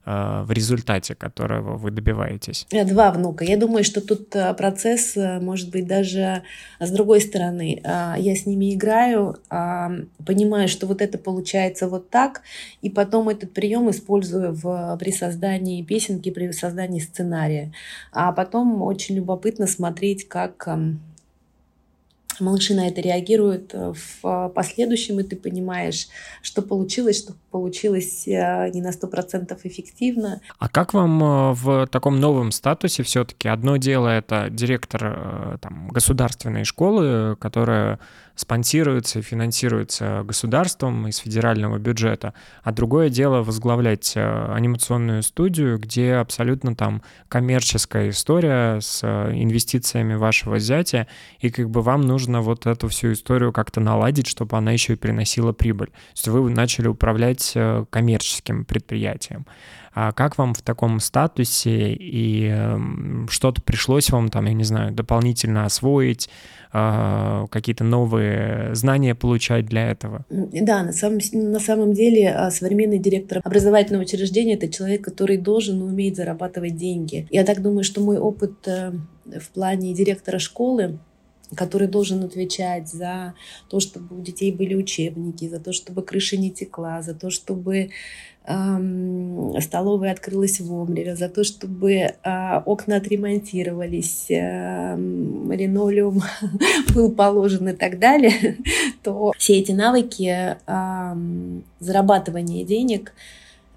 в 0.07 0.51
результате 0.51 1.15
которого 1.15 1.77
вы 1.77 1.91
добиваетесь? 1.91 2.65
Два 2.71 3.11
внука. 3.11 3.43
Я 3.43 3.57
думаю, 3.57 3.83
что 3.83 3.99
тут 3.99 4.35
э, 4.35 4.53
процесс 4.53 5.17
э, 5.17 5.39
может 5.39 5.69
быть 5.69 5.85
даже 5.85 6.43
с 6.79 6.89
другой 6.91 7.19
стороны. 7.21 7.81
Я 7.83 8.35
с 8.35 8.45
ними 8.45 8.73
играю, 8.73 9.37
понимаю, 9.49 10.67
что 10.67 10.87
вот 10.87 11.01
это 11.01 11.17
получается 11.17 11.87
вот 11.87 12.09
так, 12.09 12.41
и 12.81 12.89
потом 12.89 13.29
этот 13.29 13.53
прием 13.53 13.89
использую 13.89 14.53
в, 14.53 14.97
при 14.99 15.11
создании 15.11 15.83
песенки, 15.83 16.31
при 16.31 16.51
создании 16.51 16.99
сценария. 16.99 17.73
А 18.11 18.31
потом 18.31 18.81
очень 18.81 19.15
любопытно 19.15 19.67
смотреть, 19.67 20.27
как 20.27 20.67
малыши 22.39 22.73
на 22.73 22.87
это 22.87 23.01
реагируют 23.01 23.71
э, 23.73 23.93
в 23.93 24.49
последующем, 24.49 25.19
и 25.19 25.23
ты 25.23 25.35
понимаешь, 25.35 26.07
что 26.41 26.61
получилось, 26.61 27.19
что 27.19 27.33
получилось 27.51 28.27
э, 28.27 28.69
не 28.73 28.81
на 28.81 28.91
100% 28.91 29.57
эффективно. 29.63 30.41
А 30.59 30.69
как 30.69 30.93
вам 30.93 31.23
э, 31.23 31.53
в 31.53 31.87
таком 31.87 32.19
новом 32.19 32.51
статусе 32.51 33.03
все-таки? 33.03 33.47
Одно 33.47 33.77
дело— 33.77 34.07
это 34.09 34.49
директор 34.49 35.59
там, 35.61 35.89
государственной 35.89 36.63
школы, 36.63 37.35
которая 37.39 37.99
спонсируется 38.37 39.19
и 39.19 39.21
финансируется 39.21 40.23
государством 40.25 41.07
из 41.09 41.17
федерального 41.17 41.79
бюджета, 41.79 42.33
а 42.63 42.71
другое 42.71 43.09
дело 43.09 43.43
возглавлять 43.43 44.13
анимационную 44.15 45.21
студию, 45.23 45.79
где 45.79 46.13
абсолютно 46.13 46.75
там 46.75 47.01
коммерческая 47.27 48.11
история 48.11 48.79
с 48.79 49.03
инвестициями 49.03 50.13
вашего 50.13 50.59
зятя, 50.59 51.07
и 51.39 51.49
как 51.49 51.69
бы 51.69 51.81
вам 51.81 52.01
нужно 52.01 52.37
нужно 52.37 52.41
вот 52.41 52.65
эту 52.65 52.87
всю 52.87 53.13
историю 53.13 53.51
как-то 53.51 53.79
наладить, 53.79 54.27
чтобы 54.27 54.57
она 54.57 54.71
еще 54.71 54.93
и 54.93 54.95
приносила 54.95 55.53
прибыль. 55.53 55.87
То 55.87 56.15
есть 56.15 56.27
вы 56.27 56.49
начали 56.49 56.87
управлять 56.87 57.53
э, 57.55 57.85
коммерческим 57.89 58.65
предприятием. 58.65 59.45
А 59.99 60.11
как 60.11 60.37
вам 60.37 60.53
в 60.53 60.61
таком 60.61 60.99
статусе 60.99 61.91
и 61.91 62.49
эм, 62.49 63.27
что-то 63.31 63.63
пришлось 63.63 64.11
вам 64.11 64.29
там, 64.29 64.45
я 64.45 64.53
не 64.53 64.63
знаю, 64.63 64.93
дополнительно 64.93 65.65
освоить, 65.65 66.29
а, 66.71 67.47
какие-то 67.47 67.83
новые 67.83 68.75
знания 68.75 69.15
получать 69.15 69.65
для 69.65 69.89
этого? 69.89 70.23
Да, 70.29 70.83
на 70.83 70.93
самом, 70.93 71.17
на 71.33 71.59
самом 71.59 71.93
деле 71.93 72.29
а, 72.29 72.51
современный 72.51 72.99
директор 72.99 73.41
образовательного 73.43 74.03
учреждения– 74.03 74.53
это 74.61 74.71
человек, 74.71 75.03
который 75.03 75.37
должен 75.37 75.79
и 75.79 75.83
умеет 75.83 76.15
зарабатывать 76.15 76.75
деньги. 76.75 77.25
Я 77.31 77.43
так 77.43 77.63
думаю, 77.63 77.83
что 77.83 77.99
мой 77.99 78.19
опыт 78.19 78.67
э, 78.67 78.91
в 79.25 79.49
плане 79.49 79.95
директора 79.95 80.37
школы 80.37 80.99
который 81.55 81.87
должен 81.87 82.23
отвечать 82.23 82.89
за 82.89 83.33
то, 83.69 83.79
чтобы 83.79 84.17
у 84.17 84.21
детей 84.21 84.51
были 84.51 84.75
учебники, 84.75 85.47
за 85.47 85.59
то, 85.59 85.71
чтобы 85.71 86.01
крыша 86.01 86.37
не 86.37 86.51
текла, 86.51 87.01
за 87.01 87.13
то, 87.13 87.29
чтобы 87.29 87.91
столовая 89.59 90.11
открылась 90.11 90.59
вовремя, 90.59 91.15
за 91.15 91.27
то, 91.27 91.43
чтобы 91.43 91.91
э, 91.93 92.13
окна 92.65 92.97
отремонтировались, 92.97 94.27
э, 94.29 94.95
линолеум 94.95 96.21
был 96.93 97.11
положен 97.11 97.69
и 97.69 97.73
так 97.73 97.99
далее, 97.99 98.57
то 99.03 99.33
все 99.37 99.59
эти 99.59 99.73
навыки 99.73 100.55
э, 100.65 101.15
зарабатывания 101.79 102.65
денег– 102.65 103.13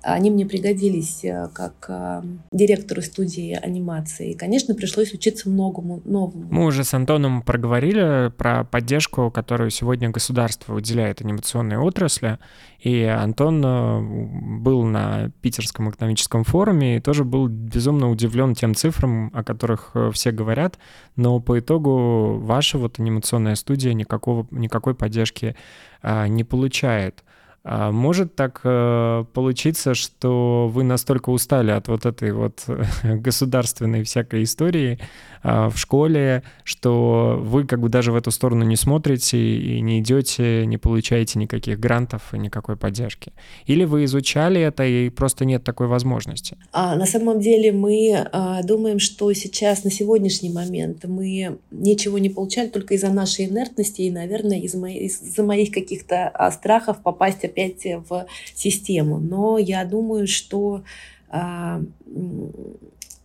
они 0.02 0.30
мне 0.30 0.46
пригодились 0.46 1.24
э, 1.24 1.48
как 1.52 1.86
э, 1.88 2.22
директору 2.52 3.02
студии 3.02 3.52
анимации. 3.52 4.32
И, 4.32 4.34
конечно, 4.34 4.74
пришлось 4.74 5.12
учиться 5.12 5.50
многому 5.50 6.00
новому. 6.04 6.46
Мы 6.50 6.64
уже 6.64 6.84
с 6.84 6.94
Антоном 6.94 7.42
проговорили 7.42 8.32
про 8.36 8.64
поддержку, 8.64 9.30
которую 9.30 9.70
сегодня 9.70 10.08
государство 10.10 10.72
выделяет 10.72 11.20
анимационной 11.20 11.76
отрасли. 11.76 12.38
И 12.78 13.02
Антон 13.02 13.62
э, 13.64 14.58
был 14.60 14.84
на 14.84 15.30
Питерском 15.42 15.90
экономическом 15.90 16.44
форуме 16.44 16.96
и 16.96 17.00
тоже 17.00 17.24
был 17.24 17.48
безумно 17.48 18.10
удивлен 18.10 18.54
тем 18.54 18.74
цифрам, 18.74 19.30
о 19.34 19.44
которых 19.44 19.94
все 20.12 20.30
говорят. 20.30 20.78
Но 21.16 21.40
по 21.40 21.58
итогу 21.58 22.38
ваша 22.38 22.78
вот 22.78 22.98
анимационная 22.98 23.54
студия 23.54 23.92
никакого, 23.92 24.46
никакой 24.50 24.94
поддержки 24.94 25.56
не 26.02 26.44
получает. 26.44 27.22
А 27.62 27.92
может 27.92 28.34
так 28.36 28.62
э, 28.64 29.24
получиться, 29.34 29.92
что 29.94 30.70
вы 30.72 30.82
настолько 30.82 31.28
устали 31.28 31.70
от 31.70 31.88
вот 31.88 32.06
этой 32.06 32.32
вот 32.32 32.64
государственной 33.02 34.02
всякой 34.02 34.44
истории 34.44 34.98
э, 35.42 35.68
в 35.68 35.76
школе, 35.76 36.42
что 36.64 37.38
вы 37.38 37.66
как 37.66 37.80
бы 37.80 37.90
даже 37.90 38.12
в 38.12 38.16
эту 38.16 38.30
сторону 38.30 38.64
не 38.64 38.76
смотрите 38.76 39.38
и 39.38 39.82
не 39.82 40.00
идете, 40.00 40.64
не 40.64 40.78
получаете 40.78 41.38
никаких 41.38 41.78
грантов 41.78 42.32
и 42.32 42.38
никакой 42.38 42.76
поддержки? 42.76 43.32
Или 43.66 43.84
вы 43.84 44.04
изучали 44.04 44.58
это 44.62 44.84
и 44.86 45.10
просто 45.10 45.44
нет 45.44 45.62
такой 45.62 45.86
возможности? 45.86 46.56
А, 46.72 46.96
на 46.96 47.04
самом 47.04 47.40
деле 47.40 47.72
мы 47.72 48.26
а, 48.32 48.62
думаем, 48.62 48.98
что 48.98 49.30
сейчас 49.34 49.84
на 49.84 49.90
сегодняшний 49.90 50.50
момент 50.50 51.04
мы 51.04 51.58
ничего 51.70 52.16
не 52.18 52.30
получали 52.30 52.68
только 52.68 52.94
из-за 52.94 53.10
нашей 53.10 53.46
инертности 53.46 54.00
и, 54.00 54.10
наверное, 54.10 54.60
из-за 54.60 54.78
моих, 54.78 55.02
из 55.02 55.38
моих 55.38 55.72
каких-то 55.72 56.28
а, 56.28 56.50
страхов 56.52 57.02
попасть 57.02 57.49
опять 57.50 57.84
в 57.84 58.26
систему. 58.54 59.18
Но 59.18 59.58
я 59.58 59.84
думаю, 59.84 60.26
что 60.26 60.82
а, 61.30 61.82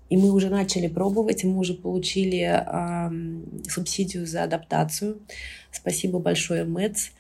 и 0.10 0.18
мы 0.18 0.32
уже 0.32 0.50
начали 0.50 0.88
пробовать, 0.88 1.44
мы 1.44 1.58
уже 1.58 1.74
получили 1.74 2.42
а, 2.44 3.12
субсидию 3.68 4.28
за 4.28 4.44
адаптацию. 4.44 5.18
Спасибо 5.72 6.20
большое, 6.20 6.64
МЭЦ. 6.64 7.12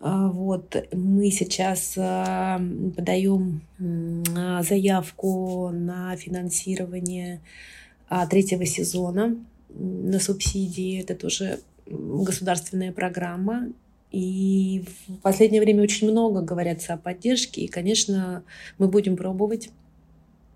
А, 0.00 0.28
вот, 0.28 0.76
мы 0.92 1.30
сейчас 1.30 1.92
подаем 1.94 3.62
заявку 3.78 5.70
на 5.70 6.16
финансирование 6.16 7.40
третьего 8.30 8.66
сезона 8.66 9.36
на 9.68 10.18
субсидии. 10.18 11.00
Это 11.00 11.14
тоже 11.14 11.60
государственная 11.86 12.92
программа. 12.92 13.68
И 14.10 14.84
в 15.06 15.16
последнее 15.18 15.60
время 15.60 15.82
очень 15.82 16.10
много 16.10 16.40
говорятся 16.40 16.94
о 16.94 16.96
поддержке, 16.96 17.62
и, 17.62 17.68
конечно, 17.68 18.42
мы 18.78 18.88
будем 18.88 19.16
пробовать 19.16 19.70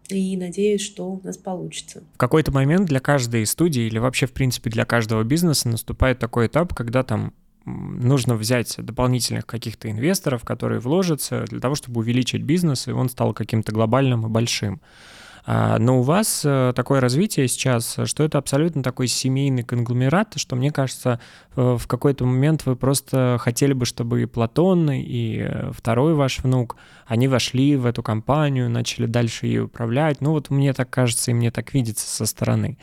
и 0.08 0.36
надеюсь, 0.36 0.82
что 0.82 1.12
у 1.12 1.20
нас 1.22 1.36
получится. 1.36 2.02
В 2.14 2.18
какой-то 2.18 2.52
момент 2.52 2.86
для 2.86 3.00
каждой 3.00 3.46
студии 3.46 3.82
или 3.82 3.98
вообще, 3.98 4.26
в 4.26 4.32
принципе, 4.32 4.70
для 4.70 4.84
каждого 4.84 5.22
бизнеса 5.22 5.68
наступает 5.68 6.18
такой 6.18 6.46
этап, 6.46 6.74
когда 6.74 7.02
там 7.02 7.32
нужно 7.64 8.34
взять 8.34 8.74
дополнительных 8.78 9.46
каких-то 9.46 9.90
инвесторов, 9.90 10.44
которые 10.44 10.80
вложатся 10.80 11.44
для 11.48 11.60
того, 11.60 11.74
чтобы 11.74 12.00
увеличить 12.00 12.42
бизнес, 12.42 12.88
и 12.88 12.92
он 12.92 13.08
стал 13.08 13.32
каким-то 13.32 13.72
глобальным 13.72 14.26
и 14.26 14.28
большим. 14.28 14.80
А, 15.44 15.78
но 15.78 15.98
у 15.98 16.02
вас 16.02 16.42
э, 16.44 16.72
такое 16.76 17.00
развитие 17.00 17.48
сейчас, 17.48 17.98
что 18.04 18.22
это 18.22 18.38
абсолютно 18.38 18.82
такой 18.82 19.08
семейный 19.08 19.64
конгломерат, 19.64 20.34
что 20.36 20.54
мне 20.54 20.70
кажется, 20.70 21.18
э, 21.56 21.76
в 21.78 21.86
какой-то 21.88 22.24
момент 22.24 22.64
вы 22.64 22.76
просто 22.76 23.38
хотели 23.40 23.72
бы, 23.72 23.84
чтобы 23.84 24.22
и 24.22 24.26
Платон, 24.26 24.90
и 24.90 25.38
э, 25.40 25.70
второй 25.72 26.14
ваш 26.14 26.38
внук, 26.44 26.76
они 27.06 27.26
вошли 27.26 27.74
в 27.76 27.86
эту 27.86 28.02
компанию, 28.02 28.70
начали 28.70 29.06
дальше 29.06 29.46
ее 29.46 29.64
управлять. 29.64 30.20
Ну 30.20 30.30
вот 30.30 30.50
мне 30.50 30.72
так 30.72 30.88
кажется, 30.90 31.32
и 31.32 31.34
мне 31.34 31.50
так 31.50 31.74
видится 31.74 32.06
со 32.06 32.24
стороны. 32.24 32.78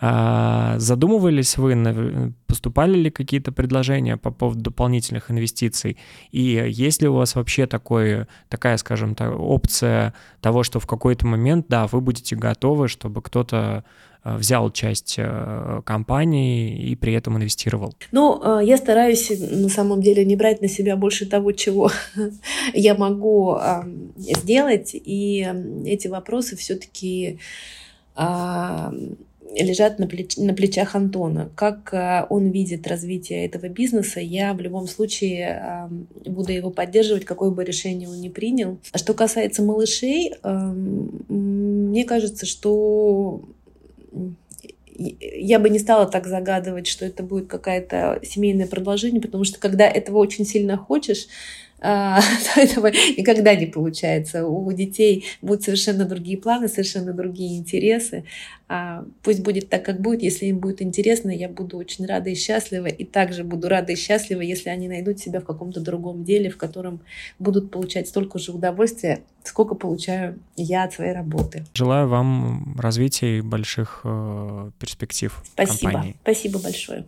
А, 0.00 0.78
задумывались 0.78 1.56
вы, 1.56 2.32
поступали 2.46 2.96
ли 2.96 3.10
какие-то 3.10 3.52
предложения 3.52 4.16
по 4.16 4.30
поводу 4.30 4.60
дополнительных 4.60 5.30
инвестиций? 5.30 5.96
И 6.30 6.40
есть 6.70 7.02
ли 7.02 7.08
у 7.08 7.14
вас 7.14 7.34
вообще 7.34 7.66
такое, 7.66 8.28
такая, 8.48 8.76
скажем 8.76 9.14
так, 9.14 9.34
опция 9.38 10.14
того, 10.40 10.62
что 10.62 10.78
в 10.78 10.86
какой-то 10.86 11.26
момент, 11.26 11.66
да, 11.68 11.86
вы 11.86 12.00
будете 12.04 12.36
готовы, 12.36 12.88
чтобы 12.88 13.22
кто-то 13.22 13.84
э, 14.22 14.36
взял 14.36 14.70
часть 14.70 15.16
э, 15.18 15.82
компании 15.84 16.90
и 16.90 16.94
при 16.94 17.12
этом 17.14 17.36
инвестировал? 17.36 17.94
Ну, 18.12 18.40
э, 18.60 18.64
я 18.64 18.76
стараюсь 18.76 19.30
на 19.40 19.68
самом 19.68 20.00
деле 20.00 20.24
не 20.24 20.36
брать 20.36 20.62
на 20.62 20.68
себя 20.68 20.96
больше 20.96 21.26
того, 21.26 21.52
чего 21.52 21.90
я 22.74 22.94
могу 22.94 23.58
сделать, 24.16 24.90
и 24.94 25.48
эти 25.86 26.08
вопросы 26.08 26.56
все-таки 26.56 27.40
лежат 29.62 29.98
на, 29.98 30.06
плеч 30.06 30.36
на 30.36 30.54
плечах 30.54 30.94
Антона. 30.94 31.50
Как 31.54 31.92
э, 31.92 32.26
он 32.28 32.50
видит 32.50 32.86
развитие 32.86 33.46
этого 33.46 33.68
бизнеса, 33.68 34.20
я 34.20 34.52
в 34.54 34.60
любом 34.60 34.86
случае 34.86 35.88
э, 36.24 36.28
буду 36.30 36.52
его 36.52 36.70
поддерживать, 36.70 37.24
какое 37.24 37.50
бы 37.50 37.64
решение 37.64 38.08
он 38.08 38.20
ни 38.20 38.28
принял. 38.28 38.78
А 38.92 38.98
что 38.98 39.14
касается 39.14 39.62
малышей, 39.62 40.32
э, 40.42 40.48
мне 41.28 42.04
кажется, 42.04 42.46
что 42.46 43.42
я 44.96 45.58
бы 45.58 45.70
не 45.70 45.78
стала 45.78 46.06
так 46.06 46.26
загадывать, 46.26 46.86
что 46.86 47.04
это 47.04 47.22
будет 47.22 47.48
какое-то 47.48 48.20
семейное 48.22 48.66
продолжение, 48.66 49.20
потому 49.20 49.44
что 49.44 49.58
когда 49.58 49.88
этого 49.88 50.18
очень 50.18 50.46
сильно 50.46 50.76
хочешь, 50.76 51.26
этого 52.56 52.86
никогда 52.86 53.54
не 53.54 53.66
получается. 53.66 54.46
У 54.46 54.72
детей 54.72 55.24
будут 55.42 55.64
совершенно 55.64 56.06
другие 56.06 56.38
планы, 56.38 56.68
совершенно 56.68 57.12
другие 57.12 57.58
интересы. 57.58 58.24
А, 58.68 59.04
пусть 59.22 59.42
будет 59.42 59.68
так, 59.68 59.84
как 59.84 60.00
будет. 60.00 60.22
Если 60.22 60.46
им 60.46 60.58
будет 60.58 60.80
интересно, 60.80 61.30
я 61.30 61.48
буду 61.48 61.76
очень 61.76 62.06
рада 62.06 62.30
и 62.30 62.34
счастлива. 62.34 62.86
И 62.86 63.04
также 63.04 63.44
буду 63.44 63.68
рада 63.68 63.92
и 63.92 63.96
счастлива, 63.96 64.40
если 64.40 64.70
они 64.70 64.88
найдут 64.88 65.18
себя 65.18 65.40
в 65.40 65.44
каком-то 65.44 65.80
другом 65.80 66.24
деле, 66.24 66.48
в 66.48 66.56
котором 66.56 67.00
будут 67.38 67.70
получать 67.70 68.08
столько 68.08 68.38
же 68.38 68.52
удовольствия, 68.52 69.20
сколько 69.42 69.74
получаю 69.74 70.38
я 70.56 70.84
от 70.84 70.94
своей 70.94 71.12
работы. 71.12 71.64
Желаю 71.74 72.08
вам 72.08 72.76
развития 72.78 73.38
и 73.38 73.40
больших 73.42 74.00
э, 74.04 74.70
перспектив. 74.78 75.38
Спасибо. 75.52 75.92
Компании. 75.92 76.16
Спасибо 76.22 76.58
большое. 76.60 77.04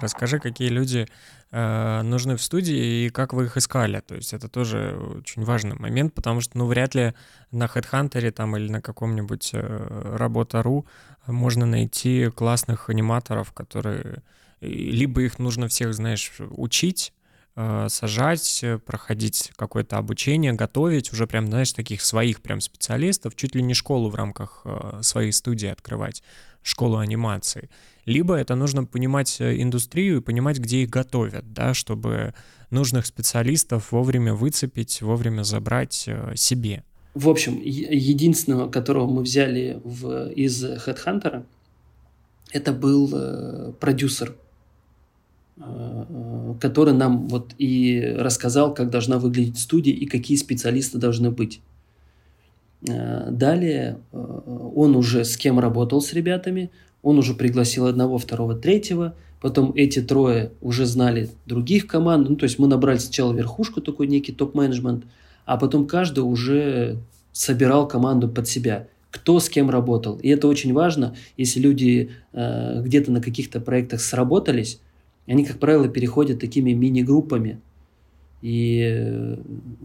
Расскажи, 0.00 0.38
какие 0.38 0.68
люди 0.68 1.06
э, 1.50 2.02
нужны 2.02 2.36
в 2.36 2.42
студии 2.42 3.06
и 3.06 3.10
как 3.10 3.32
вы 3.32 3.44
их 3.44 3.56
искали. 3.56 4.00
То 4.00 4.14
есть 4.14 4.32
это 4.32 4.48
тоже 4.48 4.98
очень 5.18 5.44
важный 5.44 5.76
момент, 5.76 6.14
потому 6.14 6.40
что, 6.40 6.56
ну, 6.56 6.66
вряд 6.66 6.94
ли 6.94 7.14
на 7.50 7.64
HeadHunter 7.64 8.30
там 8.30 8.56
или 8.56 8.70
на 8.70 8.80
каком-нибудь 8.80 9.50
э, 9.52 10.16
работа.ру 10.16 10.86
можно 11.26 11.66
найти 11.66 12.30
классных 12.30 12.88
аниматоров, 12.88 13.52
которые... 13.52 14.22
Либо 14.60 15.22
их 15.22 15.38
нужно 15.38 15.68
всех, 15.68 15.94
знаешь, 15.94 16.32
учить, 16.38 17.12
э, 17.56 17.86
сажать, 17.88 18.64
проходить 18.84 19.52
какое-то 19.56 19.96
обучение, 19.96 20.52
готовить, 20.52 21.12
уже 21.12 21.26
прям, 21.26 21.46
знаешь, 21.46 21.72
таких 21.72 22.02
своих 22.02 22.42
прям 22.42 22.60
специалистов, 22.60 23.36
чуть 23.36 23.54
ли 23.54 23.62
не 23.62 23.74
школу 23.74 24.10
в 24.10 24.14
рамках 24.14 24.62
э, 24.64 25.00
своей 25.02 25.32
студии 25.32 25.68
открывать, 25.68 26.22
школу 26.62 26.98
анимации 26.98 27.68
либо 28.10 28.34
это 28.34 28.54
нужно 28.54 28.84
понимать 28.84 29.40
э, 29.40 29.60
индустрию 29.62 30.18
и 30.18 30.20
понимать, 30.20 30.58
где 30.58 30.82
их 30.82 30.90
готовят, 30.90 31.52
да, 31.52 31.74
чтобы 31.74 32.34
нужных 32.70 33.06
специалистов 33.06 33.92
вовремя 33.92 34.34
выцепить, 34.34 35.02
вовремя 35.02 35.42
забрать 35.42 36.04
э, 36.06 36.32
себе. 36.36 36.84
В 37.14 37.28
общем, 37.28 37.60
единственного, 37.60 38.70
которого 38.70 39.06
мы 39.06 39.22
взяли 39.22 39.80
в, 39.84 40.30
из 40.30 40.64
HeadHunter, 40.64 41.44
это 42.52 42.72
был 42.72 43.10
э, 43.12 43.72
продюсер, 43.80 44.34
э, 45.56 45.62
э, 46.08 46.54
который 46.60 46.94
нам 46.94 47.28
вот 47.28 47.54
и 47.58 48.14
рассказал, 48.18 48.74
как 48.74 48.90
должна 48.90 49.18
выглядеть 49.18 49.58
студия 49.58 49.94
и 49.94 50.06
какие 50.06 50.36
специалисты 50.36 50.98
должны 50.98 51.30
быть. 51.30 51.60
Далее 52.82 53.98
он 54.12 54.96
уже 54.96 55.24
с 55.24 55.36
кем 55.36 55.58
работал 55.58 56.00
с 56.00 56.12
ребятами, 56.14 56.70
он 57.02 57.18
уже 57.18 57.34
пригласил 57.34 57.86
одного, 57.86 58.18
второго, 58.18 58.54
третьего. 58.54 59.14
Потом 59.40 59.72
эти 59.74 60.02
трое 60.02 60.52
уже 60.60 60.84
знали 60.84 61.30
других 61.46 61.86
команд. 61.86 62.28
Ну, 62.28 62.36
то 62.36 62.44
есть 62.44 62.58
мы 62.58 62.66
набрали 62.68 62.98
сначала 62.98 63.32
верхушку, 63.32 63.80
такой 63.80 64.06
некий 64.06 64.32
топ-менеджмент, 64.32 65.04
а 65.46 65.56
потом 65.56 65.86
каждый 65.86 66.20
уже 66.20 66.98
собирал 67.32 67.88
команду 67.88 68.28
под 68.28 68.48
себя 68.48 68.86
кто 69.10 69.40
с 69.40 69.48
кем 69.48 69.70
работал. 69.70 70.18
И 70.18 70.28
это 70.28 70.46
очень 70.46 70.72
важно, 70.72 71.16
если 71.36 71.58
люди 71.58 72.12
э, 72.32 72.80
где-то 72.80 73.10
на 73.10 73.20
каких-то 73.20 73.58
проектах 73.58 74.00
сработались, 74.00 74.80
они, 75.26 75.44
как 75.44 75.58
правило, 75.58 75.88
переходят 75.88 76.38
такими 76.38 76.70
мини-группами. 76.74 77.60
И, 78.40 78.80
э, 78.80 79.36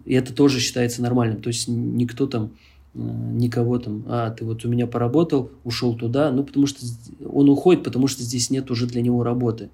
и 0.06 0.14
это 0.14 0.32
тоже 0.32 0.60
считается 0.60 1.02
нормальным. 1.02 1.42
То 1.42 1.48
есть 1.48 1.68
никто 1.68 2.28
там 2.28 2.52
Э, 2.52 2.75
никого 2.96 3.78
там, 3.78 4.04
а, 4.08 4.32
ты 4.32 4.46
вот 4.46 4.64
у 4.66 4.70
меня 4.70 4.88
поработал, 4.88 5.52
ушел 5.64 5.96
туда, 5.96 6.32
ну, 6.32 6.44
потому 6.44 6.66
что 6.66 6.86
он 7.30 7.50
уходит, 7.50 7.84
потому 7.84 8.08
что 8.08 8.24
здесь 8.24 8.50
нет 8.50 8.72
уже 8.72 8.88
для 8.88 9.02
него 9.02 9.24
работы. 9.24 9.70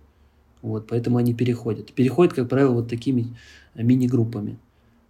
Вот, 0.61 0.87
поэтому 0.87 1.17
они 1.17 1.33
переходят. 1.33 1.93
Переходят, 1.93 2.33
как 2.33 2.49
правило, 2.49 2.73
вот 2.73 2.89
такими 2.89 3.35
мини-группами. 3.75 4.57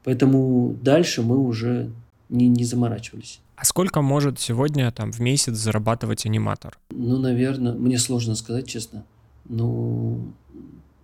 Поэтому 0.03 0.76
дальше 0.82 1.22
мы 1.22 1.38
уже 1.38 1.91
не, 2.30 2.47
не 2.47 2.64
заморачивались. 2.64 3.39
А 3.55 3.66
сколько 3.66 4.01
может 4.01 4.39
сегодня 4.39 4.91
там 4.91 5.12
в 5.12 5.20
месяц 5.20 5.55
зарабатывать 5.55 6.26
аниматор? 6.26 6.78
Ну, 6.89 7.18
наверное, 7.18 7.74
мне 7.74 7.99
сложно 7.99 8.36
сказать, 8.36 8.68
честно. 8.68 9.03
Ну, 9.47 10.34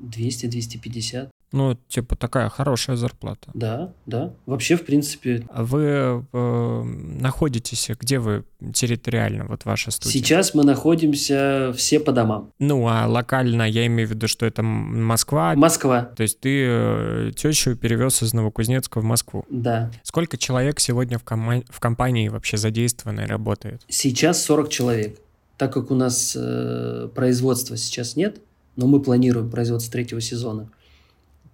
200-250. 0.01 1.30
Ну, 1.51 1.77
типа 1.87 2.15
такая 2.15 2.49
хорошая 2.49 2.97
зарплата. 2.97 3.49
Да, 3.53 3.93
да. 4.05 4.33
Вообще, 4.45 4.75
в 4.75 4.85
принципе. 4.85 5.47
А 5.49 5.63
вы 5.63 6.25
э, 6.33 6.83
находитесь, 6.83 7.89
где 7.99 8.19
вы 8.19 8.43
территориально, 8.73 9.45
вот 9.45 9.63
ваша 9.63 9.91
студия? 9.91 10.19
Сейчас 10.19 10.53
мы 10.53 10.63
находимся 10.63 11.73
все 11.75 11.99
по 11.99 12.11
домам. 12.11 12.51
Ну, 12.59 12.85
а 12.87 13.07
локально, 13.07 13.63
я 13.63 13.85
имею 13.87 14.09
в 14.09 14.11
виду, 14.11 14.27
что 14.27 14.45
это 14.45 14.61
Москва. 14.61 15.55
Москва. 15.55 16.03
То 16.03 16.23
есть 16.23 16.39
ты 16.41 16.65
э, 16.67 17.31
тещу 17.35 17.75
перевез 17.75 18.21
из 18.21 18.33
Новокузнецка 18.33 18.99
в 18.99 19.03
Москву. 19.03 19.45
Да. 19.49 19.89
Сколько 20.03 20.37
человек 20.37 20.81
сегодня 20.81 21.17
в, 21.17 21.23
кома- 21.23 21.63
в 21.69 21.79
компании 21.79 22.27
вообще 22.27 22.57
задействовано 22.57 23.21
и 23.21 23.25
работает? 23.25 23.83
Сейчас 23.87 24.43
40 24.43 24.69
человек. 24.69 25.19
Так 25.57 25.73
как 25.73 25.91
у 25.91 25.95
нас 25.95 26.35
э, 26.37 27.09
производства 27.15 27.77
сейчас 27.77 28.15
нет, 28.15 28.41
но 28.75 28.85
мы 28.85 29.01
планируем 29.01 29.49
производство 29.49 29.91
третьего 29.91 30.21
сезона, 30.21 30.69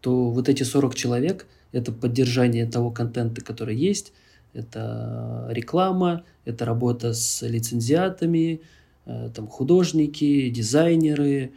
то 0.03 0.29
вот 0.31 0.49
эти 0.49 0.63
40 0.63 0.95
человек– 0.95 1.47
это 1.71 1.93
поддержание 1.93 2.65
того 2.65 2.91
контента, 2.91 3.41
который 3.41 3.77
есть, 3.77 4.11
это 4.53 5.47
реклама, 5.49 6.23
это 6.43 6.65
работа 6.65 7.13
с 7.13 7.41
лицензиатами, 7.41 8.59
э, 9.05 9.29
там 9.33 9.47
художники, 9.47 10.49
дизайнеры, 10.49 11.53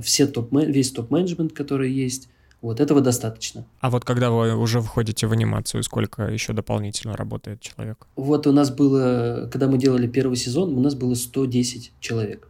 все 0.00 0.28
топ 0.28 0.52
весь 0.52 0.92
топ-менеджмент, 0.92 1.52
который 1.52 1.90
есть. 1.90 2.28
Вот 2.62 2.78
этого 2.78 3.00
достаточно. 3.00 3.64
А 3.80 3.90
вот 3.90 4.04
когда 4.04 4.30
вы 4.30 4.54
уже 4.54 4.80
входите 4.80 5.26
в 5.26 5.32
анимацию, 5.32 5.82
сколько 5.82 6.22
еще 6.28 6.52
дополнительно 6.52 7.16
работает 7.16 7.60
человек? 7.60 8.06
Вот 8.14 8.46
у 8.46 8.52
нас 8.52 8.70
было, 8.70 9.48
когда 9.50 9.66
мы 9.66 9.76
делали 9.76 10.06
первый 10.06 10.36
сезон, 10.36 10.72
у 10.78 10.80
нас 10.80 10.94
было 10.94 11.14
110 11.14 11.92
человек. 11.98 12.48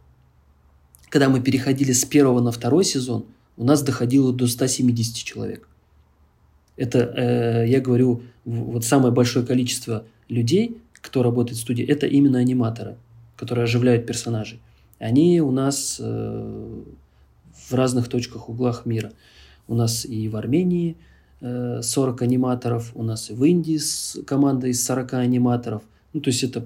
Когда 1.09 1.27
мы 1.27 1.41
переходили 1.41 1.91
с 1.91 2.05
первого 2.05 2.39
на 2.39 2.51
второй 2.51 2.83
сезон– 2.83 3.25
у 3.61 3.63
нас 3.63 3.83
доходило 3.83 4.33
до 4.33 4.47
170 4.47 5.15
человек. 5.15 5.67
Это, 6.77 6.97
э, 6.99 7.69
я 7.69 7.79
говорю, 7.79 8.23
вот 8.43 8.83
самое 8.83 9.13
большое 9.13 9.45
количество 9.45 10.03
людей, 10.29 10.77
кто 10.93 11.21
работает 11.21 11.59
в 11.59 11.61
студии, 11.61 11.85
это 11.85 12.07
именно 12.07 12.39
аниматоры, 12.39 12.97
которые 13.37 13.65
оживляют 13.65 14.07
персонажей. 14.07 14.59
Они 14.97 15.41
у 15.41 15.51
нас 15.51 15.97
э, 15.99 16.81
в 17.53 17.73
разных 17.73 18.07
точках, 18.07 18.49
углах 18.49 18.87
мира. 18.87 19.11
У 19.67 19.75
нас 19.75 20.05
и 20.05 20.27
в 20.27 20.37
Армении 20.37 20.97
э, 21.41 21.83
40 21.83 22.19
аниматоров, 22.23 22.91
у 22.95 23.03
нас 23.03 23.29
и 23.29 23.33
в 23.33 23.43
Индии 23.43 23.77
с 23.77 24.17
команда 24.25 24.69
из 24.69 24.83
40 24.83 25.13
аниматоров. 25.13 25.83
Ну, 26.13 26.21
то 26.21 26.31
есть 26.31 26.41
это 26.43 26.65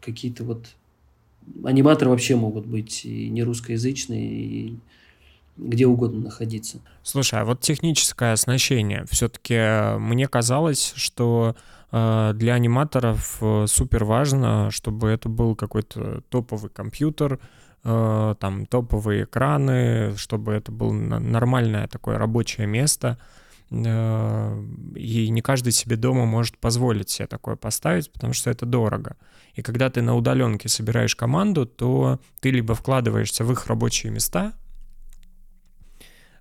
какие-то 0.00 0.44
вот... 0.44 0.68
Аниматоры 1.64 2.12
вообще 2.12 2.36
могут 2.36 2.64
быть 2.64 3.04
и 3.04 3.28
не 3.28 3.42
русскоязычные, 3.42 4.30
и 4.30 4.78
где 5.58 5.86
угодно 5.86 6.20
находиться. 6.20 6.80
Слушай, 7.02 7.40
а 7.40 7.44
вот 7.44 7.60
техническое 7.60 8.32
оснащение. 8.32 9.04
Все-таки 9.10 9.54
э, 9.54 9.98
мне 9.98 10.28
казалось, 10.28 10.92
что 10.96 11.56
э, 11.90 12.32
для 12.34 12.54
аниматоров 12.54 13.38
э, 13.40 13.66
супер 13.66 14.04
важно, 14.04 14.70
чтобы 14.70 15.08
это 15.08 15.28
был 15.28 15.56
какой-то 15.56 16.22
топовый 16.28 16.70
компьютер, 16.70 17.38
там 17.84 18.66
топовые 18.68 19.22
экраны, 19.22 20.14
чтобы 20.16 20.52
это 20.52 20.72
было 20.72 20.92
нормальное 20.92 21.86
такое 21.86 22.18
рабочее 22.18 22.66
место. 22.66 23.18
И 23.70 23.74
не 25.30 25.40
каждый 25.42 25.72
себе 25.72 25.96
дома 25.96 26.26
может 26.26 26.58
позволить 26.58 27.08
себе 27.08 27.28
такое 27.28 27.54
поставить, 27.54 28.12
потому 28.12 28.32
что 28.32 28.50
это 28.50 28.66
дорого. 28.66 29.16
И 29.54 29.62
когда 29.62 29.90
ты 29.90 30.02
на 30.02 30.16
удаленке 30.16 30.68
собираешь 30.68 31.14
команду, 31.14 31.66
то 31.66 32.20
ты 32.40 32.50
либо 32.50 32.74
вкладываешься 32.74 33.44
в 33.44 33.52
их 33.52 33.68
рабочие 33.68 34.10
места, 34.10 34.54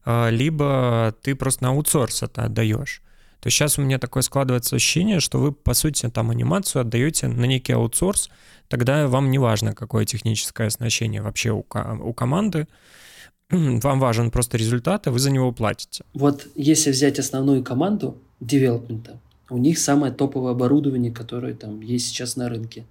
либо 0.07 1.13
ты 1.21 1.35
просто 1.35 1.63
на 1.63 1.69
аутсорс 1.69 2.23
это 2.23 2.45
отдаешь. 2.45 3.01
То 3.41 3.47
есть 3.47 3.57
сейчас 3.57 3.77
у 3.77 3.81
меня 3.81 3.99
такое 3.99 4.23
складывается 4.23 4.75
ощущение, 4.75 5.19
что 5.19 5.37
вы, 5.37 5.51
по 5.51 5.73
сути, 5.73 6.09
там 6.09 6.31
анимацию 6.31 6.81
отдаете 6.81 7.27
на 7.27 7.45
некий 7.45 7.73
аутсорс, 7.73 8.29
тогда 8.67 9.07
вам 9.07 9.29
не 9.29 9.37
важно, 9.37 9.73
какое 9.73 10.05
техническое 10.05 10.67
оснащение 10.67 11.21
вообще 11.21 11.51
у, 11.51 11.59
у 11.59 12.13
команды, 12.13 12.67
вам 13.51 13.99
важен 13.99 14.31
просто 14.31 14.57
результат, 14.57 15.07
и 15.07 15.09
вы 15.09 15.19
за 15.19 15.29
него 15.29 15.51
платите. 15.51 16.03
Вот 16.13 16.47
если 16.55 16.91
взять 16.91 17.19
основную 17.19 17.63
команду 17.63 18.17
девелопмента, 18.39 19.19
у 19.49 19.57
них 19.57 19.77
самое 19.77 20.11
топовое 20.11 20.53
оборудование, 20.53 21.11
которое 21.11 21.53
там 21.53 21.81
есть 21.81 22.07
сейчас 22.07 22.37
на 22.37 22.49
рынке. 22.49 22.85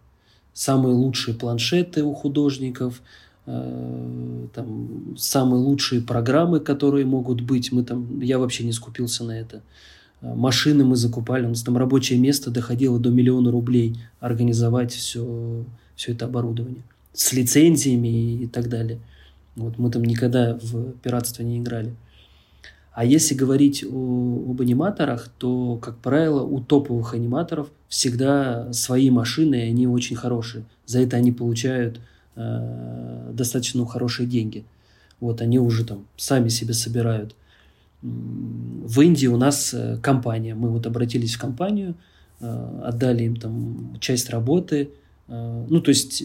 Самые 0.53 0.95
лучшие 0.95 1.35
планшеты 1.35 2.03
у 2.03 2.15
художников– 2.15 3.01
там 3.47 5.17
самые 5.17 5.61
лучшие 5.61 6.01
программы, 6.01 6.61
которые 6.61 7.07
могут 7.07 7.41
быть. 7.41 7.71
Мы 7.73 7.85
там, 7.85 8.21
я 8.21 8.39
вообще 8.39 8.65
не 8.65 8.73
скупился 8.73 9.25
на 9.25 9.39
это. 9.39 9.63
Э, 10.21 10.35
машины 10.35 10.85
мы 10.85 10.97
закупали, 10.97 11.47
у 11.47 11.51
нас 11.51 11.63
там 11.63 11.77
рабочее 11.77 12.19
место 12.19 12.51
доходило 12.51 12.99
до 12.99 13.11
миллиона 13.11 13.51
рублей 13.51 13.97
организовать 14.21 14.93
все, 14.93 15.65
все 15.95 16.13
это 16.13 16.25
оборудование 16.25 16.83
с 17.13 17.33
лицензиями 17.33 18.43
и 18.43 18.47
так 18.47 18.69
далее. 18.69 18.99
Вот 19.55 19.79
мы 19.79 19.91
там 19.91 20.05
никогда 20.05 20.59
в 20.61 20.93
пиратство 21.03 21.43
не 21.43 21.59
играли. 21.59 21.95
А 22.93 23.05
если 23.05 23.35
говорить 23.35 23.85
о, 23.85 24.51
об 24.51 24.61
аниматорах, 24.61 25.29
то, 25.39 25.77
как 25.77 25.99
правило, 25.99 26.43
у 26.43 26.61
топовых 26.61 27.15
аниматоров 27.15 27.69
всегда 27.89 28.73
свои 28.73 29.11
машины, 29.11 29.55
и 29.55 29.69
они 29.69 29.87
очень 29.87 30.17
хорошие. 30.17 30.65
За 30.87 31.01
это 31.01 31.17
они 31.17 31.33
получают 31.33 32.01
э, 32.37 33.31
достаточно 33.33 33.85
хорошие 33.87 34.27
деньги. 34.27 34.65
Вот 35.21 35.41
они 35.41 35.59
уже 35.59 35.85
там 35.85 36.07
сами 36.17 36.49
себе 36.49 36.75
собирают. 36.75 37.35
В 38.03 39.01
Индии 39.01 39.27
у 39.27 39.37
нас 39.37 39.75
э, 39.75 39.99
компания. 40.03 40.55
Мы 40.55 40.69
вот 40.69 40.87
обратились 40.87 41.35
в 41.35 41.41
компанию, 41.41 41.95
э, 42.41 42.81
отдали 42.85 43.25
им 43.25 43.37
там 43.37 43.97
часть 44.01 44.31
работы. 44.31 44.91
Э, 45.29 45.67
ну, 45.69 45.81
то 45.81 45.89
есть 45.89 46.23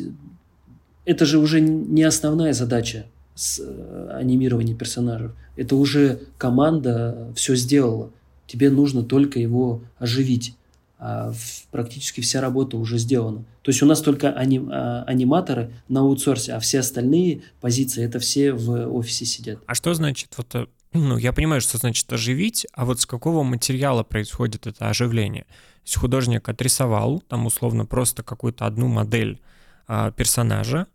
это 1.05 1.25
же 1.25 1.39
уже 1.39 1.61
не 1.61 2.03
основная 2.03 2.53
задача 2.53 3.05
с 3.35 3.59
э, 3.59 4.09
анимированием 4.13 4.77
персонажей. 4.77 5.29
Это 5.55 5.75
уже 5.75 6.19
команда 6.37 7.31
все 7.35 7.55
сделала. 7.55 8.11
Тебе 8.47 8.69
нужно 8.69 9.03
только 9.03 9.39
его 9.39 9.81
оживить. 9.97 10.55
А 11.03 11.33
практически 11.71 12.21
вся 12.21 12.41
работа 12.41 12.77
уже 12.77 12.99
сделана. 12.99 13.43
То 13.63 13.71
есть 13.71 13.81
у 13.81 13.87
нас 13.87 14.01
только 14.01 14.31
аним, 14.33 14.69
а, 14.71 15.03
аниматоры 15.07 15.73
на 15.89 16.01
аутсорсе, 16.01 16.53
а 16.53 16.59
все 16.59 16.79
остальные 16.79 17.41
позиции 17.59 18.03
это 18.03 18.19
все 18.19 18.53
в 18.53 18.87
офисе 18.95 19.25
сидят. 19.25 19.57
А 19.65 19.73
что 19.73 19.95
значит 19.95 20.31
вот 20.37 20.53
э, 20.53 20.67
ну, 20.93 21.17
я 21.17 21.33
понимаю, 21.33 21.59
что 21.59 21.79
значит 21.79 22.13
оживить, 22.13 22.67
а 22.73 22.85
вот 22.85 23.01
с 23.01 23.07
какого 23.07 23.41
материала 23.41 24.03
происходит 24.03 24.67
это 24.67 24.89
оживление? 24.89 25.45
То 25.45 25.85
есть 25.85 25.95
художник 25.97 26.47
отрисовал 26.47 27.19
там 27.21 27.47
условно 27.47 27.87
просто 27.87 28.21
какую-то 28.21 28.67
одну 28.67 28.87
модель 28.87 29.41
а, 29.87 30.11
персонажа, 30.11 30.85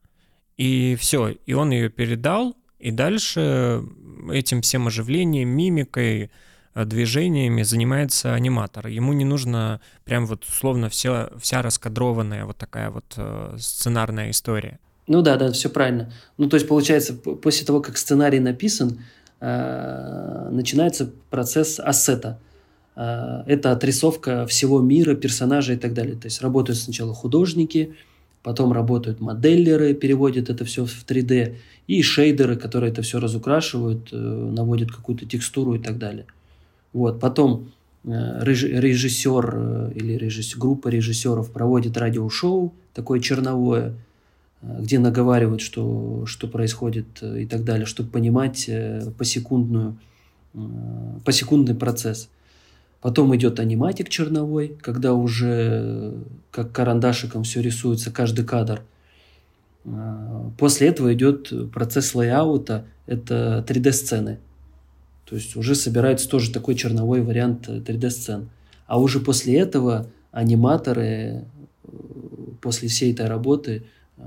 и 0.56 0.96
все, 1.00 1.30
и 1.30 1.52
он 1.52 1.72
ее 1.72 1.90
передал, 1.90 2.54
и 2.78 2.92
дальше 2.92 3.82
этим 4.30 4.62
всем 4.62 4.86
оживлением, 4.86 5.48
мимикой, 5.48 6.30
движениями 6.84 7.62
занимается 7.62 8.34
аниматор. 8.34 8.86
Ему 8.88 9.12
не 9.12 9.24
нужно 9.24 9.80
прям 10.04 10.26
вот 10.26 10.44
условно 10.44 10.88
вся, 10.88 11.30
вся 11.40 11.62
раскадрованная 11.62 12.44
вот 12.44 12.56
такая 12.56 12.90
вот 12.90 13.14
э, 13.16 13.56
сценарная 13.58 14.30
история. 14.30 14.78
Ну 15.06 15.22
да, 15.22 15.36
да, 15.36 15.52
все 15.52 15.70
правильно. 15.70 16.12
Ну 16.36 16.48
то 16.48 16.56
есть 16.56 16.68
получается, 16.68 17.14
после 17.14 17.66
того, 17.66 17.80
как 17.80 17.96
сценарий 17.96 18.40
написан, 18.40 19.00
э, 19.40 20.48
начинается 20.50 21.10
процесс 21.30 21.80
ассета. 21.80 22.38
Э, 22.96 23.42
это 23.46 23.72
отрисовка 23.72 24.46
всего 24.46 24.80
мира, 24.80 25.14
персонажей 25.14 25.76
и 25.76 25.78
так 25.78 25.94
далее. 25.94 26.16
То 26.16 26.26
есть 26.26 26.42
работают 26.42 26.78
сначала 26.78 27.14
художники, 27.14 27.94
потом 28.42 28.72
работают 28.72 29.20
моделлеры, 29.20 29.94
переводят 29.94 30.50
это 30.50 30.64
все 30.64 30.84
в 30.84 31.04
3D, 31.06 31.56
и 31.86 32.02
шейдеры, 32.02 32.56
которые 32.56 32.92
это 32.92 33.02
все 33.02 33.20
разукрашивают, 33.20 34.08
э, 34.12 34.16
наводят 34.16 34.90
какую-то 34.90 35.26
текстуру 35.26 35.74
и 35.74 35.78
так 35.78 35.98
далее. 35.98 36.26
Вот. 36.96 37.20
Потом 37.20 37.72
э, 38.04 38.08
режиссер 38.42 39.50
э, 39.52 39.92
или 39.96 40.14
режиссер, 40.14 40.58
группа 40.58 40.88
режиссеров 40.88 41.52
проводит 41.52 41.98
радиошоу, 41.98 42.72
такое 42.94 43.20
черновое, 43.20 43.92
э, 44.62 44.78
где 44.80 44.98
наговаривают, 44.98 45.60
что, 45.60 46.24
что 46.24 46.48
происходит 46.48 47.22
и 47.22 47.44
так 47.44 47.64
далее, 47.64 47.84
чтобы 47.84 48.08
понимать 48.08 48.70
посекундную, 49.18 49.98
посекундный 51.22 51.74
процесс. 51.74 52.30
Потом 53.02 53.36
идет 53.36 53.60
аниматик 53.60 54.08
черновой, 54.08 54.74
когда 54.80 55.12
уже 55.12 56.14
как 56.50 56.72
карандашиком 56.72 57.42
все 57.42 57.60
рисуется, 57.60 58.10
каждый 58.10 58.46
кадр. 58.46 58.80
После 60.56 60.88
этого 60.88 61.12
идет 61.12 61.52
процесс 61.72 62.14
лейаута, 62.14 62.86
это 63.06 63.62
3D-сцены. 63.68 64.38
То 65.28 65.34
есть 65.34 65.56
уже 65.56 65.74
собирается 65.74 66.28
тоже 66.28 66.52
такой 66.52 66.76
черновой 66.76 67.20
вариант 67.20 67.68
3D-сцен. 67.68 68.42
Э, 68.42 68.46
а 68.86 69.00
уже 69.00 69.20
после 69.20 69.58
этого 69.58 70.06
аниматоры 70.30 71.04
э, 71.04 71.42
после 72.60 72.88
всей 72.88 73.12
этой 73.12 73.26
работы 73.26 73.86
э, 74.16 74.22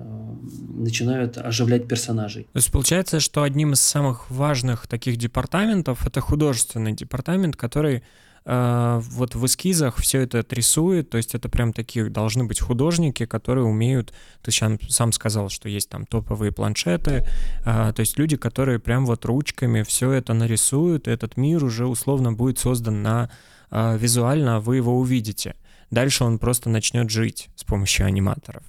начинают 0.74 1.38
оживлять 1.38 1.88
персонажей. 1.88 2.44
То 2.52 2.58
есть 2.58 2.72
получается, 2.72 3.22
что 3.22 3.44
одним 3.44 3.74
из 3.74 3.80
самых 3.80 4.30
важных 4.30 4.88
таких 4.88 5.16
департаментов 5.16 6.06
это 6.06 6.20
художественный 6.20 6.92
департамент, 6.92 7.56
который 7.56 8.04
вот 8.46 9.36
в 9.36 9.46
эскизах 9.46 9.98
все 9.98 10.22
это 10.22 10.44
рисует, 10.50 11.10
то 11.10 11.18
есть 11.18 11.36
это 11.36 11.50
прям 11.50 11.74
такие 11.74 12.10
должны 12.10 12.46
быть 12.46 12.60
художники, 12.60 13.26
которые 13.26 13.66
умеют, 13.66 14.14
ты 14.42 14.52
сам, 14.52 14.80
сам 14.90 15.12
сказал, 15.12 15.50
что 15.50 15.70
есть 15.70 15.90
там 15.90 16.06
топовые 16.06 16.52
планшеты, 16.52 17.26
э, 17.66 17.94
то 17.94 18.00
есть 18.00 18.18
люди, 18.18 18.38
которые 18.38 18.80
прям 18.80 19.06
вот 19.06 19.26
ручками 19.26 19.84
все 19.84 20.12
это 20.12 20.34
нарисуют, 20.34 21.08
этот 21.08 21.38
мир 21.38 21.64
уже 21.64 21.86
условно 21.86 22.34
будет 22.34 22.60
создан 22.60 23.04
на 23.04 23.30
э, 23.72 23.98
визуально, 23.98 24.56
а 24.56 24.60
вы 24.60 24.78
его 24.78 24.98
увидите. 24.98 25.56
Дальше 25.92 26.24
он 26.24 26.40
просто 26.40 26.70
начнет 26.70 27.10
жить 27.10 27.50
с 27.56 27.64
помощью 27.64 28.06
аниматоров. 28.06 28.64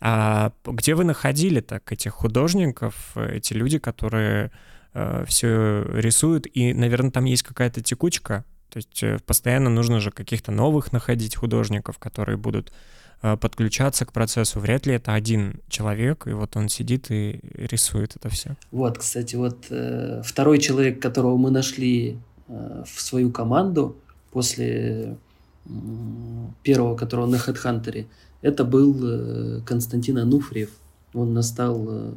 А 0.00 0.52
где 0.64 0.94
вы 0.94 1.04
находили 1.04 1.60
так 1.60 1.90
этих 1.92 2.12
художников, 2.12 3.16
эти 3.16 3.54
люди, 3.54 3.78
которые 3.78 4.50
все 5.26 5.82
рисуют, 5.92 6.46
и, 6.46 6.72
наверное, 6.72 7.10
там 7.10 7.24
есть 7.24 7.42
какая-то 7.42 7.80
текучка 7.80 8.44
то 8.74 8.78
есть 8.78 9.02
э, 9.04 9.18
постоянно 9.24 9.70
нужно 9.70 10.00
же 10.00 10.10
каких-то 10.10 10.50
новых 10.50 10.92
находить 10.92 11.36
художников, 11.36 11.98
которые 11.98 12.36
будут 12.36 12.72
э, 13.22 13.36
подключаться 13.36 14.04
к 14.04 14.12
процессу. 14.12 14.58
Вряд 14.58 14.84
ли 14.86 14.94
это 14.94 15.14
один 15.14 15.60
человек, 15.68 16.26
и 16.26 16.32
вот 16.32 16.56
он 16.56 16.68
сидит 16.68 17.08
и 17.08 17.38
рисует 17.54 18.16
это 18.16 18.28
все. 18.30 18.56
Вот, 18.72 18.98
кстати, 18.98 19.36
вот 19.36 19.66
э, 19.70 20.22
второй 20.24 20.58
человек, 20.58 21.00
которого 21.00 21.36
мы 21.36 21.52
нашли 21.52 22.18
в 22.48 23.00
свою 23.00 23.30
команду 23.30 23.96
после 24.30 25.16
первого, 26.62 26.96
которого 26.96 27.26
на 27.26 27.36
HeadHunter, 27.36 28.06
это 28.42 28.64
был 28.64 29.62
Константин 29.64 30.18
Ануфриев. 30.18 30.70
Он 31.14 31.32
стал 31.32 32.12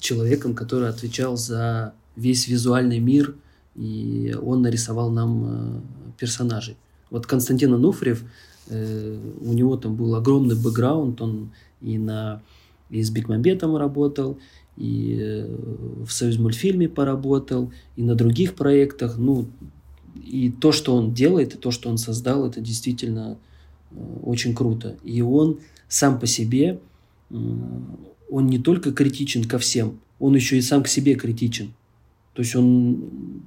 человеком, 0.00 0.54
который 0.54 0.88
отвечал 0.88 1.36
за 1.36 1.92
весь 2.16 2.48
визуальный 2.48 3.00
мир– 3.00 3.34
и 3.74 4.34
он 4.40 4.62
нарисовал 4.62 5.10
нам 5.10 5.44
э, 5.44 5.80
персонажей. 6.18 6.76
Вот 7.10 7.26
Константин 7.26 7.74
Ануфриев, 7.74 8.24
э, 8.68 9.18
у 9.40 9.52
него 9.52 9.76
там 9.76 9.96
был 9.96 10.14
огромный 10.14 10.56
бэкграунд, 10.56 11.20
он 11.20 11.52
и 11.80 11.98
на 11.98 12.42
и 12.90 13.02
с 13.02 13.10
Бекмамбетовым 13.10 13.76
работал, 13.76 14.38
и 14.76 15.16
э, 15.20 15.56
в 16.04 16.10
Союзмультфильме 16.10 16.88
поработал, 16.88 17.72
и 17.96 18.02
на 18.02 18.16
других 18.16 18.54
проектах. 18.54 19.16
Ну, 19.16 19.46
и 20.16 20.50
то, 20.50 20.72
что 20.72 20.96
он 20.96 21.14
делает, 21.14 21.54
и 21.54 21.58
то, 21.58 21.70
что 21.70 21.88
он 21.88 21.98
создал, 21.98 22.46
это 22.46 22.60
действительно 22.60 23.38
очень 24.22 24.54
круто. 24.54 24.96
И 25.04 25.22
он 25.22 25.60
сам 25.88 26.18
по 26.18 26.26
себе, 26.26 26.80
он 27.30 28.46
не 28.46 28.58
только 28.58 28.92
критичен 28.92 29.44
ко 29.44 29.58
всем, 29.58 30.00
он 30.18 30.34
еще 30.34 30.58
и 30.58 30.62
сам 30.62 30.82
к 30.82 30.88
себе 30.88 31.14
критичен. 31.14 31.72
То 32.34 32.42
есть 32.42 32.54
он 32.54 33.42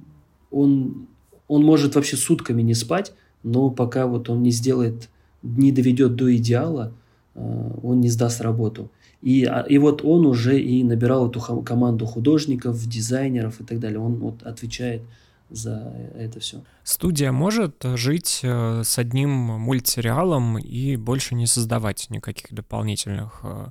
он, 0.54 1.06
он 1.48 1.64
может 1.64 1.94
вообще 1.94 2.16
сутками 2.16 2.62
не 2.62 2.74
спать, 2.74 3.12
но 3.42 3.70
пока 3.70 4.06
вот 4.06 4.30
он 4.30 4.42
не 4.42 4.50
сделает, 4.50 5.08
не 5.42 5.72
доведет 5.72 6.16
до 6.16 6.34
идеала, 6.36 6.92
э, 7.34 7.70
он 7.82 8.00
не 8.00 8.08
сдаст 8.08 8.40
работу. 8.40 8.90
И, 9.20 9.44
а, 9.44 9.60
и 9.60 9.78
вот 9.78 10.04
он 10.04 10.26
уже 10.26 10.60
и 10.60 10.84
набирал 10.84 11.28
эту 11.30 11.40
команду 11.40 12.06
художников, 12.06 12.86
дизайнеров 12.86 13.60
и 13.60 13.64
так 13.64 13.80
далее. 13.80 13.98
Он 13.98 14.16
вот 14.16 14.42
отвечает 14.42 15.02
за 15.50 15.92
это 16.16 16.40
все. 16.40 16.62
Студия 16.82 17.32
может 17.32 17.84
жить 17.94 18.40
э, 18.42 18.82
с 18.84 18.98
одним 18.98 19.30
мультсериалом 19.30 20.58
и 20.58 20.96
больше 20.96 21.34
не 21.34 21.46
создавать 21.46 22.06
никаких 22.10 22.52
дополнительных 22.52 23.40
э, 23.42 23.66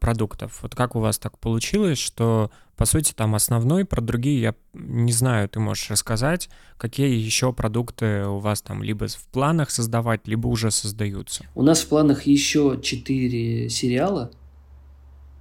продуктов. 0.00 0.60
Вот 0.62 0.74
как 0.74 0.96
у 0.96 1.00
вас 1.00 1.18
так 1.18 1.38
получилось, 1.38 1.98
что, 1.98 2.50
по 2.76 2.84
сути, 2.84 3.12
там 3.12 3.34
основной, 3.34 3.84
про 3.84 4.00
другие 4.00 4.40
я 4.40 4.54
не 4.74 5.12
знаю, 5.12 5.48
ты 5.48 5.60
можешь 5.60 5.90
рассказать, 5.90 6.48
какие 6.78 7.14
еще 7.14 7.52
продукты 7.52 8.24
у 8.26 8.38
вас 8.38 8.62
там 8.62 8.82
либо 8.82 9.08
в 9.08 9.26
планах 9.28 9.70
создавать, 9.70 10.26
либо 10.26 10.46
уже 10.48 10.70
создаются? 10.70 11.44
У 11.54 11.62
нас 11.62 11.80
в 11.80 11.88
планах 11.88 12.22
еще 12.24 12.78
четыре 12.82 13.68
сериала, 13.68 14.30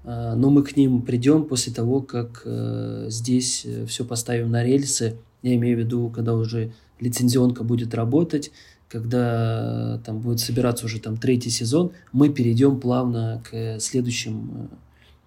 а, 0.03 0.35
но 0.35 0.49
мы 0.49 0.63
к 0.63 0.75
ним 0.75 1.01
придем 1.01 1.45
после 1.45 1.73
того, 1.73 2.01
как 2.01 2.41
э, 2.45 3.05
здесь 3.09 3.63
э, 3.65 3.85
все 3.85 4.03
поставим 4.03 4.49
на 4.49 4.63
рельсы. 4.63 5.17
Я 5.43 5.55
имею 5.55 5.77
в 5.77 5.79
виду, 5.79 6.09
когда 6.09 6.33
уже 6.33 6.73
лицензионка 6.99 7.63
будет 7.63 7.93
работать, 7.93 8.51
когда 8.91 10.01
там 10.05 10.19
будет 10.19 10.41
собираться 10.41 10.85
уже 10.85 10.99
там 10.99 11.15
третий 11.15 11.49
сезон, 11.49 11.93
мы 12.11 12.27
перейдем 12.27 12.77
плавно 12.77 13.41
к 13.49 13.79
следующим 13.79 14.69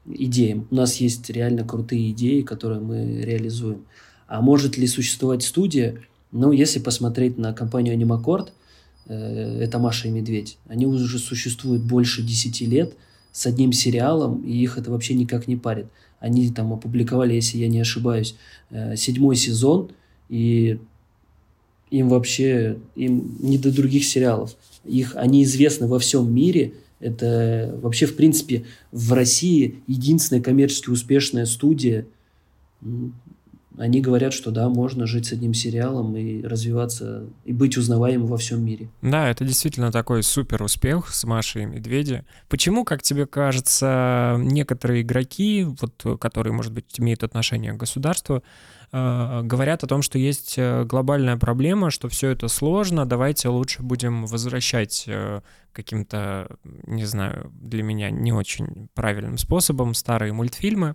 э, 0.06 0.14
идеям. 0.16 0.68
У 0.70 0.74
нас 0.74 0.96
есть 0.96 1.30
реально 1.30 1.64
крутые 1.64 2.10
идеи, 2.10 2.42
которые 2.42 2.80
мы 2.80 3.22
реализуем. 3.22 3.86
А 4.26 4.42
может 4.42 4.76
ли 4.76 4.86
существовать 4.86 5.42
студия? 5.42 6.02
Ну, 6.30 6.52
если 6.52 6.78
посмотреть 6.78 7.38
на 7.38 7.54
компанию 7.54 7.94
Анимакорд, 7.94 8.52
э, 9.06 9.60
это 9.62 9.78
Маша 9.78 10.08
и 10.08 10.10
Медведь, 10.10 10.58
они 10.68 10.84
уже 10.84 11.18
существуют 11.18 11.82
больше 11.82 12.22
10 12.22 12.60
лет 12.68 12.94
с 13.32 13.46
одним 13.46 13.72
сериалом, 13.72 14.42
и 14.42 14.54
их 14.54 14.76
это 14.76 14.90
вообще 14.90 15.14
никак 15.14 15.48
не 15.48 15.56
парит. 15.56 15.86
Они 16.20 16.50
там 16.50 16.74
опубликовали, 16.74 17.32
если 17.32 17.56
я 17.56 17.68
не 17.68 17.80
ошибаюсь, 17.80 18.36
э, 18.68 18.94
седьмой 18.96 19.36
сезон, 19.36 19.90
и 20.28 20.78
им 21.98 22.08
вообще 22.08 22.76
им 22.96 23.36
не 23.38 23.56
до 23.56 23.72
других 23.72 24.04
сериалов. 24.04 24.56
Их, 24.84 25.14
они 25.14 25.44
известны 25.44 25.86
во 25.86 26.00
всем 26.00 26.32
мире. 26.34 26.74
Это 26.98 27.78
вообще, 27.80 28.06
в 28.06 28.16
принципе, 28.16 28.64
в 28.90 29.12
России 29.12 29.76
единственная 29.86 30.42
коммерчески 30.42 30.90
успешная 30.90 31.46
студия. 31.46 32.06
они 33.78 34.00
говорят, 34.00 34.32
что 34.32 34.50
да, 34.50 34.68
можно 34.68 35.06
жить 35.06 35.26
с 35.26 35.32
одним 35.32 35.54
сериалом 35.54 36.16
и 36.16 36.42
развиваться, 36.42 37.26
и 37.44 37.52
быть 37.52 37.76
узнаваемым 37.76 38.26
во 38.26 38.38
всем 38.38 38.64
мире. 38.64 38.88
Да, 39.02 39.30
это 39.30 39.44
действительно 39.44 39.92
такой 39.92 40.24
супер 40.24 40.64
успех 40.64 41.14
с 41.14 41.22
Машей 41.24 41.62
и 41.62 41.66
Медведи. 41.66 42.24
Почему, 42.48 42.84
как 42.84 43.02
тебе 43.02 43.26
кажется, 43.26 44.36
некоторые 44.40 45.02
игроки, 45.02 45.64
вот, 45.64 46.18
которые, 46.20 46.52
может 46.52 46.72
быть, 46.72 46.86
имеют 46.98 47.22
отношение 47.22 47.72
к 47.72 47.76
государству, 47.76 48.42
говорят 49.42 49.82
о 49.82 49.88
том, 49.88 50.02
что 50.02 50.18
есть 50.18 50.54
э, 50.56 50.84
глобальная 50.84 51.36
проблема, 51.36 51.90
что 51.90 52.08
все 52.08 52.28
это 52.30 52.46
сложно, 52.46 53.06
давайте 53.06 53.48
лучше 53.48 53.82
будем 53.82 54.24
возвращать 54.26 55.04
э, 55.08 55.40
каким-то, 55.72 56.56
не 56.86 57.04
знаю, 57.04 57.50
для 57.60 57.82
меня 57.82 58.10
не 58.10 58.32
очень 58.32 58.88
правильным 58.94 59.36
способом 59.36 59.94
старые 59.94 60.32
мультфильмы 60.32 60.94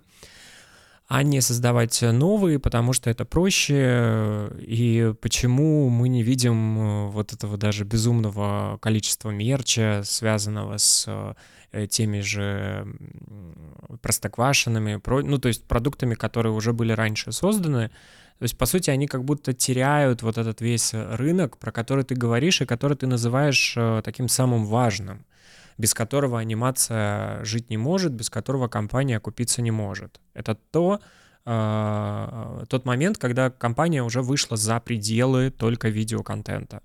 а 1.10 1.24
не 1.24 1.40
создавать 1.40 2.02
новые, 2.02 2.60
потому 2.60 2.92
что 2.92 3.10
это 3.10 3.24
проще, 3.24 4.48
и 4.60 5.12
почему 5.20 5.88
мы 5.88 6.08
не 6.08 6.22
видим 6.22 6.78
э, 6.78 7.10
вот 7.10 7.32
этого 7.32 7.56
даже 7.56 7.82
безумного 7.82 8.78
количества 8.80 9.30
мерча, 9.30 10.02
связанного 10.04 10.76
с 10.76 11.34
э, 11.72 11.88
теми 11.88 12.20
же 12.20 12.86
простоквашинами, 14.02 15.00
ну, 15.04 15.38
то 15.38 15.48
есть 15.48 15.64
продуктами, 15.64 16.14
которые 16.14 16.52
уже 16.52 16.72
были 16.72 16.92
раньше 16.92 17.32
созданы. 17.32 17.88
То 18.38 18.44
есть, 18.44 18.56
по 18.56 18.66
сути, 18.66 18.90
они 18.90 19.08
как 19.08 19.24
будто 19.24 19.52
теряют 19.52 20.22
вот 20.22 20.38
этот 20.38 20.60
весь 20.60 20.94
рынок, 20.94 21.58
про 21.58 21.72
который 21.72 22.04
ты 22.04 22.14
говоришь 22.14 22.60
и 22.60 22.66
который 22.66 22.96
ты 22.96 23.08
называешь 23.08 23.74
э, 23.76 24.00
таким 24.04 24.28
самым 24.28 24.64
важным 24.64 25.26
без 25.80 25.94
которого 25.94 26.38
анимация 26.38 27.42
жить 27.44 27.70
не 27.70 27.78
может, 27.78 28.12
без 28.12 28.28
которого 28.28 28.68
компания 28.68 29.16
окупиться 29.16 29.62
не 29.62 29.70
может. 29.70 30.20
Это 30.34 30.54
то, 30.54 31.00
э, 31.46 32.64
тот 32.68 32.84
момент, 32.84 33.16
когда 33.16 33.50
компания 33.50 34.02
уже 34.02 34.20
вышла 34.20 34.56
за 34.58 34.78
пределы 34.80 35.50
только 35.50 35.88
видеоконтента. 35.88 36.82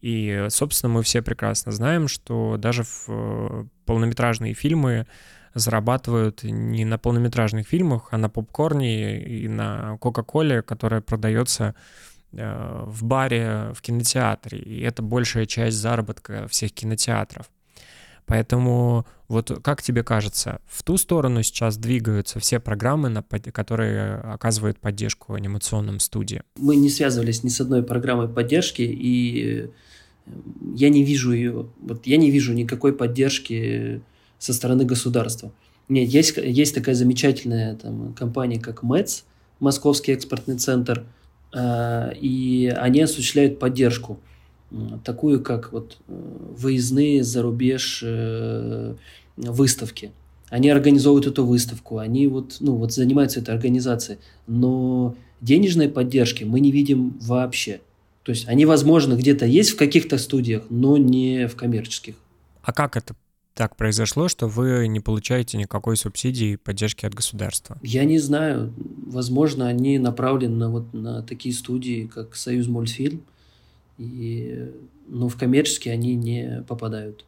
И, 0.00 0.46
собственно, 0.50 0.92
мы 0.92 1.02
все 1.04 1.22
прекрасно 1.22 1.70
знаем, 1.70 2.08
что 2.08 2.56
даже 2.58 2.82
в 2.82 3.04
э, 3.08 3.64
полнометражные 3.86 4.54
фильмы 4.54 5.06
зарабатывают 5.54 6.42
не 6.42 6.84
на 6.84 6.98
полнометражных 6.98 7.68
фильмах, 7.68 8.08
а 8.10 8.18
на 8.18 8.28
попкорне 8.28 9.22
и 9.22 9.46
на 9.46 9.98
Кока-Коле, 9.98 10.62
которая 10.62 11.00
продается 11.00 11.76
э, 12.32 12.84
в 12.86 13.04
баре 13.04 13.72
в 13.72 13.82
кинотеатре. 13.82 14.58
И 14.58 14.80
это 14.80 15.00
большая 15.02 15.46
часть 15.46 15.76
заработка 15.76 16.48
всех 16.48 16.72
кинотеатров. 16.72 17.48
Поэтому 18.32 19.04
вот 19.28 19.60
как 19.62 19.82
тебе 19.82 20.02
кажется, 20.02 20.62
в 20.66 20.82
ту 20.82 20.96
сторону 20.96 21.42
сейчас 21.42 21.76
двигаются 21.76 22.40
все 22.40 22.60
программы, 22.60 23.22
которые 23.52 24.14
оказывают 24.14 24.78
поддержку 24.78 25.34
анимационным 25.34 26.00
студиям? 26.00 26.42
Мы 26.56 26.76
не 26.76 26.88
связывались 26.88 27.44
ни 27.44 27.50
с 27.50 27.60
одной 27.60 27.82
программой 27.82 28.28
поддержки, 28.28 28.80
и 28.80 29.68
э, 30.24 30.32
я 30.74 30.88
не 30.88 31.04
вижу 31.04 31.32
ее, 31.32 31.66
вот 31.82 32.06
я 32.06 32.16
не 32.16 32.30
вижу 32.30 32.54
никакой 32.54 32.94
поддержки 32.94 34.00
со 34.38 34.54
стороны 34.54 34.86
государства. 34.86 35.52
Нет, 35.90 36.08
есть, 36.08 36.38
есть 36.38 36.74
такая 36.74 36.94
замечательная 36.94 37.76
там, 37.76 38.14
компания, 38.14 38.58
как 38.58 38.82
МЭЦ, 38.82 39.24
Московский 39.60 40.12
экспортный 40.12 40.56
центр, 40.56 41.04
э, 41.52 42.12
и 42.18 42.74
они 42.78 43.02
осуществляют 43.02 43.58
поддержку 43.58 44.20
такую, 45.04 45.42
как 45.42 45.72
вот 45.72 45.98
э, 46.08 46.12
выездные 46.56 47.24
за 47.24 47.42
рубеж 47.42 48.02
э, 48.04 48.94
выставки. 49.36 50.12
Они 50.48 50.68
организовывают 50.68 51.26
эту 51.26 51.46
выставку, 51.46 51.98
они 51.98 52.26
вот, 52.26 52.56
ну, 52.60 52.74
вот 52.76 52.92
занимаются 52.92 53.40
этой 53.40 53.54
организацией, 53.54 54.18
но 54.46 55.14
денежной 55.40 55.88
поддержки 55.88 56.44
мы 56.44 56.60
не 56.60 56.70
видим 56.70 57.16
вообще. 57.20 57.80
То 58.22 58.30
есть 58.30 58.46
они, 58.48 58.66
возможно, 58.66 59.14
где-то 59.14 59.46
есть 59.46 59.70
в 59.70 59.76
каких-то 59.76 60.18
студиях, 60.18 60.64
но 60.70 60.96
не 60.96 61.48
в 61.48 61.56
коммерческих. 61.56 62.14
А 62.62 62.72
как 62.72 62.96
это 62.96 63.14
так 63.54 63.76
произошло, 63.76 64.28
что 64.28 64.46
вы 64.46 64.86
не 64.86 65.00
получаете 65.00 65.58
никакой 65.58 65.96
субсидии 65.96 66.52
и 66.52 66.56
поддержки 66.56 67.04
от 67.04 67.14
государства? 67.14 67.78
Я 67.82 68.04
не 68.04 68.18
знаю. 68.18 68.72
Возможно, 69.06 69.66
они 69.66 69.98
направлены 69.98 70.56
на, 70.56 70.70
вот, 70.70 70.92
на 70.94 71.22
такие 71.22 71.54
студии, 71.54 72.10
как 72.12 72.34
Союз 72.36 72.66
мультфильм, 72.66 73.22
и, 74.02 74.70
ну, 75.08 75.28
в 75.28 75.36
коммерческие 75.36 75.94
они 75.94 76.14
не 76.14 76.64
попадают. 76.68 77.24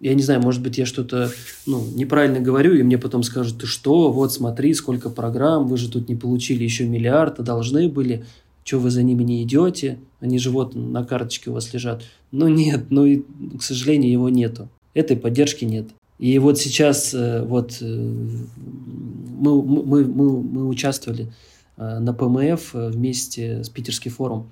Я 0.00 0.14
не 0.14 0.22
знаю, 0.22 0.42
может 0.42 0.62
быть, 0.62 0.76
я 0.76 0.86
что-то 0.86 1.30
ну, 1.66 1.82
неправильно 1.94 2.40
говорю, 2.40 2.74
и 2.74 2.82
мне 2.82 2.98
потом 2.98 3.22
скажут, 3.22 3.60
ты 3.60 3.66
что, 3.66 4.12
вот 4.12 4.32
смотри, 4.32 4.74
сколько 4.74 5.08
программ, 5.08 5.66
вы 5.66 5.76
же 5.76 5.90
тут 5.90 6.08
не 6.08 6.14
получили 6.14 6.64
еще 6.64 6.86
миллиард, 6.86 7.38
а 7.40 7.42
должны 7.42 7.88
были, 7.88 8.24
что 8.64 8.78
вы 8.78 8.90
за 8.90 9.02
ними 9.02 9.22
не 9.22 9.42
идете, 9.42 9.98
они 10.20 10.38
же 10.38 10.50
вот 10.50 10.74
на 10.74 11.04
карточке 11.04 11.50
у 11.50 11.54
вас 11.54 11.72
лежат. 11.72 12.02
Ну 12.32 12.48
нет, 12.48 12.86
ну 12.90 13.06
и, 13.06 13.22
к 13.56 13.62
сожалению, 13.62 14.10
его 14.10 14.28
нету. 14.28 14.68
Этой 14.94 15.16
поддержки 15.16 15.64
нет. 15.64 15.86
И 16.18 16.38
вот 16.38 16.58
сейчас 16.58 17.12
э, 17.14 17.42
вот 17.42 17.78
э, 17.80 17.86
мы, 17.86 19.62
мы, 19.62 20.04
мы, 20.04 20.42
мы 20.42 20.68
участвовали 20.68 21.32
э, 21.76 21.98
на 21.98 22.12
ПМФ 22.12 22.74
вместе 22.74 23.64
с 23.64 23.68
Питерский 23.68 24.10
форум. 24.10 24.50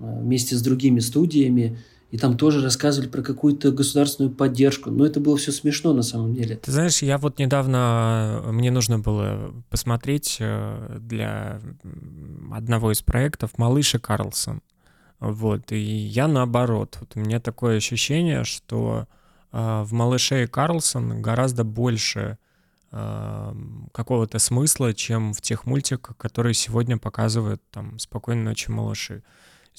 Э, 0.00 0.20
вместе 0.20 0.56
с 0.56 0.62
другими 0.62 1.00
студиями, 1.00 1.78
и 2.10 2.18
там 2.18 2.36
тоже 2.36 2.62
рассказывали 2.62 3.08
про 3.08 3.22
какую-то 3.22 3.70
государственную 3.70 4.34
поддержку. 4.34 4.90
Но 4.90 5.04
это 5.06 5.20
было 5.20 5.36
все 5.36 5.52
смешно 5.52 5.92
на 5.92 6.02
самом 6.02 6.34
деле. 6.34 6.56
Ты 6.56 6.72
знаешь, 6.72 7.02
я 7.02 7.18
вот 7.18 7.38
недавно, 7.38 8.42
мне 8.46 8.70
нужно 8.70 8.98
было 8.98 9.52
посмотреть 9.68 10.38
э, 10.40 10.98
для 11.00 11.60
одного 12.52 12.92
из 12.92 13.02
проектов 13.02 13.58
«Малыш 13.58 13.94
и 13.94 13.98
Карлсон». 13.98 14.62
Вот, 15.20 15.70
и 15.70 15.78
я 15.78 16.28
наоборот. 16.28 16.96
Вот 17.00 17.12
у 17.14 17.20
меня 17.20 17.38
такое 17.40 17.76
ощущение, 17.76 18.44
что 18.44 19.06
э, 19.52 19.82
в 19.82 19.92
«Малыше 19.92 20.44
и 20.44 20.46
Карлсон» 20.46 21.20
гораздо 21.22 21.64
больше 21.64 22.38
какого-то 23.92 24.40
смысла, 24.40 24.92
чем 24.94 25.32
в 25.32 25.40
тех 25.40 25.64
мультиках, 25.64 26.16
которые 26.16 26.54
сегодня 26.54 26.98
показывают 26.98 27.62
там 27.70 28.00
«Спокойной 28.00 28.42
ночи, 28.42 28.68
малыши» 28.68 29.22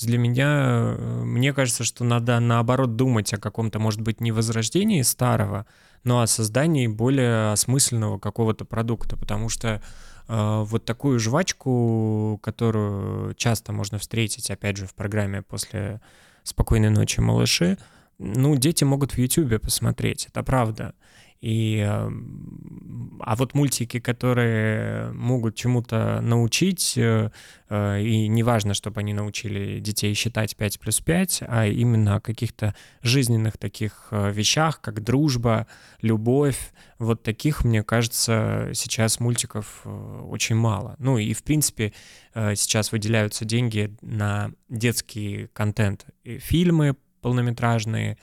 для 0.06 0.18
меня, 0.18 0.96
э, 0.98 1.24
мне 1.24 1.54
кажется, 1.54 1.84
что 1.84 2.04
надо 2.04 2.40
наоборот 2.40 2.96
думать 2.96 3.34
о 3.34 3.38
каком-то, 3.38 3.80
может 3.80 4.02
быть, 4.02 4.22
не 4.22 4.32
возрождении 4.32 5.02
старого, 5.02 5.66
но 6.04 6.22
о 6.22 6.28
создании 6.28 6.88
более 6.88 7.52
осмысленного 7.52 8.20
какого-то 8.20 8.66
продукта, 8.66 9.18
потому 9.18 9.50
что 9.50 9.82
э, 10.28 10.64
вот 10.66 10.86
такую 10.86 11.20
жвачку, 11.20 12.40
которую 12.42 13.34
часто 13.36 13.74
можно 13.74 13.98
встретить, 13.98 14.50
опять 14.52 14.78
же, 14.78 14.88
в 14.88 14.94
программе 14.94 15.42
после 15.42 16.02
«Спокойной 16.44 16.90
ночи, 16.90 17.20
малыши», 17.20 17.78
ну, 18.24 18.56
дети 18.56 18.84
могут 18.84 19.14
в 19.14 19.18
Ютубе 19.18 19.58
посмотреть, 19.58 20.28
это 20.28 20.44
правда. 20.44 20.94
И, 21.42 21.78
эм, 21.78 23.20
а 23.20 23.36
вот 23.36 23.56
мультики, 23.56 24.00
которые 24.00 25.12
могут 25.14 25.56
чему-то 25.56 26.22
научить, 26.22 26.94
э, 26.98 27.32
э, 27.68 28.02
и 28.02 28.28
неважно, 28.28 28.76
чтобы 28.76 29.00
они 29.00 29.14
научили 29.14 29.80
детей 29.80 30.14
считать 30.14 30.56
5 30.56 30.80
плюс 30.80 31.02
5, 31.02 31.44
а 31.48 31.66
именно 31.66 32.18
о 32.18 32.22
каких-то 32.22 32.76
жизненных 33.02 33.58
таких 33.58 34.10
э, 34.12 34.32
вещах, 34.32 34.82
как 34.82 35.04
дружба, 35.04 35.66
любовь, 36.02 36.74
вот 37.00 37.24
таких, 37.24 37.66
мне 37.66 37.82
кажется, 37.82 38.70
сейчас 38.76 39.20
мультиков 39.20 39.82
очень 39.86 40.56
мало. 40.56 40.96
Ну 41.00 41.18
и, 41.18 41.34
в 41.34 41.42
принципе, 41.42 41.94
сейчас 42.36 42.92
выделяются 42.92 43.44
деньги 43.44 43.96
на 44.02 44.52
детский 44.70 45.48
контент. 45.54 46.06
Фильмы 46.24 46.96
полнометражные, 47.22 48.20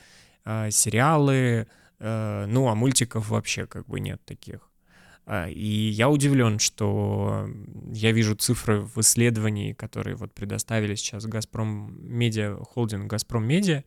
сериалы, 0.70 1.66
ну, 2.00 2.68
а 2.68 2.74
мультиков 2.74 3.28
вообще 3.28 3.66
как 3.66 3.86
бы 3.86 4.00
нет 4.00 4.20
таких. 4.24 4.68
А, 5.30 5.46
и 5.46 5.90
я 5.90 6.08
удивлен, 6.08 6.58
что 6.58 7.50
я 7.92 8.12
вижу 8.12 8.34
цифры 8.34 8.80
в 8.80 8.98
исследовании, 8.98 9.74
которые 9.74 10.16
вот 10.16 10.32
предоставили 10.32 10.94
сейчас 10.94 11.26
Газпром 11.26 11.94
Медиа, 12.00 12.56
холдинг 12.64 13.10
Газпром 13.10 13.46
Медиа, 13.46 13.84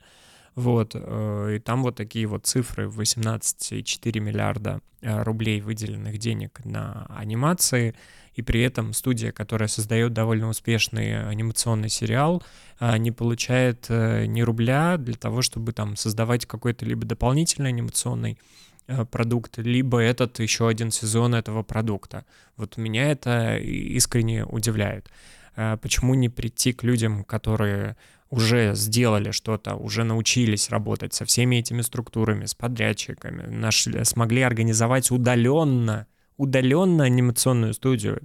вот, 0.56 0.92
э, 0.96 1.56
и 1.56 1.60
там 1.60 1.84
вот 1.84 1.96
такие 1.96 2.28
вот 2.28 2.46
цифры, 2.46 2.88
18,4 2.88 4.20
миллиарда 4.20 4.82
э, 5.02 5.24
рублей 5.24 5.62
выделенных 5.62 6.18
денег 6.18 6.60
на 6.66 7.06
анимации, 7.10 7.96
и 8.34 8.42
при 8.42 8.62
этом 8.62 8.94
студия, 8.94 9.32
которая 9.32 9.68
создает 9.68 10.14
довольно 10.14 10.50
успешный 10.50 11.28
анимационный 11.28 11.90
сериал, 11.90 12.44
э, 12.80 12.98
не 12.98 13.12
получает 13.12 13.90
ни 13.90 14.42
рубля 14.42 14.98
для 14.98 15.16
того, 15.16 15.42
чтобы 15.42 15.72
там 15.72 15.96
создавать 15.96 16.46
какой-то 16.46 16.86
либо 16.86 17.06
дополнительный 17.06 17.70
анимационный 17.70 18.38
продукт, 19.10 19.58
либо 19.58 20.00
этот 20.00 20.40
еще 20.40 20.68
один 20.68 20.92
сезон 20.92 21.34
этого 21.34 21.64
продукта. 21.64 22.26
Вот 22.58 22.76
меня 22.76 23.10
это 23.12 23.58
искренне 23.58 24.44
удивляет. 24.44 25.10
Почему 25.56 26.14
не 26.16 26.28
прийти 26.28 26.74
к 26.74 26.84
людям, 26.84 27.24
которые 27.24 27.96
уже 28.32 28.74
сделали 28.76 29.32
что-то, 29.32 29.76
уже 29.76 30.04
научились 30.04 30.70
работать 30.70 31.14
со 31.14 31.26
всеми 31.26 31.58
этими 31.58 31.82
структурами, 31.82 32.46
с 32.46 32.56
подрядчиками, 32.56 33.44
нашли, 33.44 34.04
смогли 34.06 34.42
организовать 34.42 35.12
удаленно, 35.12 36.08
удаленно 36.38 37.04
анимационную 37.04 37.74
студию, 37.74 38.22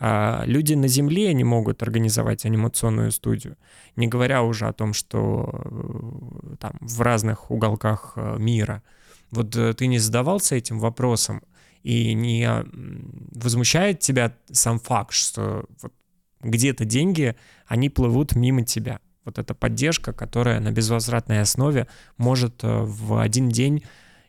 А 0.00 0.44
люди 0.46 0.74
на 0.74 0.86
Земле 0.86 1.34
не 1.34 1.42
могут 1.42 1.82
организовать 1.82 2.46
анимационную 2.46 3.10
студию, 3.10 3.56
не 3.96 4.06
говоря 4.06 4.42
уже 4.42 4.68
о 4.68 4.72
том, 4.72 4.94
что 4.94 5.50
э, 5.52 6.56
там 6.60 6.72
в 6.80 7.00
разных 7.00 7.50
уголках 7.50 8.12
э, 8.14 8.36
мира. 8.38 8.84
Вот 9.32 9.56
э, 9.56 9.74
ты 9.74 9.88
не 9.88 9.98
задавался 9.98 10.54
этим 10.54 10.78
вопросом, 10.78 11.42
и 11.82 12.14
не 12.14 12.64
возмущает 13.32 14.00
тебя 14.00 14.36
сам 14.52 14.78
факт, 14.78 15.12
что 15.12 15.64
вот 15.80 15.92
где-то 16.42 16.84
деньги, 16.84 17.34
они 17.66 17.88
плывут 17.88 18.36
мимо 18.36 18.64
тебя. 18.64 19.00
Вот 19.28 19.38
эта 19.38 19.52
поддержка, 19.52 20.14
которая 20.14 20.58
на 20.58 20.72
безвозвратной 20.72 21.42
основе 21.42 21.86
может 22.16 22.60
в 22.62 23.20
один 23.20 23.50
день 23.50 23.82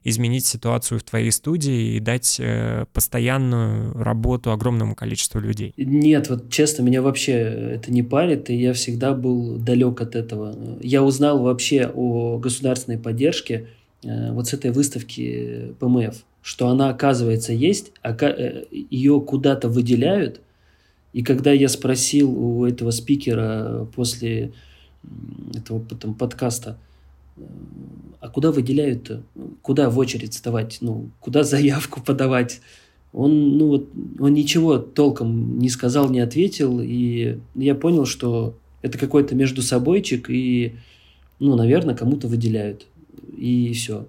изменить 0.03 0.45
ситуацию 0.45 0.99
в 0.99 1.03
твоей 1.03 1.31
студии 1.31 1.95
и 1.95 2.01
дать 2.01 2.35
э, 2.37 2.83
постоянную 2.91 3.93
работу 3.93 4.51
огромному 4.51 4.95
количеству 4.95 5.39
людей? 5.39 5.73
Нет, 5.77 6.29
вот 6.29 6.49
честно, 6.49 6.83
меня 6.83 7.01
вообще 7.01 7.31
это 7.31 7.93
не 7.93 8.03
парит, 8.03 8.49
и 8.49 8.55
я 8.55 8.73
всегда 8.73 9.13
был 9.13 9.55
далек 9.55 10.01
от 10.01 10.15
этого. 10.15 10.53
Я 10.81 11.01
узнал 11.01 11.43
вообще 11.43 11.89
о 11.93 12.37
государственной 12.37 12.97
поддержке 12.97 13.67
э, 14.03 14.33
вот 14.33 14.49
с 14.49 14.53
этой 14.53 14.71
выставки 14.71 15.75
ПМФ, 15.79 16.25
что 16.41 16.67
она, 16.67 16.89
оказывается, 16.89 17.53
есть, 17.53 17.93
э, 18.03 18.63
ее 18.69 19.21
куда-то 19.21 19.69
выделяют, 19.69 20.41
и 21.13 21.23
когда 21.23 21.53
я 21.53 21.69
спросил 21.69 22.31
у 22.31 22.65
этого 22.65 22.91
спикера 22.91 23.87
после 23.95 24.51
этого 25.55 25.79
потом 25.79 26.13
подкаста, 26.13 26.77
а 28.19 28.29
куда 28.29 28.51
выделяют-то? 28.51 29.23
Куда 29.61 29.89
в 29.89 29.97
очередь 29.97 30.33
вставать? 30.33 30.79
Ну, 30.81 31.09
куда 31.19 31.43
заявку 31.43 32.01
подавать? 32.01 32.61
Он, 33.11 33.57
ну, 33.57 33.67
вот, 33.67 33.89
он 34.19 34.33
ничего 34.33 34.77
толком 34.77 35.57
не 35.57 35.69
сказал, 35.69 36.09
не 36.09 36.19
ответил, 36.19 36.79
и 36.79 37.39
я 37.55 37.73
понял, 37.73 38.05
что 38.05 38.55
это 38.81 38.97
какой-то 38.97 39.33
между 39.35 39.63
собойчик, 39.63 40.29
и, 40.29 40.75
ну, 41.39 41.55
наверное, 41.55 41.95
кому-то 41.95 42.27
выделяют. 42.27 42.85
И 43.35 43.73
все. 43.73 44.07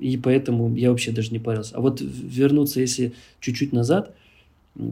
И 0.00 0.16
поэтому 0.16 0.74
я 0.74 0.90
вообще 0.90 1.12
даже 1.12 1.30
не 1.30 1.38
парился. 1.38 1.76
А 1.76 1.80
вот 1.80 2.00
вернуться, 2.00 2.80
если 2.80 3.12
чуть-чуть 3.38 3.72
назад, 3.72 4.12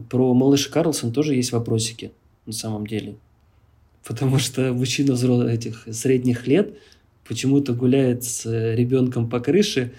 про 0.09 0.33
малыша 0.33 0.71
Карлсон 0.71 1.11
тоже 1.11 1.35
есть 1.35 1.51
вопросики, 1.51 2.11
на 2.45 2.53
самом 2.53 2.87
деле. 2.87 3.15
Потому 4.05 4.39
что 4.39 4.73
мужчина 4.73 5.13
взрослых 5.13 5.51
этих 5.53 5.87
средних 5.91 6.47
лет– 6.47 6.73
почему-то 7.31 7.71
гуляет 7.71 8.25
с 8.25 8.45
э, 8.45 8.75
ребенком 8.75 9.29
по 9.29 9.39
крыше, 9.39 9.93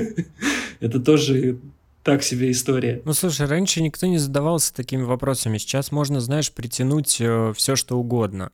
это 0.80 0.98
тоже 0.98 1.58
так 2.02 2.24
себе 2.24 2.50
история. 2.50 3.00
Ну, 3.04 3.12
слушай, 3.12 3.46
раньше 3.46 3.80
никто 3.80 4.08
не 4.08 4.18
задавался 4.18 4.74
такими 4.74 5.02
вопросами. 5.02 5.58
Сейчас 5.58 5.92
можно, 5.92 6.20
знаешь, 6.20 6.50
притянуть 6.50 7.18
э, 7.20 7.52
все, 7.56 7.76
что 7.76 7.96
угодно. 7.96 8.50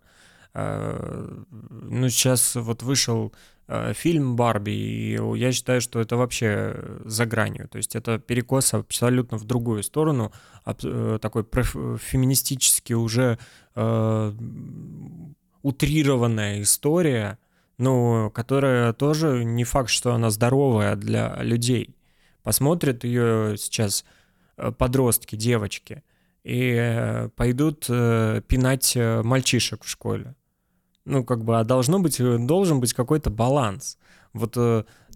Э, 0.53 1.35
ну, 1.51 2.11
сейчас 2.11 2.57
вот 2.57 2.83
вышел 2.83 3.33
фильм 3.95 4.37
«Барби», 4.37 4.71
и 4.71 5.19
я 5.39 5.53
считаю, 5.53 5.81
что 5.81 6.01
это 6.01 6.17
вообще 6.17 6.77
за 7.05 7.27
гранью. 7.27 7.69
То 7.69 7.79
есть 7.79 7.97
это 7.97 8.19
перекос 8.19 8.75
абсолютно 8.75 9.39
в 9.39 9.45
другую 9.45 9.83
сторону, 9.83 10.33
такой 10.65 11.45
феминистически 11.45 12.93
уже 12.93 13.39
утрированная 15.63 16.61
история, 16.61 17.39
ну, 17.79 18.31
которая 18.31 18.93
тоже 18.93 19.45
не 19.45 19.65
факт, 19.65 19.89
что 19.89 20.13
она 20.13 20.31
здоровая 20.31 20.95
для 20.95 21.43
людей. 21.43 21.97
Посмотрят 22.43 23.03
ее 23.05 23.57
сейчас 23.57 24.05
э, 24.59 24.71
подростки, 24.71 25.35
девочки, 25.35 26.05
и 26.45 26.77
э, 26.79 27.31
пойдут 27.31 27.87
э, 27.89 28.43
пинать 28.47 28.97
мальчишек 28.97 29.85
в 29.85 29.89
школе. 29.89 30.35
Ну, 31.05 31.25
как 31.25 31.45
бы, 31.45 31.59
а 31.59 31.65
должно 31.65 31.99
быть, 31.99 32.19
должен 32.47 32.81
быть 32.81 32.95
какой-то 32.95 33.31
баланс. 33.31 33.99
Вот 34.33 34.57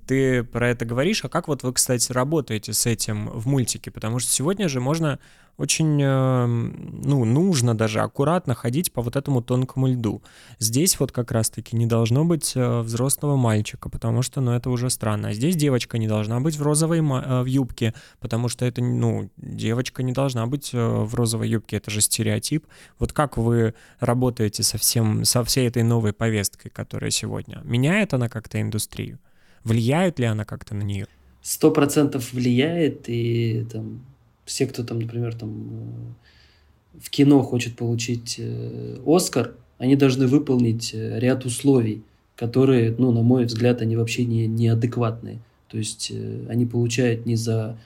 ты 0.08 0.42
про 0.42 0.70
это 0.70 0.86
говоришь, 0.86 1.22
а 1.24 1.28
как 1.28 1.48
вот 1.48 1.62
вы, 1.62 1.74
кстати, 1.74 2.10
работаете 2.12 2.72
с 2.72 2.86
этим 2.86 3.28
в 3.28 3.46
мультике? 3.46 3.90
Потому 3.90 4.18
что 4.18 4.32
сегодня 4.32 4.66
же 4.66 4.80
можно 4.80 5.18
очень, 5.58 6.00
эм, 6.00 7.02
ну, 7.04 7.24
нужно 7.24 7.76
даже 7.76 8.00
аккуратно 8.00 8.54
ходить 8.54 8.90
по 8.92 9.02
вот 9.02 9.16
этому 9.16 9.42
тонкому 9.42 9.88
льду. 9.88 10.22
Здесь 10.58 10.98
вот 10.98 11.12
как 11.12 11.30
раз-таки 11.30 11.76
не 11.76 11.86
должно 11.86 12.24
быть 12.24 12.52
э, 12.54 12.80
взрослого 12.80 13.36
мальчика, 13.36 13.90
потому 13.90 14.22
что, 14.22 14.40
ну, 14.40 14.52
это 14.52 14.70
уже 14.70 14.88
странно. 14.88 15.28
А 15.28 15.32
здесь 15.34 15.56
девочка 15.56 15.98
не 15.98 16.08
должна 16.08 16.40
быть 16.40 16.56
в 16.56 16.62
розовой 16.62 17.00
э, 17.00 17.42
в 17.42 17.46
юбке, 17.46 17.92
потому 18.20 18.48
что 18.48 18.64
это, 18.64 18.82
ну, 18.82 19.30
девочка 19.36 20.02
не 20.02 20.12
должна 20.12 20.46
быть 20.46 20.70
э, 20.72 20.78
в 20.78 21.14
розовой 21.14 21.50
юбке, 21.50 21.76
это 21.76 21.90
же 21.90 22.00
стереотип. 22.00 22.64
Вот 22.98 23.12
как 23.12 23.36
вы 23.36 23.74
работаете 24.00 24.62
со, 24.62 24.78
всем, 24.78 25.24
со 25.24 25.44
всей 25.44 25.68
этой 25.68 25.82
новой 25.82 26.12
повесткой, 26.12 26.70
которая 26.70 27.10
сегодня? 27.10 27.60
Меняет 27.64 28.14
она 28.14 28.28
как-то 28.28 28.58
индустрию? 28.60 29.18
Влияет 29.64 30.18
ли 30.18 30.26
она 30.26 30.44
как-то 30.44 30.74
на 30.74 30.82
нее? 30.82 31.06
Сто 31.42 31.70
процентов 31.70 32.32
влияет, 32.32 33.08
и 33.08 33.66
там 33.72 34.00
все, 34.44 34.66
кто 34.66 34.82
там, 34.82 35.00
например, 35.00 35.34
там 35.34 35.50
э, 35.70 37.00
в 37.00 37.10
кино 37.10 37.42
хочет 37.42 37.76
получить 37.76 38.36
э, 38.38 38.96
Оскар, 39.06 39.54
они 39.78 39.94
должны 39.94 40.26
выполнить 40.26 40.92
э, 40.94 41.18
ряд 41.18 41.44
условий, 41.44 42.02
которые, 42.34 42.94
ну, 42.96 43.12
на 43.12 43.22
мой 43.22 43.44
взгляд, 43.44 43.82
они 43.82 43.96
вообще 43.96 44.24
не, 44.24 44.46
неадекватные. 44.46 45.38
То 45.68 45.76
есть 45.76 46.12
они 46.48 46.64
получают 46.64 47.26
не 47.26 47.36
за 47.36 47.78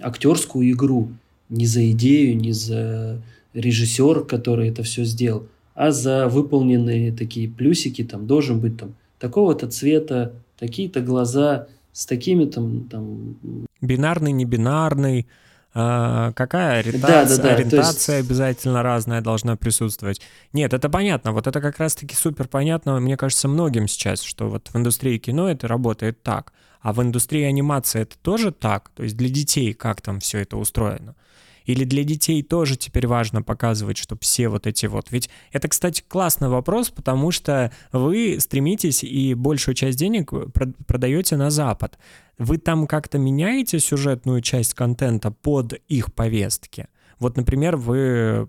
актерскую 0.00 0.70
игру, 0.70 1.08
не 1.48 1.66
за 1.66 1.90
идею, 1.90 2.36
не 2.36 2.52
за 2.52 3.20
режиссер, 3.54 4.24
который 4.24 4.68
это 4.68 4.82
все 4.84 5.04
сделал, 5.04 5.46
а 5.74 5.90
за 5.90 6.28
выполненные 6.28 7.12
такие 7.12 7.48
плюсики, 7.48 8.04
там 8.04 8.26
должен 8.26 8.60
быть 8.60 8.76
там 8.76 8.94
такого-то 9.18 9.68
цвета, 9.68 10.32
такие-то 10.58 11.00
глаза, 11.00 11.66
с 11.92 12.06
такими 12.06 12.44
там... 12.46 12.88
там... 12.88 13.36
Бинарный, 13.80 14.32
не 14.32 14.44
бинарный, 14.44 15.26
а, 15.76 16.32
какая 16.32 16.78
ориентация, 16.78 17.36
да, 17.36 17.42
да, 17.42 17.48
да. 17.48 17.54
ориентация 17.54 18.18
есть... 18.18 18.28
обязательно 18.28 18.82
разная 18.82 19.20
должна 19.20 19.56
присутствовать. 19.56 20.20
Нет, 20.52 20.72
это 20.72 20.88
понятно, 20.88 21.32
вот 21.32 21.48
это 21.48 21.60
как 21.60 21.78
раз-таки 21.78 22.14
супер 22.14 22.46
понятно, 22.46 23.00
мне 23.00 23.16
кажется, 23.16 23.48
многим 23.48 23.88
сейчас, 23.88 24.22
что 24.22 24.48
вот 24.48 24.68
в 24.72 24.76
индустрии 24.76 25.18
кино 25.18 25.50
это 25.50 25.66
работает 25.66 26.22
так, 26.22 26.52
а 26.80 26.92
в 26.92 27.02
индустрии 27.02 27.42
анимации 27.42 28.02
это 28.02 28.16
тоже 28.22 28.52
так, 28.52 28.90
то 28.94 29.02
есть 29.02 29.16
для 29.16 29.28
детей 29.28 29.72
как 29.72 30.00
там 30.00 30.20
все 30.20 30.38
это 30.38 30.56
устроено. 30.56 31.16
Или 31.64 31.84
для 31.84 32.04
детей 32.04 32.42
тоже 32.42 32.76
теперь 32.76 33.06
важно 33.06 33.42
показывать, 33.42 33.96
что 33.96 34.16
все 34.20 34.48
вот 34.48 34.66
эти 34.66 34.86
вот... 34.86 35.10
Ведь 35.10 35.30
это, 35.52 35.68
кстати, 35.68 36.02
классный 36.06 36.48
вопрос, 36.48 36.90
потому 36.90 37.30
что 37.30 37.72
вы 37.92 38.38
стремитесь 38.38 39.02
и 39.02 39.34
большую 39.34 39.74
часть 39.74 39.98
денег 39.98 40.32
продаете 40.86 41.36
на 41.36 41.50
Запад. 41.50 41.98
Вы 42.38 42.58
там 42.58 42.86
как-то 42.86 43.18
меняете 43.18 43.78
сюжетную 43.78 44.42
часть 44.42 44.74
контента 44.74 45.30
под 45.30 45.74
их 45.88 46.12
повестки? 46.12 46.88
Вот, 47.18 47.36
например, 47.36 47.76
вы 47.76 47.98
э, 47.98 48.46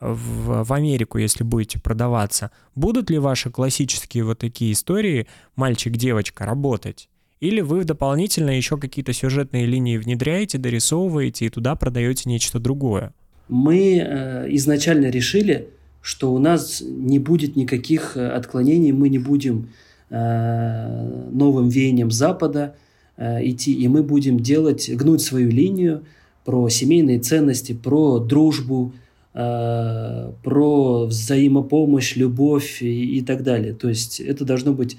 в, 0.00 0.64
в 0.64 0.72
Америку, 0.72 1.18
если 1.18 1.44
будете 1.44 1.78
продаваться, 1.78 2.50
будут 2.74 3.10
ли 3.10 3.18
ваши 3.18 3.50
классические 3.50 4.24
вот 4.24 4.38
такие 4.38 4.72
истории 4.72 5.26
мальчик-девочка 5.56 6.46
работать? 6.46 7.09
Или 7.40 7.62
вы 7.62 7.84
дополнительно 7.84 8.50
еще 8.50 8.76
какие-то 8.76 9.14
сюжетные 9.14 9.64
линии 9.64 9.96
внедряете, 9.96 10.58
дорисовываете 10.58 11.46
и 11.46 11.48
туда 11.48 11.74
продаете 11.74 12.28
нечто 12.28 12.58
другое? 12.58 13.14
Мы 13.48 13.96
э, 13.98 14.46
изначально 14.56 15.06
решили, 15.06 15.68
что 16.02 16.34
у 16.34 16.38
нас 16.38 16.82
не 16.86 17.18
будет 17.18 17.56
никаких 17.56 18.16
э, 18.16 18.28
отклонений, 18.28 18.92
мы 18.92 19.08
не 19.08 19.18
будем 19.18 19.70
э, 20.10 21.28
новым 21.32 21.70
веянием 21.70 22.10
Запада 22.10 22.74
э, 23.16 23.48
идти, 23.48 23.72
и 23.72 23.88
мы 23.88 24.02
будем 24.02 24.38
делать, 24.40 24.90
гнуть 24.94 25.22
свою 25.22 25.50
линию 25.50 26.04
про 26.44 26.68
семейные 26.68 27.20
ценности, 27.20 27.72
про 27.72 28.18
дружбу, 28.18 28.92
э, 29.32 30.32
про 30.44 31.06
взаимопомощь, 31.06 32.16
любовь 32.16 32.82
и, 32.82 33.18
и 33.18 33.22
так 33.22 33.42
далее. 33.42 33.72
То 33.72 33.88
есть 33.88 34.20
это 34.20 34.44
должно 34.44 34.74
быть 34.74 34.98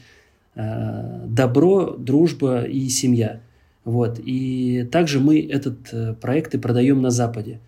добро, 0.55 1.95
дружба 1.97 2.63
и 2.63 2.89
семья. 2.89 3.41
Вот. 3.83 4.19
И 4.23 4.87
также 4.91 5.19
мы 5.19 5.41
этот 5.41 5.91
э, 5.91 6.13
проект 6.13 6.53
и 6.53 6.57
продаем 6.57 7.01
на 7.01 7.09
Западе. 7.09 7.59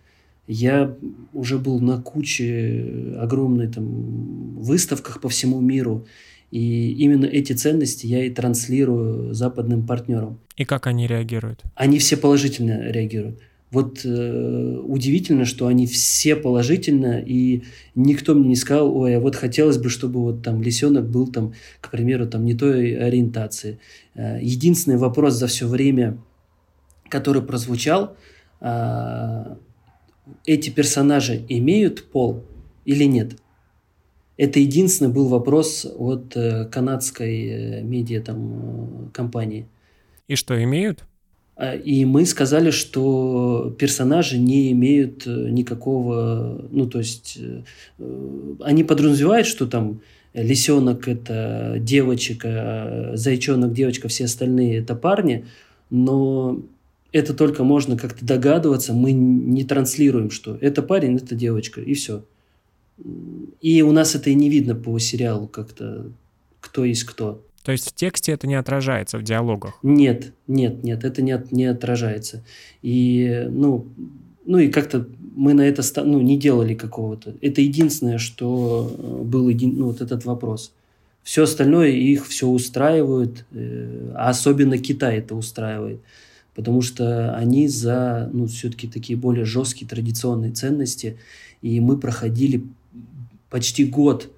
Я 0.47 0.95
уже 1.33 1.57
был 1.57 1.79
на 1.79 2.01
куче 2.01 3.15
огромной 3.19 3.67
там 3.67 4.55
выставках 4.59 5.21
по 5.21 5.29
всему 5.29 5.61
миру, 5.61 6.05
и 6.51 6.91
именно 6.91 7.25
эти 7.25 7.53
ценности 7.53 8.05
я 8.05 8.25
и 8.25 8.29
транслирую 8.29 9.33
западным 9.33 9.87
партнерам. 9.87 10.37
И 10.57 10.65
как 10.65 10.85
они 10.85 11.07
реагируют? 11.07 11.63
Они 11.75 11.97
все 11.97 12.17
положительно 12.17 12.91
реагируют. 12.91 13.39
Вот 13.73 14.05
э, 14.05 14.77
удивительно, 14.83 15.45
что 15.45 15.65
они 15.65 15.87
все 15.87 16.35
положительно, 16.35 17.19
и 17.19 17.63
никто 17.95 18.35
мне 18.35 18.49
не 18.49 18.55
сказал, 18.55 18.95
ой, 18.95 19.17
а 19.17 19.19
вот 19.19 19.35
хотелось 19.35 19.79
бы, 19.79 19.89
чтобы 19.89 20.21
вот 20.21 20.43
там 20.43 20.61
лисенок 20.61 21.09
был 21.09 21.25
там, 21.25 21.53
к 21.81 21.89
примеру, 21.89 22.27
там 22.27 22.45
не 22.45 22.53
той 22.53 22.95
ориентации. 22.95 23.79
Э, 24.13 24.37
единственный 24.39 24.97
вопрос 24.97 25.33
за 25.33 25.47
все 25.47 25.67
время, 25.67 26.19
который 27.09 27.41
прозвучал, 27.41 28.15
э, 28.61 29.55
эти 30.45 30.69
персонажи 30.69 31.43
имеют 31.49 32.11
пол 32.11 32.43
или 32.85 33.05
нет? 33.05 33.37
Это 34.37 34.59
единственный 34.59 35.11
был 35.11 35.29
вопрос 35.29 35.87
от 35.97 36.37
э, 36.37 36.65
канадской 36.65 37.47
э, 37.47 37.81
медиа 37.81 38.21
там, 38.21 39.07
э, 39.07 39.09
компании. 39.13 39.65
И 40.27 40.35
что, 40.35 40.63
имеют? 40.63 41.05
А, 41.55 41.75
и 41.75 42.05
мы 42.05 42.25
сказали, 42.25 42.71
что 42.71 43.75
персонажи 43.77 44.37
не 44.37 44.71
имеют 44.71 45.25
никакого, 45.25 46.65
ну 46.71 46.87
то 46.87 46.99
есть 46.99 47.39
они 48.61 48.83
подразумевают, 48.83 49.47
что 49.47 49.67
там 49.67 50.01
лисенок 50.33 51.07
это 51.07 51.75
девочка, 51.79 53.11
зайчонок 53.13 53.73
девочка, 53.73 54.07
все 54.07 54.25
остальные 54.25 54.79
это 54.79 54.95
парни, 54.95 55.45
но 55.89 56.59
это 57.11 57.35
только 57.35 57.63
можно 57.63 57.95
как-то 57.95 58.25
догадываться, 58.25 58.93
мы 58.93 59.11
не 59.11 59.63
транслируем, 59.63 60.31
что 60.31 60.57
это 60.59 60.81
парень, 60.81 61.17
это 61.17 61.35
девочка, 61.35 61.79
и 61.79 61.93
все. 61.93 62.25
И 63.61 63.81
у 63.83 63.91
нас 63.91 64.15
это 64.15 64.31
и 64.31 64.35
не 64.35 64.49
видно 64.49 64.75
по 64.75 64.97
сериалу 64.97 65.47
как-то, 65.47 66.11
кто 66.59 66.83
есть 66.83 67.03
кто. 67.03 67.45
То 67.63 67.71
есть 67.71 67.89
в 67.89 67.95
тексте 67.95 68.33
это 68.33 68.45
не 68.45 68.55
отражается 68.55 69.17
в 69.17 69.23
диалогах? 69.23 69.79
Нет, 69.83 70.33
нет, 70.47 70.83
нет, 70.83 71.03
это 71.03 71.21
не, 71.21 71.31
от, 71.31 71.51
не 71.51 71.65
отражается. 71.65 72.43
И, 72.81 73.47
ну, 73.49 73.87
ну 74.45 74.57
и 74.59 74.67
как-то 74.67 75.07
мы 75.35 75.53
на 75.53 75.61
это 75.61 75.81
ну, 76.03 76.21
не 76.21 76.37
делали 76.37 76.73
какого-то. 76.73 77.35
Это 77.41 77.61
единственное, 77.61 78.17
что 78.17 78.93
э, 78.97 79.23
был 79.23 79.47
един, 79.47 79.77
ну, 79.77 79.87
вот 79.87 80.01
этот 80.01 80.25
вопрос. 80.25 80.73
Все 81.23 81.43
остальное 81.43 81.89
их 81.89 82.27
все 82.27 82.47
устраивает, 82.47 83.45
э, 83.51 84.11
а 84.15 84.29
особенно 84.29 84.77
Китай 84.77 85.19
это 85.19 85.33
устраивает. 85.33 86.01
Потому 86.55 86.81
что 86.81 87.33
они 87.35 87.67
за, 87.69 88.29
ну, 88.33 88.45
все-таки 88.47 88.87
такие 88.87 89.17
более 89.17 89.45
жесткие 89.45 89.87
традиционные 89.87 90.51
ценности. 90.51 91.17
И 91.61 91.79
мы 91.79 91.97
проходили 91.97 92.63
почти 93.49 93.85
год 93.85 94.29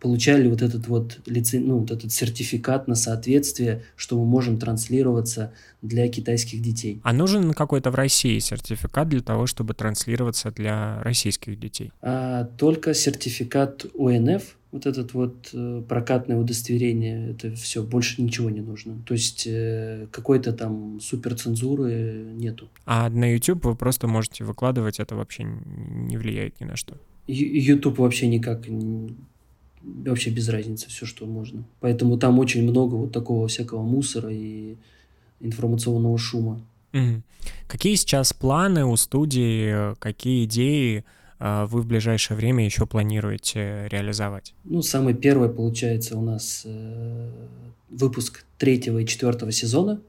получали 0.00 0.48
вот 0.48 0.62
этот 0.62 0.88
вот, 0.88 1.20
лице, 1.26 1.60
ну, 1.60 1.78
вот 1.78 1.90
этот 1.90 2.12
сертификат 2.12 2.88
на 2.88 2.94
соответствие, 2.94 3.82
что 3.96 4.18
мы 4.18 4.24
можем 4.24 4.58
транслироваться 4.58 5.52
для 5.82 6.08
китайских 6.08 6.60
детей. 6.60 7.00
А 7.04 7.12
нужен 7.12 7.52
какой-то 7.52 7.90
в 7.90 7.94
России 7.94 8.38
сертификат 8.38 9.08
для 9.08 9.20
того, 9.20 9.46
чтобы 9.46 9.74
транслироваться 9.74 10.50
для 10.50 11.00
российских 11.02 11.58
детей? 11.58 11.92
А, 12.02 12.44
только 12.58 12.94
сертификат 12.94 13.86
УНФ, 13.94 14.42
вот 14.70 14.86
этот 14.86 15.14
вот 15.14 15.50
э, 15.54 15.82
прокатное 15.88 16.36
удостоверение, 16.36 17.30
это 17.30 17.54
все, 17.54 17.82
больше 17.82 18.20
ничего 18.20 18.50
не 18.50 18.60
нужно. 18.60 19.00
То 19.06 19.14
есть 19.14 19.46
э, 19.46 20.08
какой-то 20.10 20.52
там 20.52 21.00
суперцензуры 21.00 22.32
нету. 22.34 22.68
А 22.84 23.08
на 23.08 23.32
YouTube 23.32 23.64
вы 23.64 23.74
просто 23.74 24.08
можете 24.08 24.44
выкладывать, 24.44 25.00
это 25.00 25.16
вообще 25.16 25.44
не 25.44 26.18
влияет 26.18 26.60
ни 26.60 26.64
на 26.64 26.76
что? 26.76 26.98
YouTube 27.28 27.98
вообще 27.98 28.26
никак, 28.26 28.62
вообще 29.82 30.30
без 30.30 30.48
разницы, 30.48 30.88
все, 30.88 31.06
что 31.06 31.26
можно. 31.26 31.64
Поэтому 31.80 32.18
там 32.18 32.38
очень 32.38 32.62
много 32.62 32.94
вот 32.94 33.12
такого 33.12 33.48
всякого 33.48 33.82
мусора 33.82 34.30
и 34.32 34.76
информационного 35.40 36.18
шума. 36.18 36.60
Угу. 36.92 37.22
Какие 37.66 37.94
сейчас 37.94 38.32
планы 38.32 38.84
у 38.84 38.96
студии, 38.96 39.94
какие 39.96 40.44
идеи 40.44 41.04
э, 41.38 41.66
вы 41.66 41.82
в 41.82 41.86
ближайшее 41.86 42.36
время 42.36 42.64
еще 42.64 42.86
планируете 42.86 43.88
реализовать? 43.88 44.54
Ну, 44.64 44.82
самый 44.82 45.14
первый, 45.14 45.48
получается, 45.48 46.16
у 46.16 46.22
нас 46.22 46.62
э, 46.64 47.30
выпуск 47.90 48.44
третьего 48.56 48.98
и 48.98 49.06
четвертого 49.06 49.52
сезона. 49.52 50.00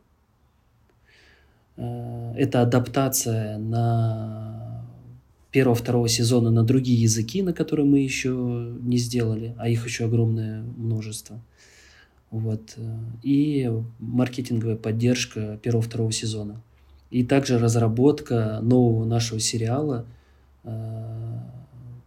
Э, 1.78 2.34
это 2.38 2.62
адаптация 2.62 3.58
на 3.58 4.79
первого-второго 5.52 6.08
сезона 6.08 6.52
на 6.52 6.64
другие 6.64 7.02
языки, 7.02 7.41
на 7.41 7.54
которые 7.54 7.86
мы 7.86 8.00
еще 8.00 8.76
не 8.82 8.97
сделали, 8.97 9.56
а 9.58 9.68
их 9.70 9.86
еще 9.86 10.06
огромное 10.06 10.62
множество. 10.62 11.41
Вот. 12.32 12.76
И 13.24 13.72
маркетинговая 14.00 14.76
поддержка 14.76 15.60
первого-второго 15.64 16.12
сезона. 16.12 16.62
И 17.10 17.24
также 17.24 17.58
разработка 17.58 18.60
нового 18.62 19.06
нашего 19.06 19.39
сериала, 19.39 20.06
э, 20.64 21.39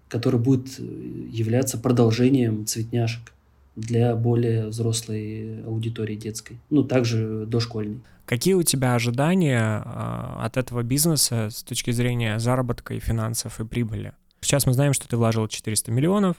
который 0.09 0.38
будет 0.38 0.78
являться 0.78 1.76
продолжением 1.78 2.66
«Цветняшек» 2.66 3.32
для 3.77 4.14
более 4.14 4.68
взрослой 4.68 5.62
аудитории 5.64 6.14
детской, 6.14 6.59
ну, 6.70 6.85
также 6.85 7.47
дошкольной. 7.47 8.01
Какие 8.27 8.55
у 8.55 8.62
тебя 8.62 8.95
ожидания 8.95 9.83
э, 9.85 10.45
от 10.45 10.57
этого 10.57 10.83
бизнеса 10.83 11.49
с 11.51 11.62
точки 11.62 11.91
зрения 11.91 12.39
заработка 12.39 12.95
и 12.95 13.01
финансов 13.01 13.61
и 13.61 13.64
прибыли? 13.64 14.12
Сейчас 14.41 14.66
мы 14.66 14.73
знаем, 14.73 14.93
что 14.93 15.09
ты 15.09 15.16
вложил 15.16 15.49
400 15.49 15.91
миллионов, 15.91 16.37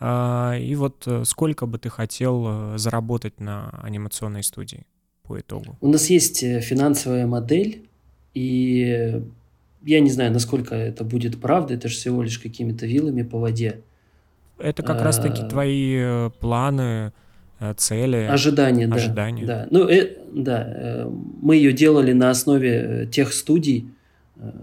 э, 0.00 0.60
и 0.60 0.74
вот 0.74 1.04
э, 1.06 1.24
сколько 1.24 1.66
бы 1.66 1.78
ты 1.78 1.88
хотел 1.88 2.44
э, 2.46 2.78
заработать 2.78 3.40
на 3.40 3.70
анимационной 3.82 4.42
студии 4.42 4.86
по 5.22 5.40
итогу? 5.40 5.76
У 5.80 5.88
нас 5.88 6.10
есть 6.10 6.42
э, 6.42 6.60
финансовая 6.60 7.26
модель, 7.26 7.88
и 8.34 9.22
я 9.84 10.00
не 10.00 10.10
знаю, 10.10 10.32
насколько 10.32 10.74
это 10.74 11.04
будет 11.04 11.40
правда, 11.40 11.74
это 11.74 11.88
же 11.88 11.94
всего 11.94 12.22
лишь 12.22 12.38
какими-то 12.38 12.86
вилами 12.86 13.22
по 13.22 13.38
воде. 13.38 13.80
Это 14.58 14.82
как 14.82 15.02
раз-таки 15.02 15.42
а. 15.42 15.48
твои 15.48 15.96
э, 15.96 16.30
планы, 16.40 17.12
э, 17.60 17.74
цели. 17.76 18.26
Ожидания, 18.30 18.86
да. 18.86 18.94
Ожидания. 18.94 19.46
Да, 19.46 19.66
ну, 19.70 19.88
э, 19.88 20.16
да. 20.32 20.64
Э, 20.66 21.10
мы 21.42 21.56
ее 21.56 21.72
делали 21.72 22.12
на 22.12 22.30
основе 22.30 23.08
тех 23.10 23.32
студий, 23.32 23.88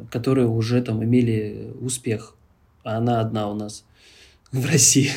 которые 0.10 0.48
уже 0.48 0.82
там 0.82 1.04
имели 1.04 1.74
успех. 1.80 2.36
А 2.84 2.98
она 2.98 3.20
одна 3.20 3.50
у 3.50 3.56
нас 3.56 3.86
в 4.52 4.66
России. 4.66 5.12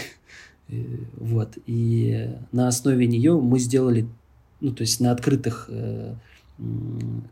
Вот. 1.17 1.57
И 1.67 2.31
на 2.53 2.69
основе 2.69 3.07
нее 3.07 3.39
мы 3.39 3.59
сделали, 3.59 4.07
ну, 4.61 4.73
то 4.73 4.83
есть 4.83 5.01
на 5.01 5.13
открытых 5.13 5.69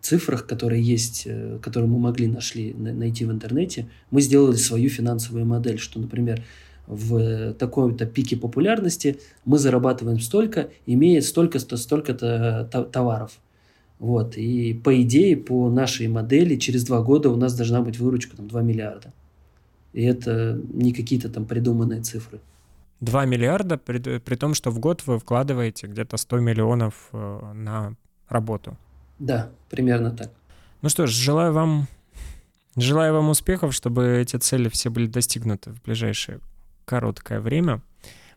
цифрах, 0.01 0.47
которые 0.47 0.83
есть, 0.83 1.29
которые 1.63 1.89
мы 1.89 1.99
могли 1.99 2.27
нашли, 2.27 2.75
найти 2.75 3.25
в 3.25 3.31
интернете, 3.31 3.89
мы 4.11 4.21
сделали 4.21 4.57
свою 4.57 4.91
финансовую 4.91 5.47
модель, 5.47 5.79
что, 5.79 6.01
например, 6.01 6.43
в 6.95 7.55
таком-то 7.55 8.07
пике 8.07 8.37
популярности 8.37 9.19
мы 9.45 9.59
зарабатываем 9.59 10.21
столько, 10.21 10.71
имея 10.87 11.21
столько-то, 11.21 11.77
столько-то 11.77 12.69
товаров. 12.93 13.33
Вот. 13.99 14.37
И 14.37 14.75
по 14.75 15.01
идее, 15.01 15.37
по 15.37 15.71
нашей 15.71 16.09
модели, 16.09 16.57
через 16.57 16.85
два 16.85 17.03
года 17.03 17.31
у 17.31 17.37
нас 17.37 17.55
должна 17.55 17.83
быть 17.83 17.99
выручка 17.99 18.37
там, 18.37 18.49
2 18.49 18.63
миллиарда. 18.63 19.13
И 19.93 20.03
это 20.03 20.61
не 20.73 20.93
какие-то 20.93 21.29
там 21.29 21.45
придуманные 21.45 22.03
цифры. 22.03 22.41
2 23.01 23.25
миллиарда, 23.27 23.79
при, 23.79 24.19
при 24.19 24.35
том, 24.37 24.55
что 24.55 24.71
в 24.71 24.79
год 24.79 25.07
вы 25.07 25.19
вкладываете 25.19 25.87
где-то 25.87 26.17
100 26.17 26.41
миллионов 26.41 27.11
э, 27.13 27.53
на 27.55 27.95
работу. 28.29 28.77
Да, 29.19 29.51
примерно 29.71 30.11
так. 30.11 30.31
Ну 30.83 30.89
что 30.89 31.07
ж, 31.07 31.11
желаю 31.11 31.53
вам, 31.53 31.87
желаю 32.77 33.15
вам 33.15 33.29
успехов, 33.29 33.73
чтобы 33.73 34.19
эти 34.19 34.37
цели 34.37 34.69
все 34.69 34.91
были 34.91 35.07
достигнуты 35.07 35.71
в 35.71 35.83
ближайшие 35.83 36.41
короткое 36.85 37.41
время. 37.41 37.83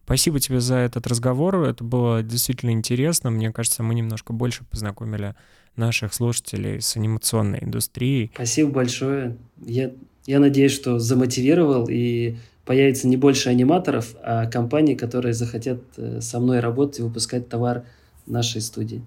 Спасибо 0.05 0.39
тебе 0.39 0.59
за 0.59 0.75
этот 0.75 1.07
разговор. 1.07 1.55
Это 1.63 1.83
было 1.83 2.21
действительно 2.21 2.71
интересно. 2.71 3.31
Мне 3.31 3.51
кажется, 3.51 3.81
мы 3.81 3.95
немножко 3.95 4.33
больше 4.33 4.63
познакомили 4.65 5.33
наших 5.75 6.13
слушателей 6.13 6.79
с 6.79 6.95
анимационной 6.95 7.59
индустрией. 7.63 8.31
Спасибо 8.33 8.69
большое. 8.69 9.37
Я, 9.65 9.91
я 10.27 10.39
надеюсь, 10.39 10.73
что 10.73 10.99
замотивировал 10.99 11.87
и 11.89 12.37
появится 12.65 13.07
не 13.07 13.17
больше 13.17 13.49
аниматоров, 13.49 14.15
а 14.23 14.45
компаний, 14.45 14.95
которые 14.95 15.33
захотят 15.33 15.81
э, 15.97 16.21
со 16.21 16.39
мной 16.39 16.59
работать 16.59 16.99
и 16.99 17.03
выпускать 17.03 17.49
товар 17.49 17.83
нашей 18.25 18.61
студии. 18.61 19.03